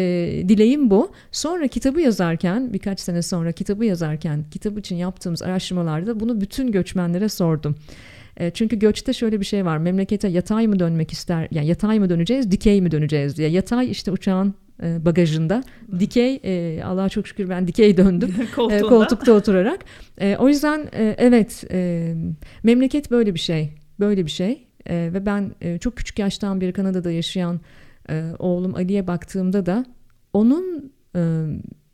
dileğim 0.48 0.90
bu. 0.90 1.12
Sonra 1.32 1.68
kitabı 1.68 2.00
yazarken 2.00 2.72
birkaç 2.72 3.00
sene 3.00 3.22
sonra 3.22 3.52
kitabı 3.52 3.84
yazarken 3.84 4.44
kitap 4.50 4.78
için 4.78 4.96
yaptığımız 4.96 5.42
araştırmalarda 5.42 6.20
bunu 6.20 6.40
bütün 6.40 6.72
göçmenlere 6.72 7.28
sordum. 7.28 7.76
E, 8.36 8.50
çünkü 8.50 8.78
göçte 8.78 9.12
şöyle 9.12 9.40
bir 9.40 9.44
şey 9.44 9.64
var. 9.64 9.78
Memlekete 9.78 10.28
yatay 10.28 10.66
mı 10.66 10.78
dönmek 10.78 11.12
ister? 11.12 11.48
Yani 11.50 11.66
yatay 11.66 11.98
mı 11.98 12.10
döneceğiz, 12.10 12.50
dikey 12.50 12.80
mi 12.80 12.90
döneceğiz 12.90 13.36
diye. 13.36 13.48
Yatay 13.48 13.90
işte 13.90 14.10
uçağın 14.10 14.54
e, 14.82 15.04
bagajında. 15.04 15.62
Dikey, 15.98 16.40
e, 16.44 16.82
Allah'a 16.84 17.08
çok 17.08 17.28
şükür 17.28 17.48
ben 17.48 17.68
dikey 17.68 17.96
döndüm 17.96 18.34
e, 18.70 18.80
koltukta 18.80 19.32
oturarak. 19.32 19.84
E, 20.18 20.36
o 20.36 20.48
yüzden 20.48 20.88
e, 20.92 21.14
evet 21.18 21.64
e, 21.70 22.14
memleket 22.62 23.10
böyle 23.10 23.34
bir 23.34 23.40
şey, 23.40 23.72
böyle 24.00 24.24
bir 24.26 24.30
şey. 24.30 24.66
E, 24.86 25.10
ve 25.14 25.26
ben 25.26 25.52
e, 25.60 25.78
çok 25.78 25.96
küçük 25.96 26.18
yaştan 26.18 26.60
beri 26.60 26.72
Kanada'da 26.72 27.10
yaşayan 27.10 27.60
e, 28.10 28.24
oğlum 28.38 28.74
Ali'ye 28.74 29.06
baktığımda 29.06 29.66
da 29.66 29.84
onun 30.32 30.92
e, 31.16 31.44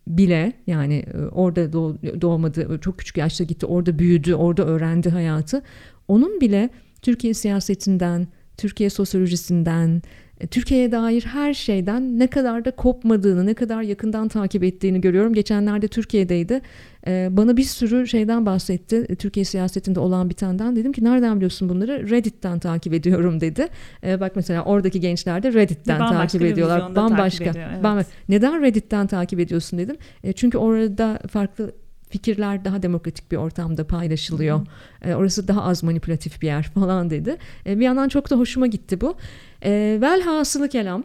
bile 0.07 0.53
yani 0.67 1.05
e, 1.15 1.19
orada 1.19 1.73
doğmadı, 2.21 2.79
çok 2.81 2.99
küçük 2.99 3.17
yaşta 3.17 3.45
gitti, 3.45 3.67
orada 3.67 3.99
büyüdü, 3.99 4.35
orada 4.35 4.65
öğrendi 4.65 5.11
hayatı. 5.11 5.63
Onun 6.09 6.41
bile 6.41 6.71
Türkiye 7.03 7.35
siyasetinden, 7.35 8.27
Türkiye 8.57 8.91
sosyolojisinden, 8.91 10.03
Türkiye'ye 10.47 10.93
dair 10.93 11.23
her 11.23 11.55
şeyden 11.55 12.19
ne 12.19 12.27
kadar 12.27 12.65
da 12.65 12.71
kopmadığını, 12.71 13.47
ne 13.47 13.55
kadar 13.55 13.83
yakından 13.83 14.29
takip 14.29 14.65
ettiğini 14.65 15.01
görüyorum. 15.01 15.35
Geçenlerde 15.35 15.89
Türkiye'deydi. 15.89 16.61
E, 17.07 17.29
bana 17.31 17.57
bir 17.57 17.63
sürü 17.63 18.09
şeyden 18.09 18.47
bahsetti. 18.47 19.07
E, 19.09 19.15
Türkiye 19.17 19.45
siyasetinde 19.45 20.01
olan 20.01 20.31
bitenden. 20.31 20.77
Dedim 20.77 20.93
ki 20.93 21.05
nereden 21.05 21.37
biliyorsun 21.37 21.69
bunları? 21.69 22.11
Reddit'ten 22.11 22.59
takip 22.59 22.95
ediyorum 22.95 23.41
dedi. 23.41 23.69
Bak 24.03 24.33
mesela 24.37 24.65
oradaki 24.65 25.01
gençler 25.01 25.43
de 25.43 25.53
Reddit'ten 25.53 25.99
takip 25.99 26.43
ediyorlar. 26.43 26.97
Bambaşka. 26.97 27.45
Takip 27.45 27.57
ediyor, 27.57 27.69
evet. 27.73 27.85
Bambaşka. 27.85 28.13
Neden 28.29 28.63
Reddit'ten 28.63 29.07
takip 29.07 29.41
ediyorsun 29.41 29.79
dedim. 29.79 29.97
Çünkü 30.37 30.59
orada 30.59 31.19
farklı 31.31 31.73
fikirler 32.11 32.65
daha 32.65 32.83
demokratik 32.83 33.33
bir 33.33 33.37
ortamda 33.37 33.87
paylaşılıyor. 33.87 34.67
E, 35.03 35.15
orası 35.15 35.49
daha 35.49 35.63
az 35.63 35.83
manipülatif 35.83 36.43
bir 36.43 36.47
yer 36.47 36.63
falan 36.75 37.11
dedi. 37.11 37.37
E, 37.67 37.79
bir 37.79 37.85
yandan 37.85 38.09
çok 38.09 38.31
da 38.31 38.37
hoşuma 38.37 38.67
gitti 38.67 39.01
bu. 39.01 39.17
E, 39.65 39.99
velhasılı 40.01 40.69
kelam 40.69 41.05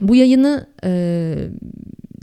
bu 0.00 0.16
yayını 0.16 0.66
e, 0.84 1.34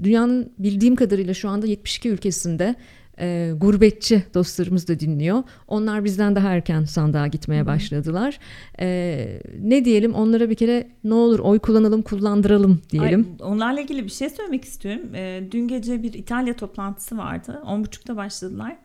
dünyanın 0.03 0.51
bildiğim 0.59 0.95
kadarıyla 0.95 1.33
şu 1.33 1.49
anda 1.49 1.67
72 1.67 2.09
ülkesinde 2.09 2.75
e, 3.23 3.51
gurbetçi 3.57 4.23
dostlarımız 4.33 4.87
da 4.87 4.99
dinliyor. 4.99 5.43
Onlar 5.67 6.03
bizden 6.03 6.35
daha 6.35 6.49
erken 6.49 6.83
sandığa 6.83 7.27
gitmeye 7.27 7.65
başladılar. 7.65 8.39
E, 8.79 9.41
ne 9.61 9.85
diyelim 9.85 10.13
onlara 10.13 10.49
bir 10.49 10.55
kere 10.55 10.87
ne 11.03 11.13
olur 11.13 11.39
oy 11.39 11.59
kullanalım 11.59 12.01
kullandıralım 12.01 12.81
diyelim. 12.89 13.27
Ay, 13.41 13.51
onlarla 13.51 13.81
ilgili 13.81 14.03
bir 14.03 14.09
şey 14.09 14.29
söylemek 14.29 14.65
istiyorum. 14.65 15.15
E, 15.15 15.43
dün 15.51 15.67
gece 15.67 16.03
bir 16.03 16.13
İtalya 16.13 16.55
toplantısı 16.55 17.17
vardı. 17.17 17.61
10.30'da 17.65 18.15
başladılar. 18.17 18.77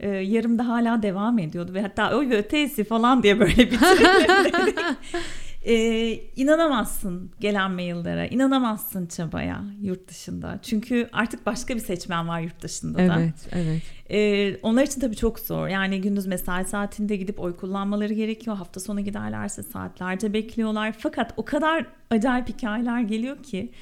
E, 0.00 0.08
yarımda 0.08 0.68
hala 0.68 1.02
devam 1.02 1.38
ediyordu 1.38 1.74
ve 1.74 1.82
hatta 1.82 2.16
oy 2.16 2.32
ötesi 2.32 2.84
falan 2.84 3.22
diye 3.22 3.40
böyle 3.40 3.70
bir 3.70 3.78
Ee, 5.66 6.12
inanamazsın 6.36 7.30
gelen 7.40 7.70
maillere, 7.70 8.28
inanamazsın 8.28 9.06
çabaya 9.06 9.64
yurt 9.80 10.08
dışında. 10.08 10.58
Çünkü 10.62 11.08
artık 11.12 11.46
başka 11.46 11.74
bir 11.74 11.80
seçmen 11.80 12.28
var 12.28 12.40
yurt 12.40 12.62
dışında 12.62 12.98
da. 12.98 13.20
Evet, 13.20 13.48
evet. 13.52 13.82
Ee, 14.10 14.56
onlar 14.62 14.82
için 14.82 15.00
tabii 15.00 15.16
çok 15.16 15.38
zor. 15.38 15.68
Yani 15.68 16.00
gündüz 16.00 16.26
mesai 16.26 16.64
saatinde 16.64 17.16
gidip 17.16 17.40
oy 17.40 17.56
kullanmaları 17.56 18.12
gerekiyor. 18.12 18.56
Hafta 18.56 18.80
sonu 18.80 19.00
giderlerse 19.00 19.62
saatlerce 19.62 20.32
bekliyorlar. 20.32 20.94
Fakat 20.98 21.34
o 21.36 21.44
kadar 21.44 21.86
acayip 22.10 22.48
hikayeler 22.48 23.00
geliyor 23.00 23.42
ki. 23.42 23.72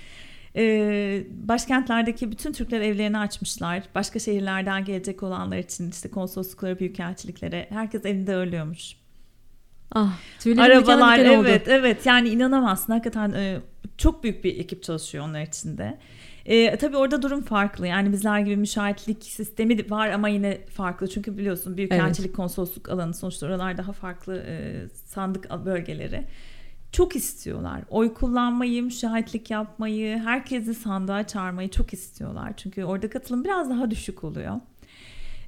Ee, 0.57 1.24
başkentlerdeki 1.30 2.32
bütün 2.32 2.53
Türkler 2.53 2.80
evlerini 2.80 3.18
açmışlar. 3.18 3.82
Başka 3.95 4.18
şehirlerden 4.18 4.85
gelecek 4.85 5.22
olanlar 5.22 5.59
için 5.59 5.91
işte 5.91 6.11
konsolosluklara, 6.11 6.78
büyükelçiliklere 6.78 7.66
herkes 7.70 8.05
evinde 8.05 8.35
ölüyormuş. 8.35 9.03
Ah, 9.95 10.18
arabalar 10.59 11.18
evet 11.18 11.38
oldu. 11.38 11.70
evet 11.72 12.07
yani 12.07 12.28
inanamazsın 12.28 12.92
hakikaten 12.92 13.32
e, 13.32 13.61
çok 13.99 14.24
büyük 14.24 14.45
bir 14.45 14.59
ekip 14.59 14.82
çalışıyor 14.82 15.24
onlar 15.24 15.42
içinde. 15.42 15.99
E, 16.47 16.76
tabii 16.76 16.97
orada 16.97 17.22
durum 17.22 17.42
farklı. 17.42 17.86
Yani 17.86 18.12
bizler 18.12 18.40
gibi 18.40 18.57
müşahitlik 18.57 19.24
sistemi 19.24 19.90
var 19.90 20.11
ama 20.11 20.28
yine 20.28 20.64
farklı. 20.66 21.09
Çünkü 21.09 21.38
biliyorsun 21.38 21.76
büyükelçilik, 21.76 22.28
evet. 22.28 22.36
konsolosluk 22.36 22.88
alanı 22.88 23.14
sonuçta 23.14 23.47
oralar 23.47 23.78
daha 23.78 23.92
farklı 23.92 24.45
e, 24.49 24.84
sandık 25.07 25.51
bölgeleri. 25.64 26.24
Çok 26.92 27.16
istiyorlar. 27.16 27.80
Oy 27.90 28.14
kullanmayı, 28.14 28.82
müşahitlik 28.82 29.51
yapmayı, 29.51 30.18
herkesi 30.18 30.74
sandığa 30.74 31.26
çağırmayı 31.26 31.70
çok 31.70 31.92
istiyorlar. 31.92 32.53
Çünkü 32.57 32.84
orada 32.84 33.11
katılım 33.11 33.45
biraz 33.45 33.70
daha 33.70 33.90
düşük 33.90 34.24
oluyor. 34.24 34.61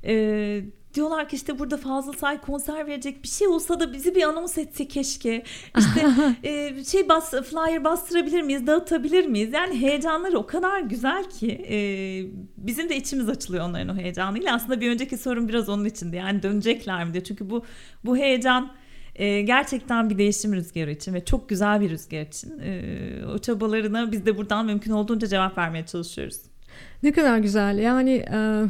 Ee, 0.05 0.65
diyorlar 0.97 1.29
ki 1.29 1.37
işte 1.37 1.59
burada 1.59 1.77
fazla 1.77 2.13
say 2.13 2.41
konser 2.41 2.87
verecek 2.87 3.23
bir 3.23 3.29
şey 3.29 3.49
olsa 3.49 3.81
da 3.81 3.93
bizi 3.93 4.15
bir 4.15 4.23
anons 4.23 4.59
etse 4.59 4.89
keşke. 4.89 5.43
İşte 5.79 6.07
e, 6.43 6.85
şey 6.85 7.09
bas 7.09 7.31
flyer 7.31 7.85
bastırabilir 7.85 8.43
miyiz, 8.43 8.67
dağıtabilir 8.67 9.27
miyiz? 9.27 9.53
Yani 9.53 9.81
heyecanları 9.81 10.39
o 10.39 10.47
kadar 10.47 10.81
güzel 10.81 11.25
ki 11.25 11.67
e, 11.71 11.79
bizim 12.57 12.89
de 12.89 12.97
içimiz 12.97 13.29
açılıyor 13.29 13.65
onların 13.65 13.89
o 13.89 13.99
heyecanıyla. 13.99 14.55
Aslında 14.55 14.81
bir 14.81 14.91
önceki 14.91 15.17
sorun 15.17 15.49
biraz 15.49 15.69
onun 15.69 15.85
içindi. 15.85 16.17
Yani 16.17 16.43
dönecekler 16.43 17.05
mi 17.05 17.13
diye. 17.13 17.25
Çünkü 17.25 17.51
bu 17.51 17.65
bu 18.05 18.17
heyecan 18.17 18.73
e, 19.15 19.43
gerçekten 19.43 20.11
bir 20.11 20.19
değişim 20.19 20.55
rüzgarı 20.55 20.91
için 20.91 21.15
ve 21.15 21.25
çok 21.25 21.49
güzel 21.49 21.81
bir 21.81 21.91
rüzgar 21.91 22.21
için. 22.21 22.59
E, 22.59 22.83
o 23.35 23.39
çabalarına 23.39 24.13
biz 24.13 24.27
de 24.27 24.37
buradan 24.37 24.67
mümkün 24.67 24.91
olduğunca 24.91 25.27
cevap 25.27 25.59
vermeye 25.59 25.87
çalışıyoruz. 25.87 26.41
Ne 27.03 27.13
kadar 27.13 27.39
güzel. 27.39 27.79
Yani 27.79 28.25
e, 28.33 28.65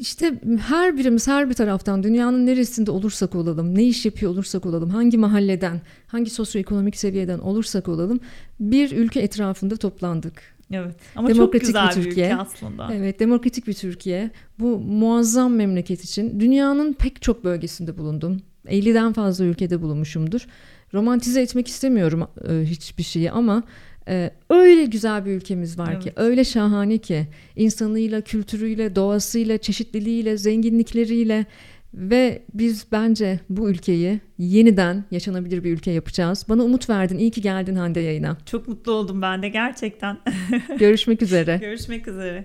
işte 0.00 0.40
her 0.68 0.98
birimiz 0.98 1.28
her 1.28 1.50
bir 1.50 1.54
taraftan 1.54 2.02
dünyanın 2.02 2.46
neresinde 2.46 2.90
olursak 2.90 3.34
olalım, 3.34 3.74
ne 3.74 3.84
iş 3.84 4.04
yapıyor 4.04 4.32
olursak 4.32 4.66
olalım, 4.66 4.90
hangi 4.90 5.18
mahalleden, 5.18 5.80
hangi 6.06 6.30
sosyoekonomik 6.30 6.96
seviyeden 6.96 7.38
olursak 7.38 7.88
olalım 7.88 8.20
bir 8.60 8.92
ülke 8.92 9.20
etrafında 9.20 9.76
toplandık. 9.76 10.42
Evet. 10.72 10.96
Ama 11.16 11.28
demokratik 11.28 11.74
çok 11.74 11.82
güzel 11.82 11.88
bir 11.88 11.92
Türkiye. 12.04 12.26
ülke 12.26 12.36
aslında. 12.36 12.94
Evet, 12.94 13.20
demokratik 13.20 13.66
bir 13.66 13.72
Türkiye. 13.72 14.30
Bu 14.58 14.78
muazzam 14.78 15.54
memleket 15.54 16.04
için 16.04 16.40
dünyanın 16.40 16.92
pek 16.92 17.22
çok 17.22 17.44
bölgesinde 17.44 17.98
bulundum. 17.98 18.40
50'den 18.66 19.12
fazla 19.12 19.44
ülkede 19.44 19.82
bulunmuşumdur. 19.82 20.46
Romantize 20.94 21.42
etmek 21.42 21.68
istemiyorum 21.68 22.26
e, 22.48 22.64
hiçbir 22.64 23.02
şeyi 23.02 23.30
ama 23.30 23.62
Ee, 24.08 24.30
öyle 24.50 24.84
güzel 24.84 25.26
bir 25.26 25.30
ülkemiz 25.30 25.78
var 25.78 25.92
Evet. 25.92 26.02
ki, 26.02 26.12
öyle 26.16 26.44
şahane 26.44 26.98
ki 26.98 27.26
insanıyla, 27.56 28.20
kültürüyle, 28.20 28.96
doğasıyla, 28.96 29.58
çeşitliliğiyle, 29.58 30.36
zenginlikleriyle 30.36 31.46
ve 31.94 32.42
biz 32.54 32.86
bence 32.92 33.40
bu 33.48 33.70
ülkeyi 33.70 34.20
yeniden 34.38 35.04
yaşanabilir 35.10 35.64
bir 35.64 35.72
ülke 35.72 35.90
yapacağız. 35.90 36.46
Bana 36.48 36.62
umut 36.62 36.88
verdin. 36.90 37.18
İyi 37.18 37.30
ki 37.30 37.40
geldin 37.40 37.74
Hande 37.76 38.00
yayına. 38.00 38.36
Çok 38.46 38.68
mutlu 38.68 38.92
oldum 38.92 39.22
ben 39.22 39.42
de 39.42 39.48
gerçekten. 39.48 40.18
Görüşmek 40.78 41.22
üzere. 41.22 41.56
Görüşmek 41.60 42.08
üzere. 42.08 42.44